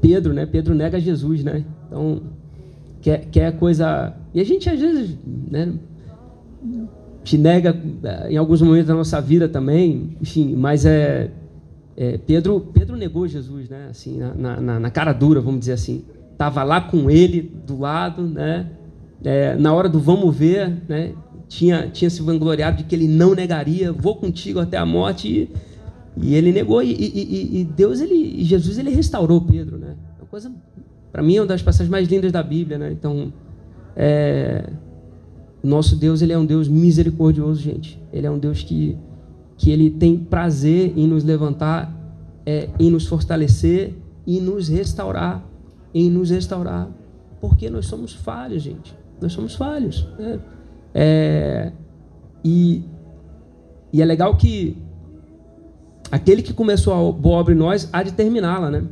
Pedro, 0.01 0.33
né? 0.33 0.45
Pedro 0.45 0.73
nega 0.73 0.99
Jesus, 0.99 1.43
né? 1.43 1.63
Então, 1.87 2.21
quer, 3.01 3.25
quer 3.31 3.57
coisa. 3.57 4.13
E 4.33 4.39
a 4.39 4.43
gente 4.43 4.69
às 4.69 4.79
vezes, 4.79 5.17
né? 5.49 5.73
Te 7.23 7.37
nega 7.37 7.75
é, 8.03 8.31
em 8.31 8.37
alguns 8.37 8.61
momentos 8.61 8.87
da 8.87 8.95
nossa 8.95 9.21
vida 9.21 9.47
também, 9.47 10.15
enfim, 10.21 10.55
mas 10.55 10.85
é, 10.85 11.29
é 11.95 12.17
Pedro, 12.17 12.59
Pedro 12.73 12.95
negou 12.95 13.27
Jesus, 13.27 13.69
né? 13.69 13.87
Assim, 13.89 14.17
na, 14.17 14.59
na, 14.59 14.79
na 14.79 14.89
cara 14.89 15.13
dura, 15.13 15.41
vamos 15.41 15.59
dizer 15.59 15.73
assim. 15.73 16.05
Tava 16.37 16.63
lá 16.63 16.79
com 16.81 17.09
ele, 17.09 17.41
do 17.41 17.79
lado, 17.79 18.23
né? 18.23 18.71
É, 19.23 19.55
na 19.55 19.73
hora 19.73 19.89
do 19.89 19.99
vamos 19.99 20.35
ver, 20.35 20.83
né? 20.87 21.13
Tinha, 21.47 21.87
tinha 21.87 22.09
se 22.09 22.21
vangloriado 22.21 22.77
de 22.77 22.83
que 22.83 22.95
ele 22.95 23.07
não 23.07 23.33
negaria, 23.33 23.91
vou 23.91 24.15
contigo 24.15 24.59
até 24.59 24.77
a 24.77 24.85
morte. 24.85 25.27
E, 25.27 25.49
e 26.17 26.35
ele 26.35 26.51
negou. 26.51 26.81
E, 26.83 26.91
e, 26.91 27.61
e, 27.61 27.63
Deus, 27.63 28.01
ele, 28.01 28.43
Jesus, 28.43 28.77
ele 28.77 28.89
restaurou 28.89 29.41
Pedro. 29.41 29.77
Né? 29.77 29.95
É 30.17 30.21
uma 30.21 30.27
coisa, 30.27 30.51
para 31.11 31.21
mim, 31.21 31.37
é 31.37 31.41
uma 31.41 31.47
das 31.47 31.61
passagens 31.61 31.89
mais 31.89 32.07
lindas 32.07 32.31
da 32.31 32.43
Bíblia. 32.43 32.77
Né? 32.77 32.91
Então, 32.91 33.31
é, 33.95 34.69
nosso 35.63 35.95
Deus, 35.95 36.21
ele 36.21 36.33
é 36.33 36.37
um 36.37 36.45
Deus 36.45 36.67
misericordioso, 36.67 37.61
gente. 37.61 37.99
Ele 38.11 38.27
é 38.27 38.31
um 38.31 38.37
Deus 38.37 38.63
que, 38.63 38.97
que 39.57 39.71
ele 39.71 39.89
tem 39.89 40.17
prazer 40.17 40.93
em 40.95 41.07
nos 41.07 41.23
levantar, 41.23 41.93
é, 42.45 42.69
em 42.79 42.91
nos 42.91 43.07
fortalecer, 43.07 43.93
e 44.25 44.41
nos 44.41 44.67
restaurar, 44.67 45.41
em 45.93 46.11
nos 46.11 46.29
restaurar, 46.29 46.89
porque 47.39 47.69
nós 47.69 47.85
somos 47.85 48.13
falhos, 48.13 48.61
gente. 48.61 48.93
Nós 49.21 49.31
somos 49.31 49.55
falhos. 49.55 50.05
Né? 50.19 50.37
É, 50.99 51.71
e, 52.43 52.81
e 53.93 54.01
é 54.01 54.05
legal 54.05 54.35
que 54.35 54.75
aquele 56.11 56.41
que 56.41 56.53
começou 56.53 56.91
a 56.91 57.11
boa 57.11 57.37
obra 57.37 57.53
em 57.53 57.57
nós 57.57 57.87
há 57.93 58.01
de 58.01 58.13
terminá-la, 58.13 58.71
né? 58.71 58.83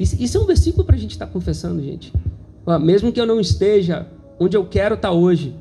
Isso, 0.00 0.20
isso, 0.20 0.36
é 0.36 0.40
um 0.40 0.44
versículo 0.44 0.84
para 0.84 0.96
a 0.96 0.98
gente 0.98 1.12
estar 1.12 1.26
tá 1.26 1.32
confessando, 1.32 1.80
gente. 1.80 2.12
Mesmo 2.80 3.12
que 3.12 3.20
eu 3.20 3.26
não 3.26 3.38
esteja 3.38 4.08
onde 4.40 4.56
eu 4.56 4.66
quero 4.66 4.96
estar 4.96 5.10
tá 5.10 5.14
hoje, 5.14 5.54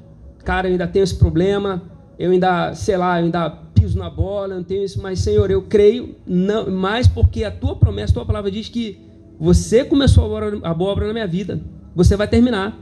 cara, 0.43 0.67
eu 0.67 0.71
ainda 0.71 0.87
tenho 0.87 1.03
esse 1.03 1.15
problema, 1.15 1.83
eu 2.17 2.31
ainda, 2.31 2.73
sei 2.73 2.97
lá, 2.97 3.19
eu 3.19 3.25
ainda 3.25 3.47
piso 3.75 3.99
na 3.99 4.09
bola, 4.09 4.53
eu 4.53 4.57
não 4.57 4.63
tenho 4.63 4.83
isso, 4.83 4.99
mas 4.99 5.19
Senhor, 5.19 5.51
eu 5.51 5.61
creio 5.61 6.15
não, 6.25 6.71
mais 6.71 7.07
porque 7.07 7.43
a 7.43 7.51
tua 7.51 7.75
promessa, 7.75 8.11
a 8.11 8.15
tua 8.15 8.25
palavra 8.25 8.49
diz 8.49 8.69
que 8.69 8.99
você 9.39 9.85
começou 9.85 10.35
a 10.63 10.73
boa 10.73 10.91
obra 10.91 11.05
na 11.05 11.13
minha 11.13 11.27
vida, 11.27 11.61
você 11.95 12.17
vai 12.17 12.27
terminar. 12.27 12.75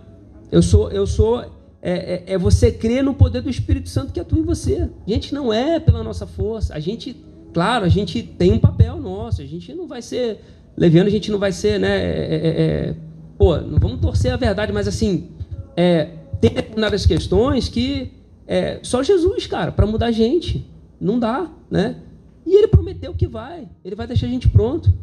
Eu 0.49 0.61
sou, 0.61 0.89
eu 0.89 1.05
sou 1.05 1.43
é, 1.85 1.91
é, 1.91 2.23
é, 2.33 2.37
você 2.37 2.71
crer 2.71 3.03
no 3.03 3.13
poder 3.13 3.41
do 3.41 3.49
Espírito 3.49 3.89
Santo 3.89 4.13
que 4.13 4.19
atua 4.19 4.39
em 4.39 4.43
você. 4.43 4.89
Gente, 5.05 5.33
não 5.33 5.51
é 5.51 5.81
pela 5.81 6.01
nossa 6.01 6.25
força. 6.25 6.73
A 6.73 6.79
gente, 6.79 7.13
claro, 7.53 7.83
a 7.83 7.89
gente 7.89 8.23
tem 8.23 8.53
um 8.53 8.57
papel 8.57 8.97
nosso. 8.97 9.41
A 9.41 9.45
gente 9.45 9.73
não 9.73 9.85
vai 9.85 10.01
ser 10.01 10.39
leviano, 10.77 11.09
a 11.09 11.11
gente 11.11 11.29
não 11.29 11.37
vai 11.37 11.51
ser, 11.51 11.77
né? 11.77 11.89
É, 11.89 12.35
é, 12.35 12.47
é 12.47 12.95
pô, 13.37 13.57
não 13.57 13.79
vamos 13.79 13.99
torcer 13.99 14.31
a 14.31 14.37
verdade, 14.37 14.71
mas 14.71 14.87
assim, 14.87 15.31
é, 15.75 16.05
tem 16.39 16.53
determinadas 16.53 17.05
questões 17.05 17.67
que 17.67 18.13
é 18.47 18.79
só 18.81 19.03
Jesus, 19.03 19.45
cara, 19.45 19.73
para 19.73 19.85
mudar 19.85 20.05
a 20.05 20.11
gente. 20.11 20.65
Não 21.01 21.19
dá, 21.19 21.51
né? 21.69 21.97
E 22.45 22.55
ele 22.55 22.69
prometeu 22.69 23.13
que 23.13 23.27
vai. 23.27 23.67
Ele 23.83 23.95
vai 23.95 24.07
deixar 24.07 24.27
a 24.27 24.29
gente 24.29 24.47
pronto. 24.47 24.93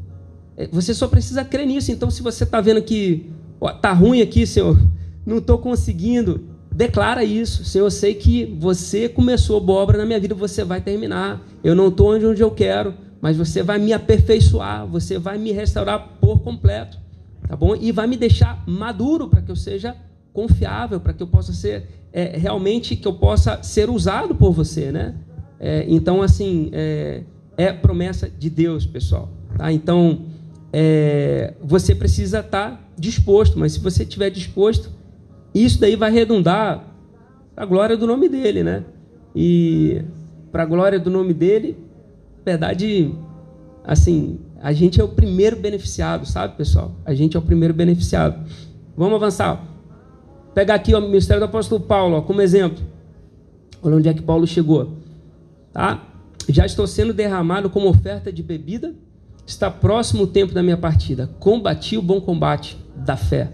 Você 0.72 0.94
só 0.94 1.06
precisa 1.08 1.44
crer 1.44 1.66
nisso. 1.66 1.92
Então, 1.92 2.10
se 2.10 2.22
você 2.22 2.44
está 2.44 2.58
vendo 2.58 2.80
que 2.80 3.30
ó, 3.60 3.70
tá 3.70 3.92
ruim 3.92 4.22
aqui, 4.22 4.46
Senhor, 4.46 4.80
não 5.26 5.38
estou 5.38 5.58
conseguindo, 5.58 6.49
Declara 6.80 7.22
isso. 7.22 7.62
Senhor, 7.62 7.84
eu 7.84 7.90
sei 7.90 8.14
que 8.14 8.56
você 8.58 9.06
começou 9.06 9.60
boa 9.60 9.82
obra 9.82 9.98
na 9.98 10.06
minha 10.06 10.18
vida, 10.18 10.34
você 10.34 10.64
vai 10.64 10.80
terminar. 10.80 11.46
Eu 11.62 11.74
não 11.74 11.88
estou 11.88 12.14
onde, 12.14 12.24
onde 12.24 12.42
eu 12.42 12.50
quero, 12.50 12.94
mas 13.20 13.36
você 13.36 13.62
vai 13.62 13.78
me 13.78 13.92
aperfeiçoar, 13.92 14.86
você 14.86 15.18
vai 15.18 15.36
me 15.36 15.52
restaurar 15.52 16.16
por 16.18 16.40
completo. 16.40 16.98
Tá 17.46 17.54
bom? 17.54 17.76
E 17.76 17.92
vai 17.92 18.06
me 18.06 18.16
deixar 18.16 18.64
maduro 18.66 19.28
para 19.28 19.42
que 19.42 19.50
eu 19.50 19.56
seja 19.56 19.94
confiável, 20.32 20.98
para 20.98 21.12
que 21.12 21.22
eu 21.22 21.26
possa 21.26 21.52
ser 21.52 21.86
é, 22.14 22.38
realmente, 22.38 22.96
que 22.96 23.06
eu 23.06 23.12
possa 23.12 23.62
ser 23.62 23.90
usado 23.90 24.34
por 24.34 24.52
você, 24.52 24.90
né? 24.90 25.16
É, 25.58 25.84
então, 25.86 26.22
assim, 26.22 26.70
é, 26.72 27.24
é, 27.58 27.74
promessa 27.74 28.26
de 28.30 28.48
Deus, 28.48 28.86
pessoal. 28.86 29.28
Tá? 29.54 29.70
Então, 29.70 30.22
é, 30.72 31.52
você 31.62 31.94
precisa 31.94 32.40
estar 32.40 32.70
tá 32.70 32.80
disposto, 32.98 33.58
mas 33.58 33.72
se 33.72 33.80
você 33.80 34.02
estiver 34.02 34.30
disposto, 34.30 34.98
isso 35.54 35.80
daí 35.80 35.96
vai 35.96 36.10
redundar 36.10 36.84
a 37.56 37.64
glória 37.64 37.96
do 37.96 38.06
nome 38.06 38.28
dele, 38.28 38.62
né? 38.62 38.84
E 39.34 40.02
para 40.50 40.62
a 40.62 40.66
glória 40.66 40.98
do 40.98 41.10
nome 41.10 41.34
dele, 41.34 41.76
verdade, 42.44 43.14
assim, 43.84 44.38
a 44.62 44.72
gente 44.72 45.00
é 45.00 45.04
o 45.04 45.08
primeiro 45.08 45.56
beneficiado, 45.56 46.26
sabe, 46.26 46.56
pessoal? 46.56 46.92
A 47.04 47.14
gente 47.14 47.36
é 47.36 47.40
o 47.40 47.42
primeiro 47.42 47.74
beneficiado. 47.74 48.46
Vamos 48.96 49.16
avançar. 49.16 49.64
Pegar 50.54 50.74
aqui 50.74 50.94
o 50.94 51.00
ministério 51.00 51.40
do 51.40 51.44
apóstolo 51.44 51.80
Paulo 51.80 52.16
ó, 52.16 52.22
como 52.22 52.40
exemplo. 52.40 52.82
Olha 53.82 53.96
onde 53.96 54.08
é 54.08 54.14
que 54.14 54.22
Paulo 54.22 54.46
chegou. 54.46 54.98
Tá? 55.72 56.02
Já 56.48 56.66
estou 56.66 56.86
sendo 56.86 57.12
derramado 57.12 57.70
como 57.70 57.88
oferta 57.88 58.32
de 58.32 58.42
bebida. 58.42 58.94
Está 59.46 59.70
próximo 59.70 60.24
o 60.24 60.26
tempo 60.26 60.52
da 60.52 60.62
minha 60.62 60.76
partida. 60.76 61.30
Combati 61.38 61.96
o 61.96 62.02
bom 62.02 62.20
combate 62.20 62.76
da 62.96 63.16
fé 63.16 63.52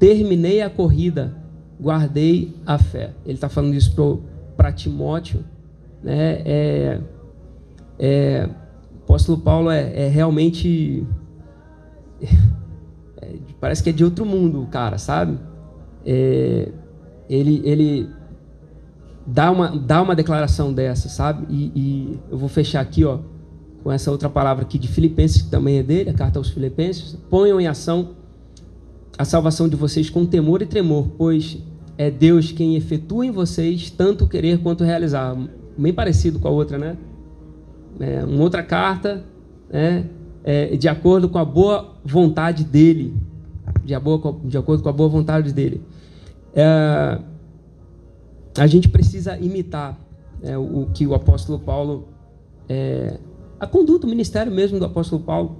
terminei 0.00 0.62
a 0.62 0.70
corrida, 0.70 1.36
guardei 1.78 2.56
a 2.66 2.78
fé. 2.78 3.12
Ele 3.24 3.34
está 3.34 3.48
falando 3.48 3.74
isso 3.74 3.94
para 4.56 4.72
Timóteo. 4.72 5.44
Né? 6.02 6.42
É, 6.44 7.00
é, 7.98 8.48
o 8.94 9.02
apóstolo 9.04 9.38
Paulo 9.38 9.70
é, 9.70 10.06
é 10.06 10.08
realmente. 10.08 11.06
É, 13.22 13.34
parece 13.60 13.82
que 13.82 13.90
é 13.90 13.92
de 13.92 14.02
outro 14.02 14.24
mundo, 14.24 14.66
cara, 14.70 14.96
sabe? 14.96 15.38
É, 16.06 16.72
ele, 17.28 17.60
ele 17.66 18.08
dá, 19.26 19.50
uma, 19.50 19.68
dá 19.76 20.00
uma 20.00 20.16
declaração 20.16 20.72
dessa, 20.72 21.10
sabe? 21.10 21.44
E, 21.50 21.70
e, 21.76 22.20
eu 22.30 22.38
vou 22.38 22.48
fechar 22.48 22.80
aqui, 22.80 23.04
ó, 23.04 23.18
com 23.82 23.92
essa 23.92 24.10
outra 24.10 24.30
palavra 24.30 24.62
aqui 24.62 24.78
de 24.78 24.88
Filipenses, 24.88 25.42
que 25.42 25.50
também 25.50 25.76
é 25.76 25.82
dele, 25.82 26.08
a 26.08 26.14
carta 26.14 26.38
aos 26.38 26.48
Filipenses. 26.48 27.14
Ponham 27.28 27.60
em 27.60 27.66
ação 27.66 28.16
a 29.16 29.24
salvação 29.24 29.68
de 29.68 29.76
vocês 29.76 30.08
com 30.08 30.24
temor 30.24 30.62
e 30.62 30.66
tremor, 30.66 31.08
pois 31.16 31.58
é 31.98 32.10
Deus 32.10 32.52
quem 32.52 32.76
efetua 32.76 33.26
em 33.26 33.30
vocês 33.30 33.90
tanto 33.90 34.26
querer 34.26 34.62
quanto 34.62 34.84
realizar. 34.84 35.36
Bem 35.76 35.92
parecido 35.92 36.38
com 36.38 36.48
a 36.48 36.50
outra, 36.50 36.78
né? 36.78 36.96
É, 37.98 38.24
uma 38.24 38.42
outra 38.42 38.62
carta, 38.62 39.24
né? 39.70 40.06
É, 40.42 40.76
de 40.76 40.88
acordo 40.88 41.28
com 41.28 41.38
a 41.38 41.44
boa 41.44 41.94
vontade 42.02 42.64
dele. 42.64 43.14
De, 43.84 43.98
boa, 43.98 44.36
de 44.44 44.56
acordo 44.56 44.82
com 44.82 44.88
a 44.88 44.92
boa 44.92 45.08
vontade 45.08 45.52
dele. 45.52 45.82
É, 46.54 47.18
a 48.56 48.66
gente 48.66 48.88
precisa 48.88 49.38
imitar 49.38 49.98
é, 50.42 50.56
o, 50.56 50.82
o, 50.82 50.86
que 50.94 51.06
o 51.06 51.14
apóstolo 51.14 51.58
Paulo. 51.58 52.08
É, 52.68 53.18
a 53.58 53.66
conduta, 53.66 54.06
o 54.06 54.10
ministério 54.10 54.50
mesmo 54.50 54.78
do 54.78 54.86
apóstolo 54.86 55.22
Paulo 55.22 55.58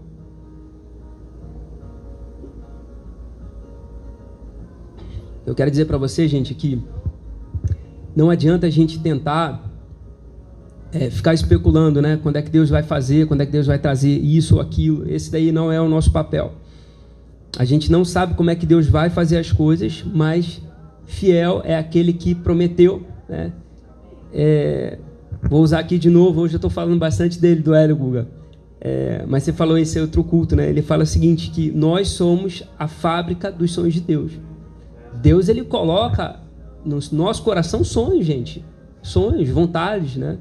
Eu 5.50 5.54
quero 5.56 5.68
dizer 5.68 5.86
para 5.86 5.98
você, 5.98 6.28
gente, 6.28 6.54
que 6.54 6.80
não 8.14 8.30
adianta 8.30 8.68
a 8.68 8.70
gente 8.70 9.00
tentar 9.00 9.68
é, 10.92 11.10
ficar 11.10 11.34
especulando, 11.34 12.00
né? 12.00 12.20
Quando 12.22 12.36
é 12.36 12.42
que 12.42 12.50
Deus 12.50 12.70
vai 12.70 12.84
fazer, 12.84 13.26
quando 13.26 13.40
é 13.40 13.46
que 13.46 13.50
Deus 13.50 13.66
vai 13.66 13.76
trazer 13.76 14.16
isso 14.16 14.54
ou 14.54 14.60
aquilo. 14.60 15.10
Esse 15.10 15.28
daí 15.28 15.50
não 15.50 15.72
é 15.72 15.80
o 15.80 15.88
nosso 15.88 16.12
papel. 16.12 16.52
A 17.58 17.64
gente 17.64 17.90
não 17.90 18.04
sabe 18.04 18.34
como 18.34 18.48
é 18.48 18.54
que 18.54 18.64
Deus 18.64 18.86
vai 18.86 19.10
fazer 19.10 19.38
as 19.38 19.50
coisas, 19.50 20.04
mas 20.06 20.62
fiel 21.04 21.62
é 21.64 21.76
aquele 21.76 22.12
que 22.12 22.32
prometeu, 22.32 23.04
né? 23.28 23.52
É, 24.32 24.98
vou 25.42 25.62
usar 25.64 25.80
aqui 25.80 25.98
de 25.98 26.08
novo, 26.08 26.42
hoje 26.42 26.54
eu 26.54 26.58
estou 26.58 26.70
falando 26.70 26.96
bastante 26.96 27.40
dele, 27.40 27.60
do 27.60 27.74
Hélio 27.74 27.96
Guga. 27.96 28.28
É, 28.80 29.24
mas 29.26 29.42
você 29.42 29.52
falou 29.52 29.76
esse 29.76 29.98
outro 29.98 30.22
culto, 30.22 30.54
né? 30.54 30.70
Ele 30.70 30.80
fala 30.80 31.02
o 31.02 31.06
seguinte, 31.06 31.50
que 31.50 31.72
nós 31.72 32.06
somos 32.06 32.62
a 32.78 32.86
fábrica 32.86 33.50
dos 33.50 33.72
sonhos 33.72 33.94
de 33.94 34.00
Deus. 34.00 34.32
Deus 35.20 35.48
ele 35.48 35.64
coloca 35.64 36.40
no 36.84 36.98
nosso 37.12 37.42
coração 37.42 37.84
sonhos, 37.84 38.26
gente. 38.26 38.64
Sonhos, 39.02 39.48
vontades, 39.48 40.16
né? 40.16 40.38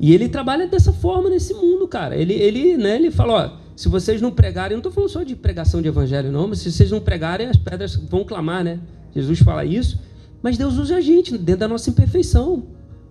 E 0.00 0.14
ele 0.14 0.28
trabalha 0.28 0.66
dessa 0.66 0.92
forma 0.92 1.28
nesse 1.28 1.52
mundo, 1.54 1.88
cara. 1.88 2.16
Ele, 2.16 2.34
ele, 2.34 2.76
né, 2.76 2.96
ele 2.96 3.10
fala, 3.10 3.32
ó, 3.32 3.58
se 3.74 3.88
vocês 3.88 4.20
não 4.20 4.30
pregarem, 4.30 4.76
não 4.76 4.80
estou 4.80 4.92
falando 4.92 5.10
só 5.10 5.22
de 5.22 5.34
pregação 5.34 5.82
de 5.82 5.88
evangelho, 5.88 6.30
não, 6.30 6.46
mas 6.46 6.60
se 6.60 6.70
vocês 6.70 6.90
não 6.90 7.00
pregarem, 7.00 7.48
as 7.48 7.56
pedras 7.56 7.96
vão 7.96 8.24
clamar, 8.24 8.62
né? 8.62 8.80
Jesus 9.14 9.40
fala 9.40 9.64
isso. 9.64 10.00
Mas 10.42 10.56
Deus 10.56 10.76
usa 10.76 10.96
a 10.96 11.00
gente 11.00 11.36
dentro 11.36 11.60
da 11.60 11.68
nossa 11.68 11.90
imperfeição 11.90 12.64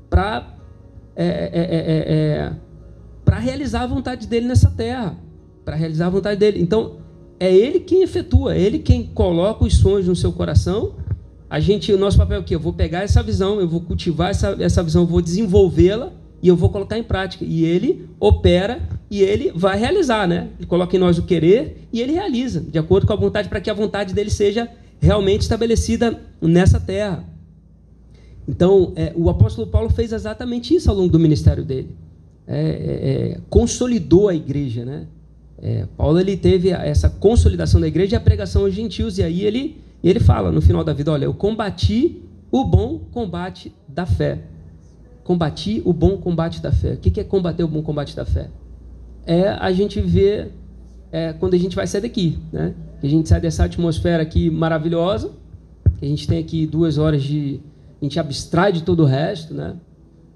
para 0.09 0.55
é, 1.15 1.25
é, 1.25 1.61
é, 1.61 2.13
é 2.13 2.53
para 3.25 3.39
realizar 3.39 3.81
a 3.81 3.87
vontade 3.87 4.25
dele 4.25 4.47
nessa 4.47 4.71
terra, 4.71 5.17
para 5.65 5.75
realizar 5.75 6.05
a 6.05 6.09
vontade 6.09 6.39
dele. 6.39 6.61
Então, 6.61 6.99
é 7.37 7.53
ele 7.53 7.81
quem 7.81 8.01
efetua, 8.01 8.55
é 8.55 8.61
ele 8.61 8.79
quem 8.79 9.07
coloca 9.07 9.65
os 9.65 9.77
sonhos 9.77 10.07
no 10.07 10.15
seu 10.15 10.31
coração. 10.31 10.95
A 11.49 11.59
gente, 11.59 11.93
o 11.93 11.97
nosso 11.97 12.17
papel 12.17 12.37
é 12.37 12.39
o 12.39 12.43
quê? 12.43 12.55
Eu 12.55 12.59
vou 12.59 12.73
pegar 12.73 13.03
essa 13.03 13.23
visão, 13.23 13.59
eu 13.59 13.67
vou 13.67 13.81
cultivar 13.81 14.31
essa, 14.31 14.55
essa 14.59 14.83
visão, 14.83 15.03
eu 15.03 15.07
vou 15.07 15.21
desenvolvê-la 15.21 16.11
e 16.41 16.47
eu 16.47 16.55
vou 16.55 16.69
colocar 16.69 16.97
em 16.97 17.03
prática. 17.03 17.45
E 17.45 17.63
ele 17.63 18.09
opera 18.19 18.81
e 19.09 19.21
ele 19.21 19.51
vai 19.55 19.79
realizar, 19.79 20.27
né? 20.27 20.49
Ele 20.57 20.67
coloca 20.67 20.95
em 20.95 20.99
nós 20.99 21.17
o 21.17 21.23
querer 21.23 21.87
e 21.91 22.01
ele 22.01 22.13
realiza, 22.13 22.61
de 22.61 22.77
acordo 22.77 23.07
com 23.07 23.13
a 23.13 23.15
vontade, 23.15 23.47
para 23.47 23.61
que 23.61 23.69
a 23.69 23.73
vontade 23.73 24.13
dele 24.13 24.29
seja 24.29 24.69
realmente 24.99 25.41
estabelecida 25.41 26.19
nessa 26.41 26.79
terra. 26.79 27.23
Então, 28.47 28.93
é, 28.95 29.13
o 29.15 29.29
apóstolo 29.29 29.67
Paulo 29.67 29.89
fez 29.89 30.11
exatamente 30.11 30.73
isso 30.73 30.89
ao 30.89 30.95
longo 30.95 31.09
do 31.09 31.19
ministério 31.19 31.63
dele. 31.63 31.89
É, 32.45 32.59
é, 32.59 33.33
é 33.33 33.39
consolidou 33.49 34.29
a 34.29 34.35
igreja, 34.35 34.85
né? 34.85 35.07
É, 35.59 35.85
Paulo 35.97 36.19
ele 36.19 36.37
teve 36.37 36.69
essa 36.69 37.09
consolidação 37.09 37.81
da 37.81 37.87
igreja 37.87 38.15
e 38.15 38.17
a 38.17 38.19
pregação 38.19 38.63
aos 38.63 38.73
gentios, 38.73 39.17
e 39.17 39.23
aí 39.23 39.43
ele, 39.43 39.77
ele 40.03 40.19
fala 40.19 40.51
no 40.51 40.61
final 40.61 40.83
da 40.83 40.93
vida: 40.93 41.11
Olha, 41.11 41.25
eu 41.25 41.33
combati 41.33 42.21
o 42.51 42.63
bom 42.63 42.99
combate 43.11 43.73
da 43.87 44.05
fé. 44.05 44.43
Combati 45.23 45.81
o 45.83 45.91
bom 45.91 46.17
combate 46.17 46.61
da 46.61 46.71
fé. 46.71 46.93
O 46.93 46.97
que 46.97 47.19
é 47.19 47.23
combater 47.23 47.63
o 47.63 47.67
bom 47.67 47.81
combate 47.81 48.15
da 48.15 48.25
fé? 48.25 48.49
É 49.25 49.49
a 49.49 49.71
gente 49.71 49.99
ver 49.99 50.53
é, 51.11 51.33
quando 51.33 51.53
a 51.53 51.57
gente 51.57 51.75
vai 51.75 51.85
sair 51.87 52.01
daqui, 52.01 52.37
né? 52.51 52.73
A 53.01 53.07
gente 53.07 53.29
sai 53.29 53.39
dessa 53.39 53.65
atmosfera 53.65 54.23
aqui 54.23 54.49
maravilhosa, 54.49 55.31
que 55.99 56.05
a 56.05 56.07
gente 56.07 56.27
tem 56.27 56.39
aqui 56.39 56.65
duas 56.65 56.97
horas 56.97 57.23
de. 57.23 57.59
A 58.01 58.05
gente 58.05 58.19
abstrai 58.19 58.71
de 58.71 58.83
todo 58.83 59.03
o 59.03 59.05
resto, 59.05 59.53
né? 59.53 59.75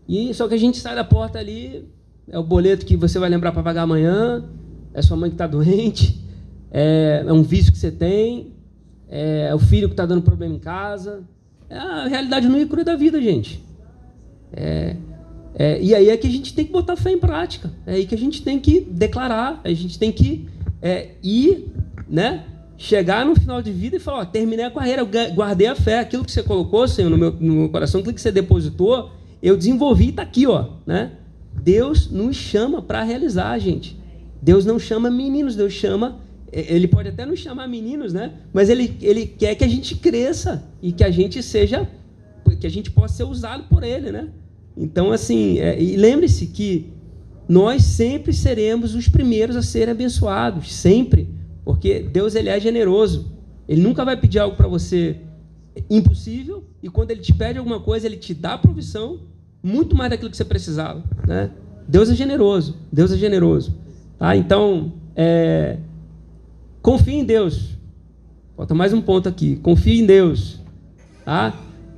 E 0.07 0.34
só 0.34 0.47
que 0.47 0.53
a 0.53 0.57
gente 0.57 0.78
sai 0.78 0.95
da 0.95 1.03
porta 1.03 1.39
ali, 1.39 1.88
é 2.28 2.38
o 2.38 2.43
boleto 2.43 2.86
que 2.86 2.97
você 2.97 3.20
vai 3.20 3.30
lembrar 3.30 3.51
para 3.51 3.64
pagar 3.64 3.84
amanhã, 3.84 4.43
é 4.93 5.01
sua 5.01 5.16
mãe 5.16 5.30
que 5.30 5.36
está 5.36 5.47
doente, 5.47 6.22
é, 6.72 7.24
é, 7.26 7.34
um 7.34 7.43
vício 7.43 7.72
que 7.72 7.78
você 7.78 7.91
tem, 7.91 8.53
é, 9.12 9.53
o 9.53 9.59
filho 9.59 9.89
que 9.89 9.93
está 9.93 10.05
dando 10.05 10.22
problema 10.22 10.55
em 10.55 10.59
casa. 10.59 11.24
É 11.70 11.78
a 11.78 12.07
realidade 12.07 12.47
nua 12.47 12.62
e 12.62 12.66
crua 12.66 12.84
da 12.84 12.95
vida, 12.95 13.22
gente. 13.22 13.62
É, 14.53 14.95
é, 15.53 15.82
e 15.82 15.93
aí 15.93 16.09
é 16.09 16.16
que 16.16 16.28
a 16.28 16.30
gente 16.30 16.53
tem 16.53 16.66
que 16.66 16.72
botar 16.72 16.95
fé 16.95 17.12
em 17.12 17.20
prática. 17.20 17.70
É 17.86 17.95
aí 17.95 18.05
que 18.05 18.16
a 18.16 18.18
gente 18.18 18.41
tem 18.41 18.59
que 18.59 18.80
declarar, 18.80 19.59
a 19.64 19.70
gente 19.74 19.99
tem 19.99 20.12
que 20.12 20.47
é, 20.82 21.09
ir, 21.22 21.68
né? 22.09 22.45
Chegar 22.78 23.26
no 23.26 23.36
final 23.36 23.62
de 23.62 23.72
vida 23.72 23.97
e 23.97 23.99
falar, 23.99 24.22
ó, 24.22 24.26
terminei 24.26 24.66
a 24.66 24.72
carreira, 24.72 25.01
eu 25.01 25.36
guardei 25.36 25.68
a 25.68 25.76
fé, 25.76 25.99
aquilo 25.99 26.26
que 26.26 26.32
você 26.32 26.41
colocou, 26.41 26.88
Senhor, 26.88 27.09
no 27.09 27.18
meu, 27.18 27.32
no 27.32 27.53
meu 27.53 27.70
coração, 27.70 27.99
aquilo 27.99 28.16
que 28.16 28.22
você 28.22 28.32
depositou, 28.32 29.12
eu 29.43 29.55
desenvolvi 29.55 30.05
e 30.05 30.09
está 30.09 30.24
aqui, 30.24 30.47
ó, 30.47 30.70
né? 30.86 31.12
Deus 31.53 32.09
nos 32.09 32.36
chama 32.36 32.82
para 32.82 33.03
realizar, 33.03 33.57
gente. 33.59 33.99
Deus 34.41 34.66
não 34.66 34.80
chama 34.80 35.12
meninos, 35.12 35.55
Deus 35.55 35.74
chama. 35.74 36.20
Ele 36.52 36.88
pode 36.88 37.10
até 37.10 37.26
nos 37.26 37.39
chamar 37.39 37.68
meninos, 37.68 38.14
né? 38.14 38.34
Mas 38.52 38.70
ele, 38.70 38.97
ele 39.02 39.26
quer 39.26 39.56
que 39.56 39.64
a 39.64 39.68
gente 39.68 39.95
cresça 39.95 40.64
e 40.82 40.91
que 40.91 41.04
a 41.04 41.10
gente 41.10 41.41
seja 41.41 41.88
que 42.62 42.68
a 42.68 42.70
gente 42.70 42.91
possa 42.91 43.16
ser 43.16 43.24
usado 43.24 43.64
por 43.64 43.84
Ele, 43.84 44.12
né? 44.12 44.30
Então, 44.78 45.12
assim, 45.12 45.60
é, 45.60 45.82
e 45.82 45.97
lembre-se 45.97 46.47
que 46.47 46.93
nós 47.49 47.84
sempre 47.84 48.32
seremos 48.32 48.95
os 48.95 49.10
primeiros 49.10 49.56
a 49.56 49.62
serem 49.62 49.91
abençoados, 49.91 50.72
sempre, 50.72 51.28
porque 51.66 51.99
Deus 51.99 52.36
ele 52.36 52.49
é 52.49 52.60
generoso. 52.60 53.32
Ele 53.68 53.82
nunca 53.82 54.06
vai 54.06 54.16
pedir 54.16 54.39
algo 54.39 54.56
para 54.56 54.68
você 54.68 55.18
impossível 55.89 56.64
e 56.84 56.89
quando 56.89 57.12
ele 57.12 57.22
te 57.22 57.34
pede 57.34 57.58
alguma 57.58 57.80
coisa, 57.80 58.06
ele 58.06 58.18
te 58.18 58.34
dá 58.34 58.54
a 58.54 58.58
provisão 58.58 59.22
muito 59.64 59.95
mais 59.95 60.10
daquilo 60.10 60.30
que 60.30 60.38
você 60.38 60.45
precisava, 60.45 61.04
né? 61.28 61.52
Deus 61.88 62.10
é 62.10 62.16
generoso, 62.16 62.78
Deus 62.91 63.12
é 63.12 63.18
generoso, 63.18 63.76
tá? 64.18 64.36
Então, 64.36 64.93
é, 65.16 65.78
confie 66.82 67.16
em 67.16 67.24
Deus. 67.24 67.78
Falta 68.56 68.74
mais 68.74 68.94
um 68.94 69.02
ponto 69.02 69.28
aqui. 69.28 69.56
Confie 69.58 70.02
em 70.02 70.06
Deus, 70.06 70.60
tá? 71.26 71.54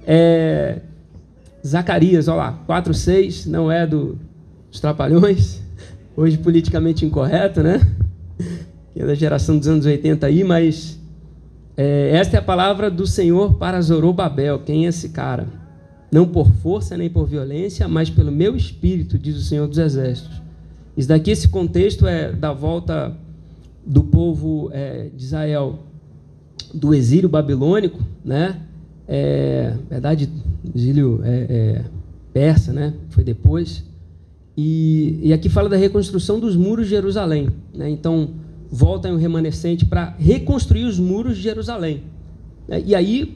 É, 0.06 0.80
Zacarias, 1.66 2.28
olha 2.28 2.38
lá, 2.38 2.64
4:6 2.68 3.46
não 3.48 3.72
é 3.72 3.88
do 3.88 4.18
os 4.72 4.80
Trapalhões, 4.80 5.62
hoje 6.18 6.38
politicamente 6.38 7.06
incorreto, 7.06 7.62
né? 7.62 7.80
Que 8.94 9.02
é 9.02 9.06
da 9.06 9.16
geração 9.16 9.58
dos 9.58 9.68
anos 9.68 9.86
80 9.86 10.26
aí, 10.26 10.44
mas 10.44 11.00
é, 11.76 12.12
esta 12.16 12.38
é 12.38 12.40
a 12.40 12.44
palavra 12.44 12.90
do 12.90 13.08
Senhor 13.08 13.56
para 13.56 13.82
Zorobabel. 13.82 14.60
Quem 14.60 14.86
é 14.86 14.90
esse 14.90 15.10
cara? 15.10 15.48
Não 16.12 16.28
por 16.28 16.52
força 16.52 16.96
nem 16.96 17.10
por 17.10 17.26
violência, 17.26 17.88
mas 17.88 18.10
pelo 18.10 18.32
meu 18.32 18.56
espírito, 18.56 19.18
diz 19.18 19.36
o 19.36 19.42
Senhor 19.42 19.68
dos 19.68 19.80
Exércitos. 19.80 20.42
Isso 20.96 21.08
daqui, 21.08 21.32
esse 21.32 21.48
contexto 21.48 22.06
é 22.06 22.32
da 22.32 22.54
volta 22.54 23.18
do 23.86 24.04
povo 24.04 24.70
é, 24.72 25.10
de 25.16 25.24
Israel 25.24 25.80
do 26.74 26.94
exílio 26.94 27.30
babilônico, 27.30 28.00
né? 28.24 28.62
É, 29.08 29.76
verdade, 29.90 30.30
exílio 30.74 31.22
é, 31.24 31.30
é, 31.50 31.86
persa, 32.32 32.74
né? 32.74 32.94
Foi 33.10 33.24
depois. 33.24 33.84
E, 34.56 35.20
e 35.24 35.34
aqui 35.34 35.50
fala 35.50 35.68
da 35.68 35.78
reconstrução 35.78 36.40
dos 36.40 36.56
muros 36.56 36.86
de 36.86 36.92
Jerusalém. 36.92 37.50
Né? 37.74 37.90
Então, 37.90 38.32
volta 38.70 39.10
um 39.10 39.18
remanescente 39.18 39.86
para 39.86 40.16
reconstruir 40.18 40.86
os 40.86 41.00
muros 41.00 41.38
de 41.38 41.44
Jerusalém. 41.44 42.04
Né? 42.68 42.84
E 42.86 42.96
aí, 42.96 43.36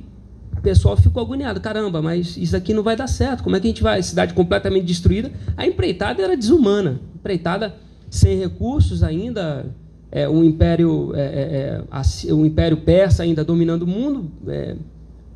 o 0.56 0.62
pessoal 0.62 0.96
ficou 0.96 1.22
agoniado. 1.22 1.60
Caramba, 1.60 2.02
mas 2.02 2.38
isso 2.38 2.56
aqui 2.56 2.74
não 2.74 2.84
vai 2.84 2.96
dar 2.96 3.08
certo. 3.08 3.44
Como 3.44 3.56
é 3.56 3.60
que 3.60 3.68
a 3.68 3.70
gente 3.70 3.84
vai? 3.84 4.02
Cidade 4.02 4.34
completamente 4.34 4.86
destruída. 4.86 5.32
A 5.56 5.66
empreitada 5.66 6.22
era 6.22 6.38
desumana. 6.38 7.00
Empreitada 7.16 7.76
sem 8.10 8.38
recursos 8.38 9.04
ainda. 9.04 9.66
É, 10.12 10.28
um 10.28 10.44
império, 10.44 11.12
é, 11.16 11.84
é, 12.28 12.34
um 12.34 12.46
império 12.46 12.78
persa 12.78 13.24
ainda 13.24 13.44
dominando 13.44 13.84
o 13.84 13.88
mundo. 13.88 14.32
É, 14.48 14.76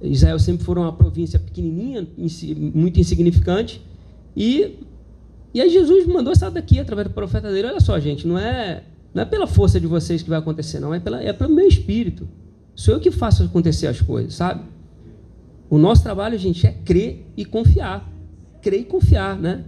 Israel 0.01 0.39
sempre 0.39 0.63
foi 0.63 0.75
uma 0.75 0.93
província 0.93 1.37
pequenininha, 1.37 2.07
muito 2.73 2.99
insignificante. 2.99 3.81
E 4.35 4.79
e 5.53 5.59
aí 5.59 5.69
Jesus 5.69 6.05
mandou 6.07 6.31
essa 6.31 6.49
daqui 6.49 6.79
através 6.79 7.07
do 7.07 7.13
profeta 7.13 7.51
dele. 7.51 7.67
Olha 7.67 7.79
só, 7.79 7.99
gente, 7.99 8.25
não 8.25 8.37
é, 8.37 8.83
não 9.13 9.23
é 9.23 9.25
pela 9.25 9.45
força 9.45 9.79
de 9.79 9.87
vocês 9.87 10.21
que 10.21 10.29
vai 10.29 10.39
acontecer, 10.39 10.79
não. 10.79 10.93
É, 10.93 10.99
pela, 10.99 11.21
é 11.21 11.33
pelo 11.33 11.53
meu 11.53 11.67
espírito. 11.67 12.27
Sou 12.73 12.93
eu 12.93 12.99
que 12.99 13.11
faço 13.11 13.43
acontecer 13.43 13.87
as 13.87 14.01
coisas, 14.01 14.33
sabe? 14.33 14.63
O 15.69 15.77
nosso 15.77 16.03
trabalho, 16.03 16.37
gente, 16.37 16.65
é 16.65 16.71
crer 16.71 17.25
e 17.35 17.43
confiar. 17.43 18.09
Crer 18.61 18.81
e 18.81 18.85
confiar, 18.85 19.37
né? 19.37 19.65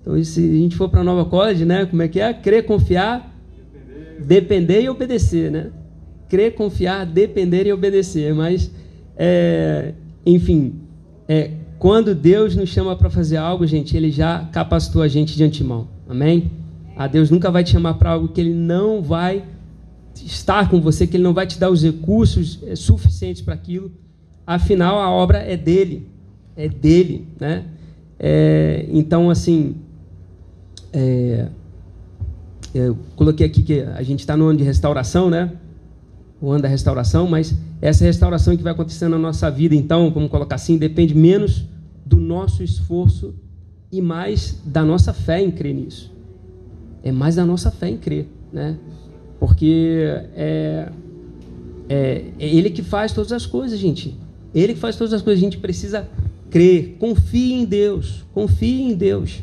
Então, 0.00 0.22
se 0.22 0.40
a 0.40 0.54
gente 0.54 0.76
for 0.76 0.88
para 0.88 1.00
a 1.00 1.04
Nova 1.04 1.28
College, 1.28 1.64
né? 1.64 1.84
Como 1.86 2.00
é 2.00 2.08
que 2.08 2.20
é? 2.20 2.32
Crer, 2.32 2.64
confiar, 2.64 3.36
depender, 4.18 4.82
e 4.82 4.88
obedecer, 4.88 5.50
né? 5.50 5.70
Crer, 6.28 6.54
confiar, 6.54 7.06
depender 7.06 7.66
e 7.66 7.72
obedecer. 7.72 8.34
Mas, 8.34 8.70
é, 9.16 9.94
enfim, 10.26 10.74
é, 11.26 11.52
quando 11.78 12.14
Deus 12.14 12.56
nos 12.56 12.68
chama 12.68 12.96
para 12.96 13.08
fazer 13.08 13.36
algo, 13.36 13.66
gente, 13.66 13.96
Ele 13.96 14.10
já 14.10 14.48
capacitou 14.52 15.02
a 15.02 15.08
gente 15.08 15.36
de 15.36 15.44
antemão. 15.44 15.88
Amém? 16.08 16.50
A 16.96 17.06
Deus 17.06 17.30
nunca 17.30 17.50
vai 17.50 17.62
te 17.62 17.70
chamar 17.70 17.94
para 17.94 18.10
algo 18.10 18.28
que 18.28 18.40
Ele 18.40 18.54
não 18.54 19.00
vai 19.00 19.44
estar 20.14 20.68
com 20.68 20.80
você, 20.80 21.06
que 21.06 21.16
Ele 21.16 21.22
não 21.22 21.32
vai 21.32 21.46
te 21.46 21.58
dar 21.58 21.70
os 21.70 21.82
recursos 21.82 22.58
eh, 22.66 22.74
suficientes 22.74 23.40
para 23.40 23.54
aquilo. 23.54 23.92
Afinal, 24.44 24.98
a 24.98 25.08
obra 25.10 25.38
é 25.38 25.56
dele, 25.56 26.08
é 26.56 26.68
dele, 26.68 27.28
né? 27.38 27.64
É, 28.18 28.86
então, 28.90 29.30
assim, 29.30 29.76
é, 30.92 31.46
eu 32.78 32.98
coloquei 33.16 33.46
aqui 33.46 33.62
que 33.62 33.80
a 33.80 34.02
gente 34.02 34.20
está 34.20 34.36
no 34.36 34.46
ano 34.46 34.58
de 34.58 34.64
restauração, 34.64 35.30
né? 35.30 35.52
O 36.40 36.50
ano 36.50 36.62
da 36.62 36.68
restauração, 36.68 37.28
mas 37.28 37.54
essa 37.80 38.04
restauração 38.04 38.56
que 38.56 38.62
vai 38.62 38.72
acontecer 38.72 39.08
na 39.08 39.18
nossa 39.18 39.50
vida, 39.50 39.74
então, 39.74 40.10
vamos 40.10 40.30
colocar 40.30 40.56
assim, 40.56 40.76
depende 40.76 41.14
menos 41.14 41.64
do 42.04 42.16
nosso 42.16 42.62
esforço 42.62 43.34
e 43.90 44.00
mais 44.00 44.60
da 44.64 44.84
nossa 44.84 45.12
fé 45.12 45.42
em 45.42 45.50
crer 45.50 45.74
nisso. 45.74 46.12
É 47.02 47.12
mais 47.12 47.36
da 47.36 47.44
nossa 47.44 47.70
fé 47.70 47.88
em 47.88 47.96
crer, 47.96 48.28
né? 48.52 48.76
Porque 49.38 50.04
é, 50.34 50.90
é, 51.88 52.24
é 52.38 52.46
Ele 52.46 52.70
que 52.70 52.82
faz 52.82 53.12
todas 53.12 53.32
as 53.32 53.46
coisas, 53.46 53.78
gente. 53.78 54.16
Ele 54.54 54.74
que 54.74 54.80
faz 54.80 54.96
todas 54.96 55.12
as 55.12 55.22
coisas. 55.22 55.40
A 55.40 55.44
gente 55.44 55.58
precisa 55.58 56.08
crer. 56.50 56.96
Confie 56.98 57.52
em 57.52 57.64
Deus. 57.64 58.24
Confie 58.34 58.82
em 58.82 58.94
Deus. 58.94 59.42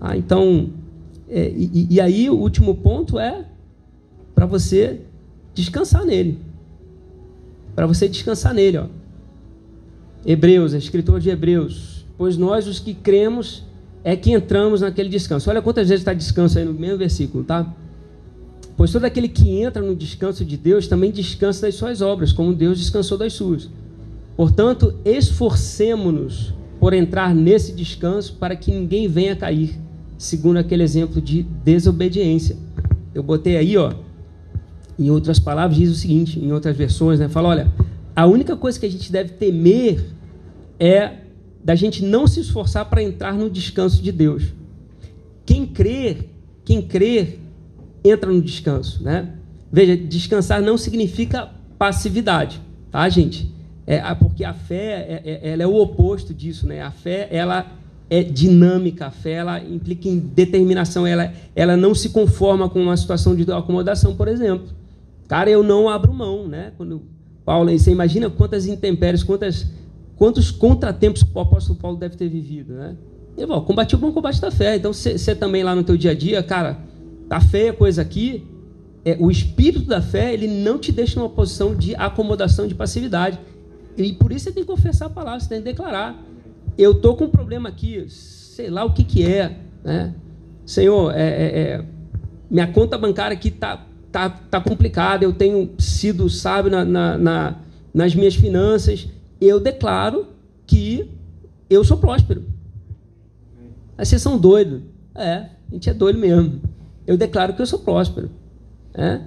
Ah, 0.00 0.16
então, 0.16 0.70
é, 1.28 1.48
e, 1.48 1.86
e 1.90 2.00
aí 2.00 2.30
o 2.30 2.36
último 2.36 2.74
ponto 2.74 3.18
é 3.18 3.44
para 4.34 4.46
você 4.46 5.00
descansar 5.54 6.04
nele 6.04 6.38
para 7.76 7.86
você 7.86 8.08
descansar 8.08 8.54
nele. 8.54 8.78
Ó. 8.78 8.86
Hebreus, 10.24 10.72
é 10.72 10.78
escritor 10.78 11.20
de 11.20 11.28
Hebreus. 11.28 12.06
Pois 12.16 12.38
nós, 12.38 12.66
os 12.66 12.80
que 12.80 12.94
cremos, 12.94 13.62
é 14.02 14.16
que 14.16 14.32
entramos 14.32 14.80
naquele 14.80 15.10
descanso. 15.10 15.50
Olha 15.50 15.60
quantas 15.60 15.90
vezes 15.90 16.00
está 16.00 16.14
descanso 16.14 16.58
aí 16.58 16.64
no 16.64 16.72
mesmo 16.72 16.96
versículo, 16.96 17.44
tá? 17.44 17.72
Pois 18.76 18.90
todo 18.90 19.04
aquele 19.04 19.28
que 19.28 19.60
entra 19.60 19.82
no 19.82 19.94
descanso 19.94 20.44
de 20.44 20.56
Deus 20.56 20.88
também 20.88 21.10
descansa 21.10 21.66
das 21.66 21.74
suas 21.74 22.00
obras, 22.00 22.32
como 22.32 22.54
Deus 22.54 22.78
descansou 22.78 23.18
das 23.18 23.34
suas. 23.34 23.70
Portanto, 24.36 24.94
esforcemos-nos 25.04 26.54
por 26.80 26.92
entrar 26.92 27.34
nesse 27.34 27.72
descanso 27.72 28.34
para 28.34 28.56
que 28.56 28.70
ninguém 28.70 29.06
venha 29.06 29.36
cair, 29.36 29.78
segundo 30.18 30.58
aquele 30.58 30.82
exemplo 30.82 31.20
de 31.20 31.42
desobediência. 31.42 32.56
Eu 33.14 33.22
botei 33.22 33.56
aí, 33.56 33.76
ó, 33.76 33.92
em 34.98 35.10
outras 35.10 35.38
palavras, 35.38 35.76
diz 35.76 35.90
o 35.90 35.94
seguinte, 35.94 36.38
em 36.38 36.52
outras 36.52 36.76
versões, 36.76 37.18
né? 37.18 37.28
Fala, 37.28 37.48
olha, 37.50 37.72
a 38.14 38.26
única 38.26 38.56
coisa 38.56 38.78
que 38.80 38.86
a 38.86 38.90
gente 38.90 39.12
deve 39.12 39.30
temer 39.30 40.06
é 40.78 41.12
da 41.62 41.74
gente 41.74 42.04
não 42.04 42.26
se 42.26 42.40
esforçar 42.40 42.84
para 42.88 43.02
entrar 43.02 43.34
no 43.34 43.50
descanso 43.50 44.02
de 44.02 44.12
Deus. 44.12 44.54
Quem 45.44 45.66
crer, 45.66 46.30
quem 46.64 46.80
crer, 46.80 47.40
entra 48.04 48.32
no 48.32 48.40
descanso, 48.40 49.02
né? 49.02 49.34
Veja, 49.70 49.96
descansar 49.96 50.62
não 50.62 50.78
significa 50.78 51.50
passividade, 51.76 52.60
tá, 52.90 53.08
gente? 53.08 53.52
É, 53.86 54.00
porque 54.14 54.44
a 54.44 54.54
fé, 54.54 55.22
é, 55.24 55.40
é, 55.42 55.50
ela 55.52 55.62
é 55.62 55.66
o 55.66 55.74
oposto 55.76 56.32
disso, 56.32 56.66
né? 56.66 56.82
A 56.82 56.90
fé, 56.90 57.28
ela 57.30 57.66
é 58.08 58.22
dinâmica, 58.22 59.06
a 59.06 59.10
fé 59.10 59.32
ela 59.32 59.58
implica 59.60 60.08
em 60.08 60.18
determinação, 60.18 61.06
ela, 61.06 61.32
ela 61.54 61.76
não 61.76 61.94
se 61.94 62.10
conforma 62.10 62.68
com 62.68 62.80
uma 62.80 62.96
situação 62.96 63.34
de 63.34 63.50
acomodação, 63.50 64.14
por 64.14 64.28
exemplo. 64.28 64.68
Cara, 65.26 65.50
eu 65.50 65.62
não 65.62 65.88
abro 65.88 66.14
mão, 66.14 66.46
né? 66.46 66.72
Quando 66.76 67.02
Paulo, 67.44 67.70
você 67.70 67.90
imagina 67.90 68.30
quantas 68.30 68.66
intempéries, 68.66 69.22
quantas, 69.22 69.66
quantos 70.16 70.50
contratempos 70.50 71.22
o 71.22 71.40
apóstolo 71.40 71.78
Paulo 71.78 71.96
deve 71.96 72.16
ter 72.16 72.28
vivido, 72.28 72.74
né? 72.74 72.96
Ele 73.36 73.46
falou, 73.46 73.62
combati 73.62 73.94
o 73.94 73.98
bom 73.98 74.12
combate 74.12 74.40
da 74.40 74.50
fé. 74.50 74.76
Então, 74.76 74.92
você 74.92 75.34
também 75.34 75.62
lá 75.62 75.74
no 75.74 75.84
teu 75.84 75.96
dia 75.96 76.12
a 76.12 76.14
dia, 76.14 76.42
cara, 76.42 76.78
tá 77.28 77.40
feia 77.40 77.72
coisa 77.72 78.00
aqui, 78.02 78.46
é, 79.04 79.16
o 79.20 79.30
espírito 79.30 79.86
da 79.86 80.02
fé, 80.02 80.32
ele 80.32 80.48
não 80.48 80.78
te 80.78 80.90
deixa 80.90 81.20
numa 81.20 81.28
posição 81.28 81.74
de 81.74 81.94
acomodação, 81.94 82.66
de 82.66 82.74
passividade. 82.74 83.38
E 83.96 84.12
por 84.12 84.32
isso 84.32 84.46
você 84.46 84.52
tem 84.52 84.64
que 84.64 84.68
confessar 84.68 85.06
a 85.06 85.10
palavra, 85.10 85.38
você 85.38 85.48
tem 85.48 85.58
que 85.58 85.64
declarar. 85.64 86.20
Eu 86.78 87.00
tô 87.00 87.16
com 87.16 87.24
um 87.24 87.30
problema 87.30 87.68
aqui, 87.68 88.06
sei 88.08 88.70
lá 88.70 88.84
o 88.84 88.92
que 88.92 89.04
que 89.04 89.24
é, 89.24 89.56
né? 89.82 90.14
Senhor, 90.64 91.14
é, 91.14 91.28
é, 91.28 91.60
é 91.60 91.84
minha 92.50 92.66
conta 92.66 92.98
bancária 92.98 93.34
aqui 93.34 93.50
tá 93.50 93.86
tá, 94.16 94.30
tá 94.30 94.60
complicado, 94.62 95.24
eu 95.24 95.32
tenho 95.34 95.74
sido 95.78 96.30
sábio 96.30 96.70
na, 96.70 96.84
na, 96.86 97.18
na, 97.18 97.60
nas 97.92 98.14
minhas 98.14 98.34
finanças, 98.34 99.06
eu 99.38 99.60
declaro 99.60 100.28
que 100.66 101.10
eu 101.68 101.84
sou 101.84 101.98
próspero. 101.98 102.42
Aí 103.98 104.06
vocês 104.06 104.22
são 104.22 104.38
doidos. 104.38 104.80
É, 105.14 105.50
a 105.70 105.72
gente 105.72 105.90
é 105.90 105.92
doido 105.92 106.18
mesmo. 106.18 106.62
Eu 107.06 107.18
declaro 107.18 107.52
que 107.52 107.60
eu 107.60 107.66
sou 107.66 107.80
próspero. 107.80 108.30
É? 108.94 109.20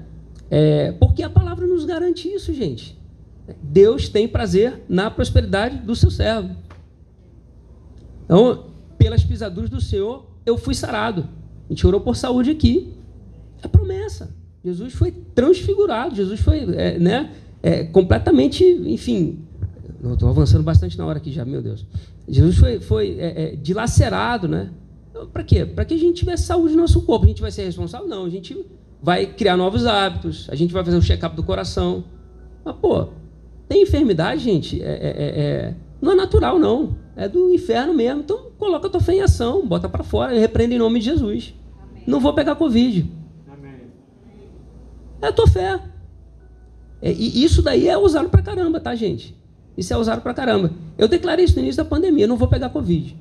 É, 0.50 0.92
porque 0.94 1.22
a 1.22 1.30
palavra 1.30 1.68
nos 1.68 1.86
garante 1.86 2.28
isso, 2.28 2.52
gente. 2.52 2.98
Deus 3.62 4.10
tem 4.10 4.28
prazer 4.28 4.84
na 4.90 5.12
prosperidade 5.12 5.78
do 5.78 5.96
seu 5.96 6.10
servo. 6.10 6.56
Então, 8.30 8.66
pelas 8.98 9.24
pisaduras 9.24 9.70
do 9.70 9.82
Senhor, 9.82 10.26
eu 10.46 10.58
fui 10.58 10.76
sarado. 10.76 11.28
A 11.68 11.74
gente 11.74 11.86
orou 11.88 12.00
por 12.00 12.16
saúde 12.16 12.52
aqui. 12.52 12.94
É 13.64 13.68
promessa. 13.68 14.36
Jesus 14.64 14.94
foi 14.94 15.12
transfigurado, 15.12 16.16
Jesus 16.16 16.40
foi 16.42 16.60
é, 16.76 17.00
né, 17.00 17.32
é, 17.64 17.86
completamente, 17.86 18.64
enfim, 18.64 19.40
Estou 20.14 20.30
avançando 20.30 20.64
bastante 20.64 20.98
na 20.98 21.06
hora 21.06 21.18
aqui 21.18 21.32
já, 21.32 21.44
meu 21.44 21.62
Deus. 21.62 21.86
Jesus 22.28 22.58
foi, 22.58 22.80
foi 22.80 23.18
é, 23.20 23.44
é, 23.44 23.56
dilacerado, 23.56 24.48
né? 24.48 24.72
Para 25.34 25.44
quê? 25.44 25.66
Para 25.66 25.84
que 25.84 25.94
a 25.94 25.98
gente 25.98 26.20
tivesse 26.20 26.44
saúde 26.44 26.74
no 26.74 26.82
nosso 26.82 27.02
corpo. 27.02 27.26
A 27.26 27.28
gente 27.28 27.42
vai 27.42 27.52
ser 27.52 27.66
responsável? 27.66 28.08
Não, 28.08 28.26
a 28.26 28.30
gente 28.30 28.66
vai 29.02 29.26
criar 29.26 29.58
novos 29.58 29.86
hábitos, 29.86 30.48
a 30.50 30.56
gente 30.56 30.72
vai 30.72 30.84
fazer 30.86 30.96
um 30.96 31.02
check-up 31.02 31.36
do 31.36 31.44
coração. 31.44 32.06
Mas, 32.64 32.76
pô, 32.78 33.10
tem 33.68 33.84
enfermidade, 33.84 34.42
gente, 34.42 34.82
é, 34.82 34.86
é, 34.86 35.40
é 35.42 35.76
não 36.02 36.14
é 36.14 36.16
natural, 36.16 36.58
não. 36.58 36.96
É 37.16 37.28
do 37.28 37.54
inferno 37.54 37.94
mesmo. 37.94 38.22
Então, 38.22 38.52
coloca 38.58 38.88
a 38.88 38.90
tua 38.90 39.02
fé 39.02 39.16
em 39.16 39.22
ação, 39.22 39.66
bota 39.66 39.90
para 39.90 40.04
fora 40.04 40.34
e 40.34 40.40
repreende 40.40 40.76
em 40.76 40.80
nome 40.80 41.00
de 41.00 41.06
Jesus. 41.06 41.54
Amém. 41.82 42.04
Não 42.08 42.20
vou 42.20 42.34
pegar 42.34 42.56
Covid. 42.56 43.10
Amém. 43.52 43.72
É 45.22 45.28
a 45.28 45.32
tua 45.32 45.48
fé. 45.48 45.82
É, 47.02 47.12
e 47.12 47.44
isso 47.44 47.62
daí 47.62 47.88
é 47.88 47.98
usado 47.98 48.30
para 48.30 48.42
caramba, 48.42 48.80
tá, 48.80 48.96
gente? 48.96 49.38
Isso 49.78 49.94
é 49.94 49.98
usado 49.98 50.22
para 50.22 50.34
caramba. 50.34 50.72
Eu 50.98 51.08
declarei 51.08 51.46
isso 51.46 51.56
no 51.56 51.62
início 51.62 51.82
da 51.82 51.90
pandemia, 51.90 52.28
não 52.28 52.36
vou 52.36 52.48
pegar 52.48 52.70
Covid. 52.70 53.16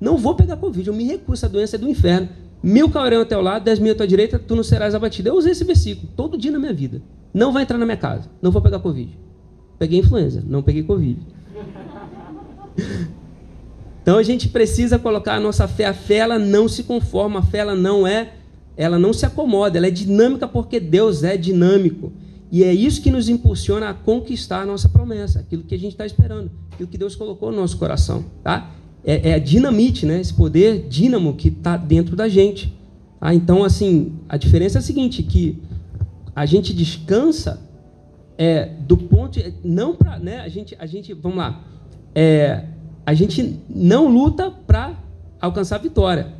Não 0.00 0.18
vou 0.18 0.34
pegar 0.34 0.56
Covid, 0.56 0.86
eu 0.86 0.94
me 0.94 1.04
recuso, 1.04 1.46
a 1.46 1.48
doença 1.48 1.76
é 1.76 1.78
do 1.78 1.88
inferno. 1.88 2.28
Mil 2.62 2.90
cairão 2.90 3.20
ao 3.20 3.26
teu 3.26 3.40
lado, 3.40 3.64
dez 3.64 3.78
mil 3.78 3.92
à 3.92 3.94
tua 3.94 4.06
direita, 4.06 4.38
tu 4.38 4.54
não 4.54 4.62
serás 4.62 4.94
abatido. 4.94 5.28
Eu 5.28 5.36
usei 5.36 5.52
esse 5.52 5.64
versículo 5.64 6.08
todo 6.16 6.36
dia 6.36 6.50
na 6.50 6.58
minha 6.58 6.72
vida. 6.72 7.02
Não 7.32 7.52
vai 7.52 7.62
entrar 7.62 7.78
na 7.78 7.86
minha 7.86 7.96
casa, 7.96 8.28
não 8.40 8.50
vou 8.50 8.60
pegar 8.60 8.78
Covid. 8.78 9.18
Peguei 9.78 10.00
influenza, 10.00 10.44
não 10.46 10.62
peguei 10.62 10.82
Covid. 10.82 11.18
Então 14.02 14.18
a 14.18 14.22
gente 14.22 14.48
precisa 14.48 14.98
colocar 14.98 15.34
a 15.34 15.40
nossa 15.40 15.68
fé. 15.68 15.86
A 15.86 15.94
fé 15.94 16.16
ela 16.16 16.38
não 16.38 16.68
se 16.68 16.82
conforma, 16.82 17.38
a 17.38 17.42
fé 17.42 17.58
ela 17.58 17.74
não 17.74 18.06
é, 18.06 18.32
ela 18.76 18.98
não 18.98 19.12
se 19.12 19.24
acomoda, 19.24 19.78
ela 19.78 19.86
é 19.86 19.90
dinâmica 19.90 20.48
porque 20.48 20.80
Deus 20.80 21.22
é 21.22 21.36
dinâmico. 21.36 22.12
E 22.50 22.64
é 22.64 22.74
isso 22.74 23.00
que 23.00 23.10
nos 23.10 23.30
impulsiona 23.30 23.88
a 23.88 23.94
conquistar 23.94 24.60
a 24.60 24.66
nossa 24.66 24.88
promessa, 24.88 25.40
aquilo 25.40 25.62
que 25.62 25.74
a 25.74 25.78
gente 25.78 25.92
está 25.92 26.04
esperando, 26.04 26.50
aquilo 26.72 26.88
que 26.88 26.98
Deus 26.98 27.16
colocou 27.16 27.50
no 27.50 27.56
nosso 27.56 27.78
coração. 27.78 28.26
Tá? 28.42 28.72
É, 29.02 29.30
é 29.30 29.34
a 29.34 29.38
dinamite, 29.38 30.04
né? 30.04 30.20
esse 30.20 30.34
poder 30.34 30.86
dínamo 30.86 31.34
que 31.34 31.48
está 31.48 31.78
dentro 31.78 32.14
da 32.14 32.28
gente. 32.28 32.76
Ah, 33.18 33.34
então, 33.34 33.64
assim, 33.64 34.12
a 34.28 34.36
diferença 34.36 34.78
é 34.78 34.80
a 34.80 34.82
seguinte, 34.82 35.22
que 35.22 35.62
a 36.36 36.44
gente 36.44 36.74
descansa 36.74 37.62
é, 38.36 38.66
do 38.66 38.96
ponto... 38.96 39.38
Não 39.64 39.94
para... 39.94 40.18
Né, 40.18 40.40
a, 40.40 40.48
gente, 40.48 40.76
a 40.78 40.84
gente... 40.84 41.14
Vamos 41.14 41.38
lá. 41.38 41.64
É, 42.14 42.64
a 43.04 43.14
gente 43.14 43.60
não 43.68 44.08
luta 44.08 44.50
para 44.50 44.98
alcançar 45.40 45.76
a 45.76 45.78
vitória, 45.78 46.34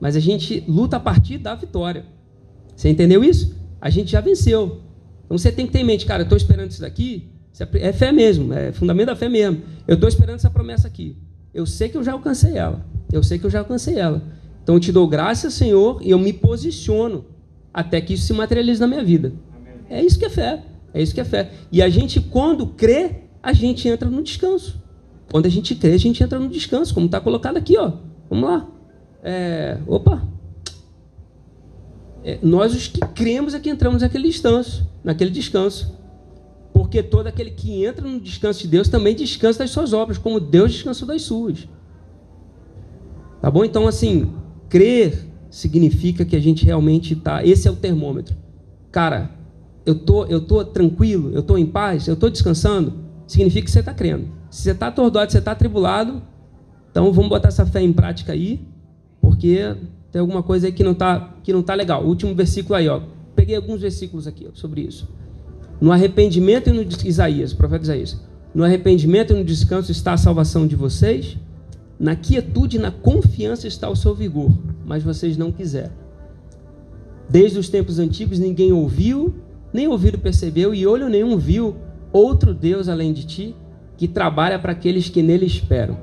mas 0.00 0.16
a 0.16 0.20
gente 0.20 0.64
luta 0.66 0.96
a 0.96 1.00
partir 1.00 1.38
da 1.38 1.54
vitória. 1.54 2.04
Você 2.74 2.88
entendeu 2.88 3.22
isso? 3.22 3.56
A 3.80 3.90
gente 3.90 4.12
já 4.12 4.20
venceu. 4.20 4.82
Então 5.24 5.36
você 5.36 5.52
tem 5.52 5.66
que 5.66 5.72
ter 5.72 5.80
em 5.80 5.84
mente, 5.84 6.06
cara, 6.06 6.22
eu 6.22 6.24
estou 6.24 6.38
esperando 6.38 6.70
isso 6.70 6.80
daqui, 6.80 7.30
é 7.74 7.92
fé 7.92 8.12
mesmo, 8.12 8.52
é 8.52 8.72
fundamento 8.72 9.06
da 9.06 9.16
fé 9.16 9.28
mesmo. 9.28 9.62
Eu 9.86 9.94
estou 9.94 10.08
esperando 10.08 10.36
essa 10.36 10.50
promessa 10.50 10.86
aqui. 10.86 11.16
Eu 11.52 11.66
sei 11.66 11.88
que 11.88 11.96
eu 11.96 12.04
já 12.04 12.12
alcancei 12.12 12.56
ela. 12.56 12.86
Eu 13.12 13.22
sei 13.22 13.38
que 13.38 13.46
eu 13.46 13.50
já 13.50 13.60
alcancei 13.60 13.98
ela. 13.98 14.22
Então 14.62 14.76
eu 14.76 14.80
te 14.80 14.92
dou 14.92 15.08
graças, 15.08 15.54
Senhor, 15.54 16.00
e 16.02 16.10
eu 16.10 16.18
me 16.18 16.32
posiciono 16.32 17.24
até 17.72 18.00
que 18.00 18.14
isso 18.14 18.26
se 18.26 18.32
materialize 18.32 18.80
na 18.80 18.86
minha 18.86 19.02
vida. 19.02 19.32
Amém. 19.56 19.74
É 19.90 20.04
isso 20.04 20.18
que 20.18 20.24
é 20.24 20.30
fé. 20.30 20.62
É 20.92 21.02
isso 21.02 21.14
que 21.14 21.20
é 21.20 21.24
fé. 21.24 21.50
E 21.72 21.82
a 21.82 21.88
gente, 21.88 22.20
quando 22.20 22.66
crê, 22.66 23.22
a 23.42 23.52
gente 23.52 23.88
entra 23.88 24.08
no 24.08 24.22
descanso. 24.22 24.80
Quando 25.30 25.46
a 25.46 25.50
gente 25.50 25.74
crê, 25.74 25.92
a 25.92 25.98
gente 25.98 26.22
entra 26.22 26.38
no 26.38 26.48
descanso, 26.48 26.94
como 26.94 27.06
está 27.06 27.20
colocado 27.20 27.56
aqui, 27.56 27.76
ó. 27.76 27.92
Vamos 28.30 28.48
lá. 28.48 28.68
É, 29.22 29.78
opa, 29.86 30.22
é, 32.24 32.38
nós 32.42 32.74
os 32.74 32.88
que 32.88 33.00
cremos 33.00 33.54
é 33.54 33.60
que 33.60 33.70
entramos 33.70 34.02
naquele 34.02 34.28
descanso, 34.28 34.86
naquele 35.02 35.30
descanso. 35.30 35.96
Porque 36.72 37.02
todo 37.02 37.26
aquele 37.26 37.50
que 37.50 37.84
entra 37.84 38.06
no 38.06 38.20
descanso 38.20 38.60
de 38.60 38.68
Deus 38.68 38.88
também 38.88 39.14
descansa 39.14 39.60
das 39.60 39.70
suas 39.70 39.92
obras, 39.92 40.18
como 40.18 40.38
Deus 40.38 40.72
descansou 40.72 41.08
das 41.08 41.22
suas. 41.22 41.68
Tá 43.40 43.50
bom? 43.50 43.64
Então, 43.64 43.86
assim, 43.86 44.32
crer 44.68 45.26
significa 45.50 46.24
que 46.24 46.36
a 46.36 46.40
gente 46.40 46.64
realmente 46.64 47.14
está. 47.14 47.44
Esse 47.44 47.66
é 47.66 47.70
o 47.70 47.76
termômetro. 47.76 48.36
Cara, 48.92 49.30
eu 49.86 49.94
tô, 49.94 50.26
eu 50.26 50.40
tô 50.40 50.64
tranquilo, 50.64 51.32
eu 51.32 51.42
tô 51.42 51.56
em 51.56 51.66
paz, 51.66 52.06
eu 52.06 52.16
tô 52.16 52.28
descansando. 52.28 52.92
Significa 53.26 53.64
que 53.64 53.70
você 53.70 53.80
está 53.80 53.94
crendo. 53.94 54.28
Se 54.50 54.62
você 54.62 54.70
está 54.70 54.88
atordoado, 54.88 55.30
se 55.30 55.32
você 55.32 55.38
está 55.38 55.52
atribulado, 55.52 56.22
então 56.90 57.12
vamos 57.12 57.28
botar 57.28 57.48
essa 57.48 57.66
fé 57.66 57.82
em 57.82 57.92
prática 57.92 58.32
aí, 58.32 58.60
porque 59.20 59.76
tem 60.10 60.20
alguma 60.20 60.42
coisa 60.42 60.66
aí 60.66 60.72
que 60.72 60.82
não 60.82 60.92
está 60.92 61.34
que 61.42 61.52
não 61.52 61.62
tá 61.62 61.74
legal. 61.74 62.04
Último 62.04 62.34
versículo 62.34 62.74
aí, 62.74 62.88
ó. 62.88 63.00
Peguei 63.34 63.56
alguns 63.56 63.80
versículos 63.80 64.26
aqui 64.26 64.48
sobre 64.54 64.80
isso. 64.80 65.08
No 65.80 65.92
arrependimento 65.92 66.70
e 66.70 66.72
no 66.72 66.82
Isaías, 67.04 67.52
profeta 67.52 67.84
Isaías. 67.84 68.20
No 68.54 68.64
arrependimento 68.64 69.32
e 69.32 69.36
no 69.36 69.44
descanso 69.44 69.92
está 69.92 70.14
a 70.14 70.16
salvação 70.16 70.66
de 70.66 70.74
vocês. 70.74 71.36
Na 72.00 72.16
quietude 72.16 72.76
e 72.76 72.80
na 72.80 72.90
confiança 72.90 73.68
está 73.68 73.88
o 73.88 73.96
seu 73.96 74.14
vigor, 74.14 74.50
mas 74.84 75.02
vocês 75.02 75.36
não 75.36 75.52
quiseram. 75.52 75.92
Desde 77.28 77.58
os 77.58 77.68
tempos 77.68 77.98
antigos 77.98 78.38
ninguém 78.38 78.72
ouviu, 78.72 79.34
nem 79.72 79.86
ouvido 79.86 80.18
percebeu, 80.18 80.74
e 80.74 80.86
olho 80.86 81.08
nenhum 81.08 81.36
viu 81.36 81.76
outro 82.12 82.54
Deus 82.54 82.88
além 82.88 83.12
de 83.12 83.26
ti, 83.26 83.56
que 83.98 84.06
trabalha 84.06 84.58
para 84.58 84.72
aqueles 84.72 85.10
que 85.10 85.22
nele 85.22 85.44
esperam. 85.44 85.98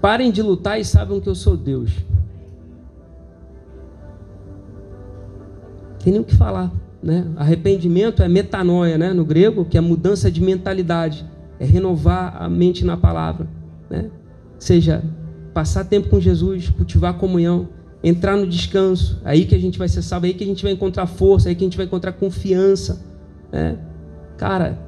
Parem 0.00 0.30
de 0.30 0.42
lutar 0.42 0.78
e 0.78 0.84
saibam 0.84 1.20
que 1.20 1.28
eu 1.28 1.34
sou 1.34 1.56
Deus. 1.56 1.90
Tem 6.02 6.12
nem 6.12 6.20
o 6.20 6.24
que 6.24 6.36
falar. 6.36 6.70
Né? 7.02 7.26
Arrependimento 7.36 8.22
é 8.22 8.28
metanoia 8.28 8.98
né? 8.98 9.12
no 9.12 9.24
grego, 9.24 9.64
que 9.64 9.78
é 9.78 9.80
mudança 9.80 10.30
de 10.30 10.42
mentalidade, 10.42 11.24
é 11.60 11.64
renovar 11.64 12.42
a 12.42 12.48
mente 12.48 12.84
na 12.84 12.96
palavra. 12.96 13.46
Né? 13.88 14.10
Seja, 14.58 15.02
passar 15.54 15.84
tempo 15.84 16.08
com 16.08 16.20
Jesus, 16.20 16.68
cultivar 16.70 17.14
comunhão, 17.14 17.68
entrar 18.02 18.36
no 18.36 18.46
descanso, 18.46 19.20
aí 19.24 19.44
que 19.44 19.54
a 19.54 19.58
gente 19.58 19.78
vai 19.78 19.88
ser 19.88 20.02
salvo, 20.02 20.26
aí 20.26 20.34
que 20.34 20.44
a 20.44 20.46
gente 20.46 20.62
vai 20.62 20.72
encontrar 20.72 21.06
força, 21.06 21.48
aí 21.48 21.54
que 21.54 21.62
a 21.62 21.66
gente 21.66 21.76
vai 21.76 21.86
encontrar 21.86 22.12
confiança. 22.12 23.00
Né? 23.52 23.78
Cara, 24.36 24.78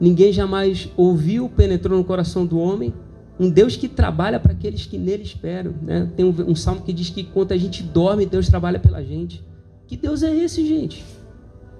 ninguém 0.00 0.32
jamais 0.32 0.88
ouviu, 0.96 1.48
penetrou 1.48 1.98
no 1.98 2.04
coração 2.04 2.46
do 2.46 2.58
homem, 2.58 2.92
um 3.38 3.48
Deus 3.48 3.76
que 3.76 3.88
trabalha 3.88 4.40
para 4.40 4.52
aqueles 4.52 4.84
que 4.86 4.98
nele 4.98 5.22
esperam. 5.22 5.74
Né? 5.82 6.10
Tem 6.16 6.24
um, 6.24 6.34
um 6.50 6.54
salmo 6.54 6.82
que 6.82 6.92
diz 6.92 7.08
que 7.10 7.22
quando 7.22 7.52
a 7.52 7.56
gente 7.56 7.82
dorme, 7.82 8.26
Deus 8.26 8.48
trabalha 8.48 8.78
pela 8.80 9.02
gente. 9.02 9.44
Que 9.86 9.96
Deus 9.96 10.22
é 10.22 10.34
esse, 10.34 10.66
gente? 10.66 11.04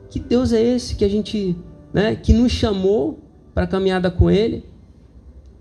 Que 0.08 0.20
Deus 0.20 0.52
é 0.52 0.62
esse 0.62 0.94
que 0.94 1.04
a 1.04 1.08
gente, 1.08 1.56
né, 1.92 2.14
que 2.14 2.32
nos 2.32 2.52
chamou 2.52 3.20
para 3.52 3.64
a 3.64 3.66
caminhada 3.66 4.10
com 4.10 4.30
Ele? 4.30 4.64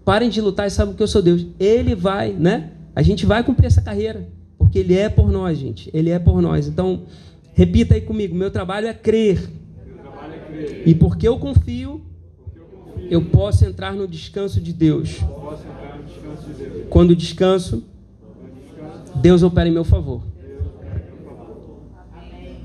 Parem 0.05 0.29
de 0.29 0.39
lutar 0.39 0.67
e 0.67 0.69
sabem 0.69 0.95
que 0.95 1.03
eu 1.03 1.07
sou 1.07 1.21
Deus. 1.21 1.45
Ele 1.59 1.93
vai, 1.93 2.31
né? 2.31 2.71
A 2.95 3.01
gente 3.01 3.25
vai 3.25 3.43
cumprir 3.43 3.67
essa 3.67 3.81
carreira, 3.81 4.29
porque 4.57 4.79
Ele 4.79 4.95
é 4.95 5.09
por 5.09 5.29
nós, 5.29 5.57
gente. 5.57 5.89
Ele 5.93 6.09
é 6.09 6.17
por 6.17 6.41
nós. 6.41 6.67
Então, 6.67 7.03
repita 7.53 7.95
aí 7.95 8.01
comigo: 8.01 8.33
meu 8.33 8.49
trabalho 8.49 8.87
é 8.87 8.93
crer. 8.93 9.49
Trabalho 10.01 10.33
é 10.33 10.39
crer. 10.39 10.87
E 10.87 10.95
porque 10.95 11.27
eu 11.27 11.37
confio, 11.37 12.01
eu, 13.09 13.21
posso 13.21 13.65
entrar 13.65 13.93
no 13.93 14.07
descanso 14.07 14.59
de 14.61 14.73
Deus. 14.73 15.19
Quando 16.89 17.15
descanso, 17.15 17.83
Deus 19.15 19.43
opera 19.43 19.67
em 19.67 19.71
meu 19.71 19.83
favor. 19.83 20.21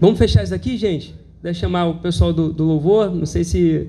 Vamos 0.00 0.18
fechar 0.18 0.42
isso 0.42 0.54
aqui, 0.54 0.76
gente? 0.76 1.14
Deixa 1.42 1.60
chamar 1.60 1.86
o 1.86 1.94
pessoal 1.96 2.32
do, 2.32 2.52
do 2.52 2.64
louvor, 2.64 3.14
não 3.14 3.26
sei 3.26 3.44
se 3.44 3.88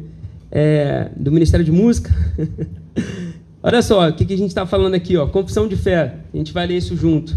é 0.51 1.09
do 1.15 1.31
Ministério 1.31 1.65
de 1.65 1.71
Música. 1.71 2.11
Olha 3.61 3.81
só, 3.81 4.09
o 4.09 4.13
que, 4.13 4.25
que 4.25 4.33
a 4.33 4.37
gente 4.37 4.49
está 4.49 4.65
falando 4.65 4.93
aqui, 4.93 5.15
ó, 5.15 5.25
confissão 5.27 5.67
de 5.67 5.75
fé. 5.75 6.17
A 6.33 6.37
gente 6.37 6.51
vai 6.51 6.67
ler 6.67 6.77
isso 6.77 6.95
junto. 6.95 7.33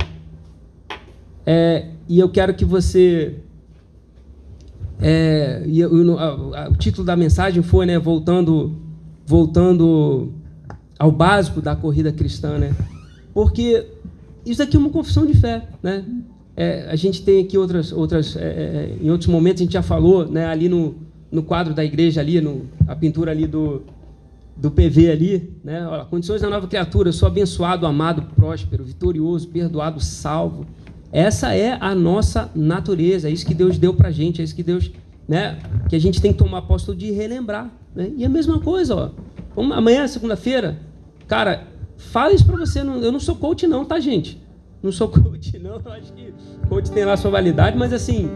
É, 1.45 1.87
e 2.09 2.19
eu 2.19 2.29
quero 2.29 2.53
que 2.53 2.65
você 2.65 3.37
é, 5.01 5.63
e, 5.67 5.85
o 5.85 6.77
título 6.79 7.05
da 7.05 7.17
mensagem 7.17 7.63
foi, 7.63 7.87
né, 7.87 7.99
voltando, 7.99 8.77
voltando 9.27 10.33
ao 10.99 11.11
básico 11.11 11.61
da 11.61 11.77
corrida 11.77 12.13
cristã, 12.13 12.59
né? 12.59 12.75
Porque 13.35 13.87
isso 14.47 14.63
aqui 14.63 14.77
é 14.77 14.79
uma 14.79 14.91
confissão 14.91 15.27
de 15.27 15.35
fé, 15.35 15.69
né? 15.83 16.05
É, 16.57 16.89
a 16.89 16.97
gente 16.97 17.23
tem 17.23 17.45
aqui 17.45 17.59
outras, 17.59 17.93
outras 17.93 18.35
é, 18.35 18.41
é, 18.41 18.97
em 19.03 19.11
outros 19.11 19.29
momentos 19.29 19.61
a 19.61 19.65
gente 19.65 19.75
já 19.75 19.83
falou, 19.83 20.27
né, 20.27 20.47
ali 20.47 20.71
no, 20.71 20.95
no 21.31 21.43
quadro 21.43 21.75
da 21.75 21.85
igreja 21.85 22.23
ali, 22.23 22.41
no, 22.41 22.63
a 22.89 22.97
pintura 22.97 23.31
ali 23.31 23.47
do, 23.47 23.83
do 24.57 24.71
PV 24.71 25.11
ali, 25.11 25.53
né, 25.63 25.87
olha, 25.87 26.07
condições 26.07 26.41
da 26.41 26.49
nova 26.49 26.67
criatura, 26.67 27.13
sou 27.13 27.27
abençoado, 27.27 27.85
amado, 27.85 28.23
próspero, 28.35 28.85
vitorioso, 28.85 29.49
perdoado, 29.49 30.01
salvo. 30.01 30.65
Essa 31.13 31.55
é 31.55 31.77
a 31.79 31.95
nossa 31.95 32.51
natureza, 32.55 33.29
é 33.29 33.33
isso 33.33 33.45
que 33.45 33.55
Deus 33.55 33.77
deu 33.77 33.93
para 33.93 34.11
gente, 34.11 34.41
é 34.41 34.45
isso 34.45 34.57
que 34.57 34.63
Deus, 34.63 34.91
né, 35.29 35.59
que 35.89 35.97
a 35.97 36.01
gente 36.01 36.21
tem 36.21 36.33
que 36.33 36.39
tomar 36.39 36.63
posto 36.63 36.95
de 36.95 37.11
relembrar, 37.11 37.71
né? 37.95 38.13
E 38.17 38.25
a 38.25 38.29
mesma 38.29 38.61
coisa, 38.61 38.95
ó, 39.57 39.63
amanhã, 39.73 40.07
segunda-feira, 40.07 40.79
cara, 41.27 41.65
fala 41.97 42.33
isso 42.33 42.47
para 42.47 42.57
você, 42.57 42.81
eu 42.81 43.13
não 43.13 43.21
sou 43.21 43.37
coach 43.37 43.67
não, 43.67 43.85
tá, 43.85 43.99
gente? 43.99 44.41
Não 44.83 44.93
sou 44.93 45.09
coach, 45.11 45.59
não. 45.59 45.77
Acho 45.93 46.13
que 46.13 46.33
coach 46.69 46.91
tem 46.91 47.05
lá 47.05 47.17
sua 47.17 47.31
validade, 47.31 47.77
mas 47.77 47.93
assim, 47.93 48.31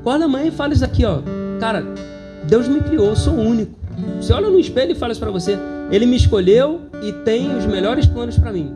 acorda 0.00 0.24
amanhã 0.24 0.46
e 0.46 0.50
fala 0.50 0.72
isso 0.72 0.84
aqui, 0.84 1.04
ó. 1.04 1.20
Cara, 1.60 1.84
Deus 2.48 2.66
me 2.66 2.80
criou, 2.80 3.06
eu 3.06 3.16
sou 3.16 3.34
único. 3.34 3.78
Você 4.20 4.32
olha 4.32 4.48
no 4.48 4.58
espelho 4.58 4.92
e 4.92 4.94
fala 4.94 5.12
isso 5.12 5.20
para 5.20 5.30
você. 5.30 5.58
Ele 5.90 6.06
me 6.06 6.16
escolheu 6.16 6.82
e 7.02 7.12
tem 7.24 7.56
os 7.56 7.66
melhores 7.66 8.06
planos 8.06 8.38
para 8.38 8.52
mim. 8.52 8.72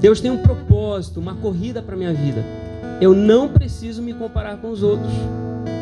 Deus 0.00 0.20
tem 0.20 0.30
um 0.30 0.38
propósito, 0.38 1.20
uma 1.20 1.34
corrida 1.34 1.80
para 1.80 1.96
minha 1.96 2.12
vida. 2.12 2.44
Eu 3.00 3.14
não 3.14 3.48
preciso 3.48 4.02
me 4.02 4.12
comparar 4.12 4.58
com 4.58 4.70
os 4.70 4.82
outros. 4.82 5.10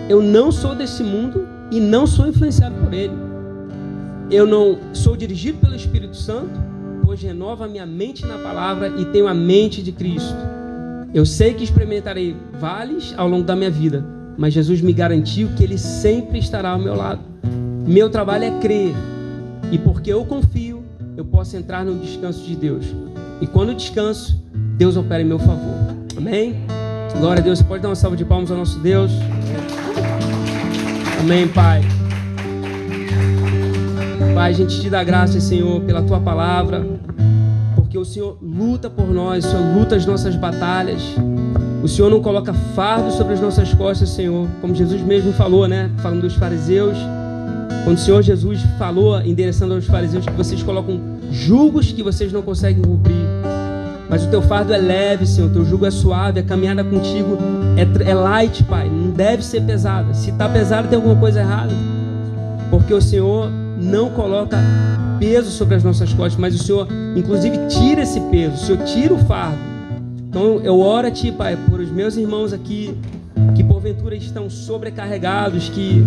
Eu 0.08 0.22
não 0.22 0.52
sou 0.52 0.74
desse 0.74 1.02
mundo 1.02 1.46
e 1.70 1.80
não 1.80 2.06
sou 2.06 2.26
influenciado 2.26 2.74
por 2.76 2.92
ele. 2.92 3.14
Eu 4.30 4.46
não 4.46 4.78
sou 4.92 5.16
dirigido 5.16 5.58
pelo 5.58 5.74
Espírito 5.74 6.16
Santo, 6.16 6.60
pois 7.04 7.22
renova 7.22 7.66
minha 7.68 7.86
mente 7.86 8.24
na 8.26 8.38
palavra 8.38 8.88
e 8.98 9.04
tenho 9.06 9.28
a 9.28 9.34
mente 9.34 9.82
de 9.82 9.92
Cristo. 9.92 10.36
Eu 11.12 11.24
sei 11.24 11.54
que 11.54 11.62
experimentarei 11.62 12.36
vales 12.58 13.14
ao 13.16 13.28
longo 13.28 13.44
da 13.44 13.54
minha 13.54 13.70
vida, 13.70 14.04
mas 14.36 14.52
Jesus 14.52 14.80
me 14.80 14.92
garantiu 14.92 15.48
que 15.56 15.62
Ele 15.62 15.78
sempre 15.78 16.38
estará 16.38 16.70
ao 16.70 16.78
meu 16.78 16.94
lado. 16.94 17.20
Meu 17.86 18.10
trabalho 18.10 18.44
é 18.44 18.50
crer, 18.60 18.94
e 19.70 19.78
porque 19.78 20.12
eu 20.12 20.24
confio, 20.24 20.84
eu 21.16 21.24
posso 21.24 21.56
entrar 21.56 21.84
no 21.84 21.98
descanso 21.98 22.44
de 22.44 22.56
Deus. 22.56 22.86
E 23.40 23.46
quando 23.46 23.70
eu 23.70 23.74
descanso, 23.74 24.42
Deus 24.76 24.96
opera 24.96 25.22
em 25.22 25.26
meu 25.26 25.38
favor. 25.38 25.94
Amém? 26.16 26.56
Glória 27.18 27.40
a 27.40 27.44
Deus. 27.44 27.58
Você 27.58 27.64
pode 27.64 27.82
dar 27.82 27.88
uma 27.88 27.94
salva 27.94 28.16
de 28.16 28.24
palmas 28.24 28.50
ao 28.50 28.56
nosso 28.56 28.78
Deus? 28.78 29.10
Amém, 31.20 31.48
Pai. 31.48 31.82
Pai, 34.34 34.50
a 34.50 34.52
gente 34.52 34.80
te 34.80 34.90
dá 34.90 35.02
graça, 35.04 35.40
Senhor, 35.40 35.80
pela 35.82 36.02
tua 36.02 36.20
palavra, 36.20 36.84
porque 37.76 37.96
o 37.96 38.04
Senhor 38.04 38.36
luta 38.42 38.90
por 38.90 39.06
nós, 39.06 39.44
o 39.44 39.48
Senhor 39.48 39.78
luta 39.78 39.96
as 39.96 40.04
nossas 40.04 40.34
batalhas. 40.34 41.00
O 41.82 41.88
Senhor 41.88 42.10
não 42.10 42.20
coloca 42.20 42.52
fardo 42.74 43.10
sobre 43.12 43.34
as 43.34 43.40
nossas 43.40 43.72
costas, 43.72 44.08
Senhor, 44.08 44.48
como 44.60 44.74
Jesus 44.74 45.00
mesmo 45.02 45.32
falou, 45.32 45.68
né? 45.68 45.90
Falando 45.98 46.22
dos 46.22 46.34
fariseus. 46.34 46.96
Quando 47.84 47.96
o 47.96 48.00
Senhor 48.00 48.22
Jesus 48.22 48.60
falou, 48.78 49.20
endereçando 49.20 49.74
aos 49.74 49.86
fariseus, 49.86 50.24
que 50.24 50.32
vocês 50.32 50.62
colocam 50.62 51.00
julgos 51.30 51.92
que 51.92 52.02
vocês 52.02 52.32
não 52.32 52.42
conseguem 52.42 52.82
cumprir. 52.82 53.14
Mas 54.14 54.24
o 54.24 54.28
teu 54.28 54.40
fardo 54.40 54.72
é 54.72 54.78
leve, 54.78 55.26
Senhor. 55.26 55.50
O 55.50 55.52
teu 55.52 55.64
jugo 55.64 55.84
é 55.84 55.90
suave. 55.90 56.38
A 56.38 56.42
caminhada 56.44 56.84
contigo 56.84 57.36
é, 57.76 58.08
é 58.08 58.14
light, 58.14 58.62
Pai. 58.62 58.88
Não 58.88 59.10
deve 59.10 59.44
ser 59.44 59.60
pesada. 59.62 60.14
Se 60.14 60.30
está 60.30 60.48
pesada, 60.48 60.86
tem 60.86 60.94
alguma 60.94 61.16
coisa 61.16 61.40
errada. 61.40 61.72
Porque 62.70 62.94
o 62.94 63.02
Senhor 63.02 63.50
não 63.76 64.10
coloca 64.10 64.56
peso 65.18 65.50
sobre 65.50 65.74
as 65.74 65.82
nossas 65.82 66.12
costas, 66.12 66.36
mas 66.36 66.54
o 66.54 66.62
Senhor, 66.62 66.86
inclusive, 67.16 67.58
tira 67.66 68.02
esse 68.02 68.20
peso. 68.30 68.54
O 68.54 68.58
Senhor 68.58 68.84
tira 68.84 69.14
o 69.14 69.18
fardo. 69.18 69.58
Então 70.28 70.60
eu 70.62 70.78
oro 70.78 71.08
a 71.08 71.10
Ti, 71.10 71.32
Pai, 71.32 71.58
por 71.68 71.80
os 71.80 71.90
meus 71.90 72.16
irmãos 72.16 72.52
aqui 72.52 72.96
que 73.56 73.64
porventura 73.64 74.14
estão 74.14 74.48
sobrecarregados, 74.48 75.68
que 75.68 76.04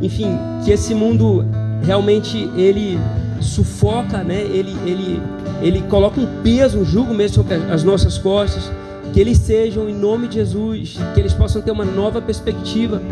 enfim, 0.00 0.30
que 0.64 0.70
esse 0.70 0.94
mundo 0.94 1.44
realmente 1.84 2.38
ele 2.56 2.98
sufoca, 3.38 4.24
né? 4.24 4.40
Ele, 4.40 4.74
ele, 4.86 5.22
ele 5.62 5.82
coloca 5.82 6.20
um 6.20 6.42
peso, 6.42 6.78
um 6.78 6.84
jugo 6.84 7.12
mesmo 7.12 7.36
sobre 7.36 7.54
as 7.54 7.84
nossas 7.84 8.18
costas. 8.18 8.70
Que 9.12 9.18
eles 9.20 9.38
sejam, 9.38 9.88
em 9.88 9.94
nome 9.94 10.28
de 10.28 10.36
Jesus, 10.36 10.96
que 11.14 11.20
eles 11.20 11.32
possam 11.32 11.60
ter 11.60 11.72
uma 11.72 11.84
nova 11.84 12.22
perspectiva. 12.22 13.02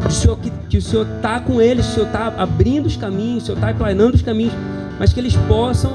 Que 0.00 0.06
o 0.06 0.10
Senhor 0.10 0.38
que, 0.38 0.52
que 0.68 0.78
o 0.78 0.82
Senhor 0.82 1.06
está 1.16 1.40
com 1.40 1.60
eles, 1.60 1.88
o 1.88 1.94
Senhor 1.94 2.06
está 2.06 2.26
abrindo 2.36 2.86
os 2.86 2.96
caminhos, 2.96 3.44
o 3.44 3.46
Senhor 3.46 3.58
está 3.58 3.72
planando 3.72 4.14
os 4.14 4.22
caminhos, 4.22 4.52
mas 4.98 5.12
que 5.12 5.20
eles 5.20 5.34
possam 5.48 5.92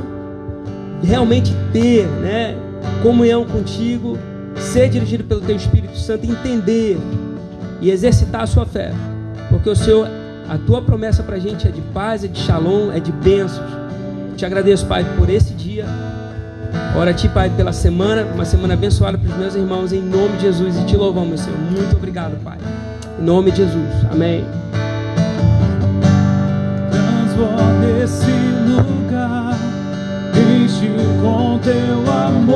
realmente 1.03 1.53
ter, 1.71 2.07
né? 2.07 2.55
Comunhão 3.03 3.45
contigo, 3.45 4.17
ser 4.55 4.89
dirigido 4.89 5.23
pelo 5.23 5.41
Teu 5.41 5.55
Espírito 5.55 5.95
Santo, 5.95 6.25
entender 6.25 6.97
e 7.79 7.91
exercitar 7.91 8.41
a 8.41 8.47
sua 8.47 8.65
fé, 8.65 8.91
porque 9.49 9.69
o 9.69 9.75
Senhor 9.75 10.07
a 10.51 10.57
tua 10.57 10.81
promessa 10.81 11.23
para 11.23 11.37
a 11.37 11.39
gente 11.39 11.65
é 11.65 11.71
de 11.71 11.79
paz, 11.93 12.25
é 12.25 12.27
de 12.27 12.37
shalom, 12.37 12.91
é 12.91 12.99
de 12.99 13.09
bênçãos. 13.09 13.71
Te 14.35 14.45
agradeço, 14.45 14.85
Pai, 14.85 15.05
por 15.17 15.29
esse 15.29 15.53
dia. 15.53 15.85
Ora 16.95 17.11
a 17.11 17.13
Ti, 17.13 17.29
Pai, 17.29 17.49
pela 17.49 17.71
semana, 17.71 18.25
uma 18.33 18.45
semana 18.45 18.73
abençoada 18.73 19.17
para 19.17 19.29
os 19.29 19.37
meus 19.37 19.55
irmãos, 19.55 19.93
em 19.93 20.01
nome 20.01 20.37
de 20.37 20.43
Jesus. 20.43 20.77
E 20.77 20.85
te 20.85 20.97
louvamos, 20.97 21.41
Senhor. 21.41 21.57
Muito 21.59 21.95
obrigado, 21.95 22.41
Pai. 22.43 22.57
Em 23.19 23.23
nome 23.23 23.51
de 23.51 23.57
Jesus. 23.57 23.87
Amém. 24.11 24.45
Transforma 26.91 28.03
esse 28.03 28.31
lugar, 28.67 29.57
enche 30.35 30.89
com 31.21 31.59
teu 31.59 32.13
amor, 32.13 32.50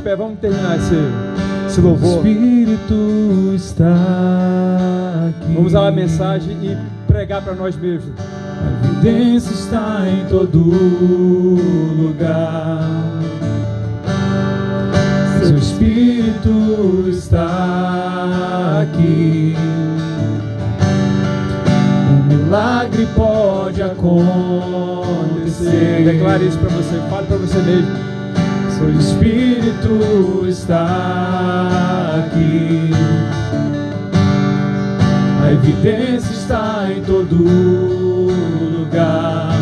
de 0.00 0.04
pé, 0.04 0.16
vamos 0.16 0.38
terminar 0.40 0.78
esse, 0.78 0.94
esse 1.66 1.78
O 1.80 1.84
louvor. 1.84 2.16
Espírito 2.16 3.52
está 3.54 3.94
aqui. 5.28 5.52
Vamos 5.54 5.66
usar 5.66 5.88
a 5.88 5.92
mensagem 5.92 6.56
e 6.62 6.76
pregar 7.06 7.42
para 7.42 7.54
nós 7.54 7.76
mesmos. 7.76 8.12
A 8.18 8.86
evidência 8.86 9.52
está 9.52 10.08
em 10.08 10.24
todo 10.28 10.58
lugar. 11.96 12.88
Seu 15.42 15.56
Espírito 15.58 17.04
está 17.08 18.82
aqui. 18.82 19.54
Um 22.10 22.22
milagre 22.26 23.06
pode 23.14 23.82
acontecer. 23.82 24.04
Declare 26.04 26.46
isso 26.46 26.58
para 26.58 26.70
você, 26.70 26.98
fale 27.10 27.26
para 27.26 27.36
você 27.36 27.58
mesmo. 27.58 28.09
Seu 28.80 28.98
Espírito 28.98 30.46
está 30.48 30.86
aqui. 32.24 32.90
A 35.44 35.52
evidência 35.52 36.32
está 36.32 36.88
em 36.90 37.02
todo 37.02 37.36
lugar. 38.78 39.52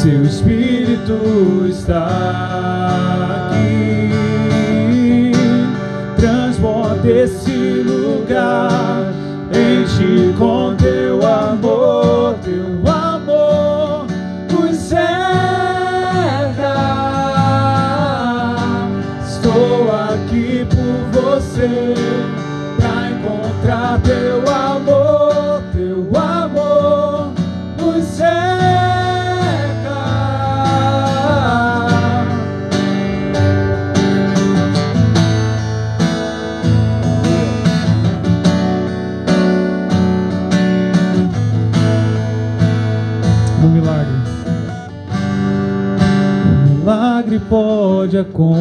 Seu 0.00 0.22
Espírito 0.22 1.66
está 1.68 3.50
aqui. 3.50 5.32
Transborda 6.16 7.10
esse 7.10 7.84
lugar. 7.84 9.12
Enche 9.52 10.32
com 10.38 10.69
pode 47.50 48.16
acontecer. 48.16 48.56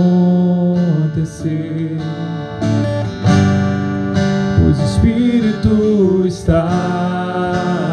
Pois 4.58 4.80
o 4.80 4.84
Espírito 4.84 6.26
está 6.26 6.68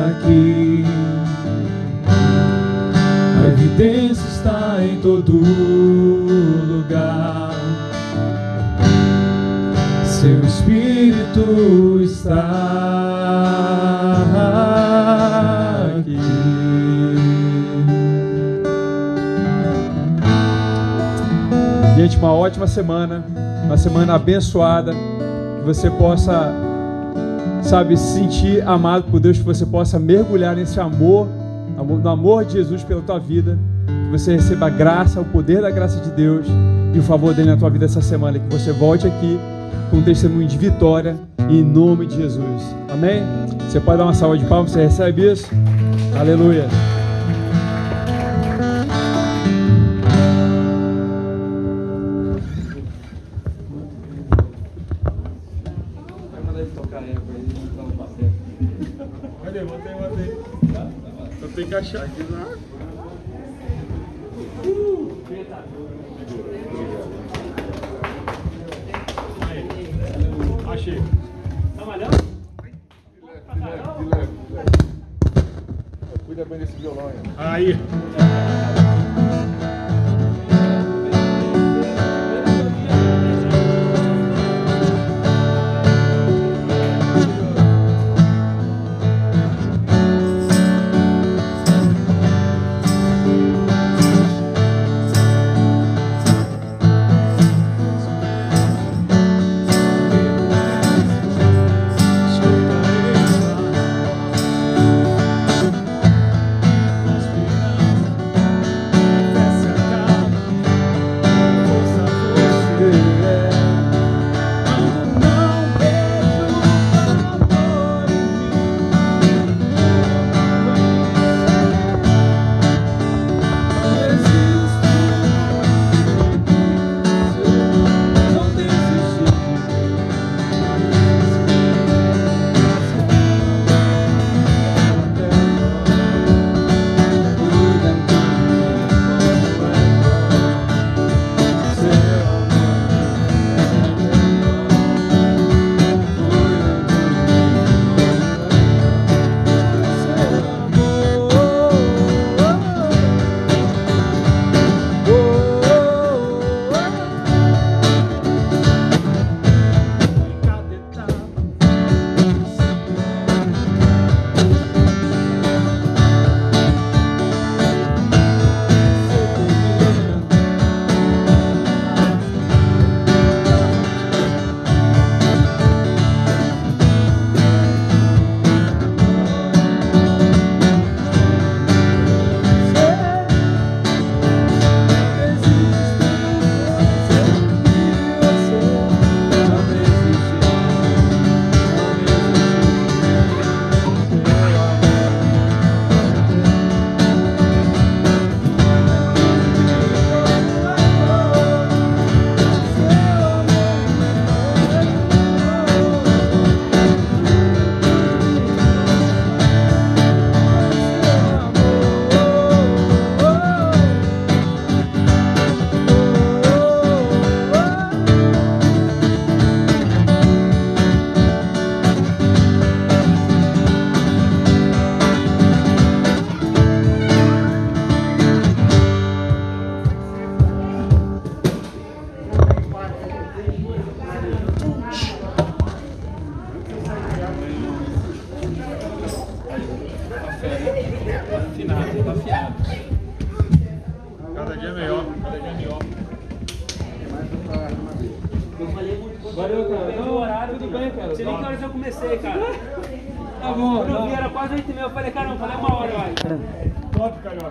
aqui. 0.08 0.84
A 3.44 3.48
evidência 3.48 4.26
está 4.26 4.82
em 4.82 4.98
todo 5.02 5.32
lugar. 6.66 7.50
Seu 10.02 10.40
Espírito 10.40 12.00
está 12.00 12.75
Gente, 22.06 22.18
uma 22.18 22.32
ótima 22.32 22.68
semana, 22.68 23.24
uma 23.64 23.76
semana 23.76 24.14
abençoada, 24.14 24.92
que 24.92 25.64
você 25.64 25.90
possa, 25.90 26.52
sabe, 27.62 27.96
se 27.96 28.20
sentir 28.20 28.62
amado 28.62 29.10
por 29.10 29.18
Deus, 29.18 29.38
que 29.38 29.42
você 29.42 29.66
possa 29.66 29.98
mergulhar 29.98 30.54
nesse 30.54 30.78
amor, 30.78 31.26
no 31.76 32.08
amor 32.08 32.44
de 32.44 32.52
Jesus 32.52 32.84
pela 32.84 33.02
tua 33.02 33.18
vida, 33.18 33.58
que 33.88 34.10
você 34.12 34.36
receba 34.36 34.68
a 34.68 34.70
graça, 34.70 35.20
o 35.20 35.24
poder 35.24 35.62
da 35.62 35.68
graça 35.68 36.00
de 36.00 36.10
Deus 36.10 36.46
e 36.94 36.98
o 37.00 37.02
favor 37.02 37.34
dele 37.34 37.50
na 37.50 37.56
tua 37.56 37.70
vida 37.70 37.86
essa 37.86 38.00
semana, 38.00 38.38
que 38.38 38.56
você 38.56 38.70
volte 38.70 39.04
aqui 39.04 39.36
com 39.90 39.96
um 39.96 40.02
testemunho 40.02 40.46
de 40.46 40.56
vitória 40.56 41.16
em 41.50 41.60
nome 41.64 42.06
de 42.06 42.18
Jesus. 42.18 42.62
Amém? 42.88 43.20
Você 43.68 43.80
pode 43.80 43.98
dar 43.98 44.04
uma 44.04 44.14
salva 44.14 44.38
de 44.38 44.44
palmas, 44.44 44.70
você 44.70 44.84
recebe 44.84 45.32
isso? 45.32 45.48
Aleluia. 46.16 46.68
Só 61.82 62.65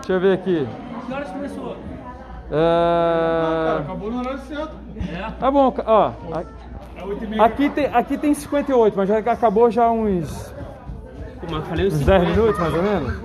Deixa 0.05 0.13
eu 0.13 0.19
ver 0.19 0.33
aqui. 0.33 0.67
Que 1.07 1.13
horas 1.13 1.29
começou? 1.31 1.75
Cara, 2.51 3.79
É... 3.79 3.79
acabou 3.79 4.11
no 4.11 4.19
horário 4.19 4.39
certo. 4.41 4.75
É? 4.97 5.31
Tá 5.39 5.49
bom, 5.49 5.73
ó. 5.83 6.11
É 6.95 7.03
8 7.03 7.27
meia. 7.27 7.43
Aqui 7.43 7.69
tem, 7.71 7.85
aqui 7.87 8.15
tem 8.15 8.31
58, 8.35 8.95
mas 8.95 9.09
já 9.09 9.17
acabou 9.17 9.71
já 9.71 9.89
uns, 9.89 10.53
Pô, 11.41 11.47
mas 11.49 11.53
eu 11.53 11.61
falei 11.63 11.87
uns 11.87 11.93
uns 11.95 11.99
50. 12.01 12.19
10 12.19 12.37
minutos 12.37 12.59
mais 12.59 12.73
ou 12.75 12.83
menos. 12.83 13.24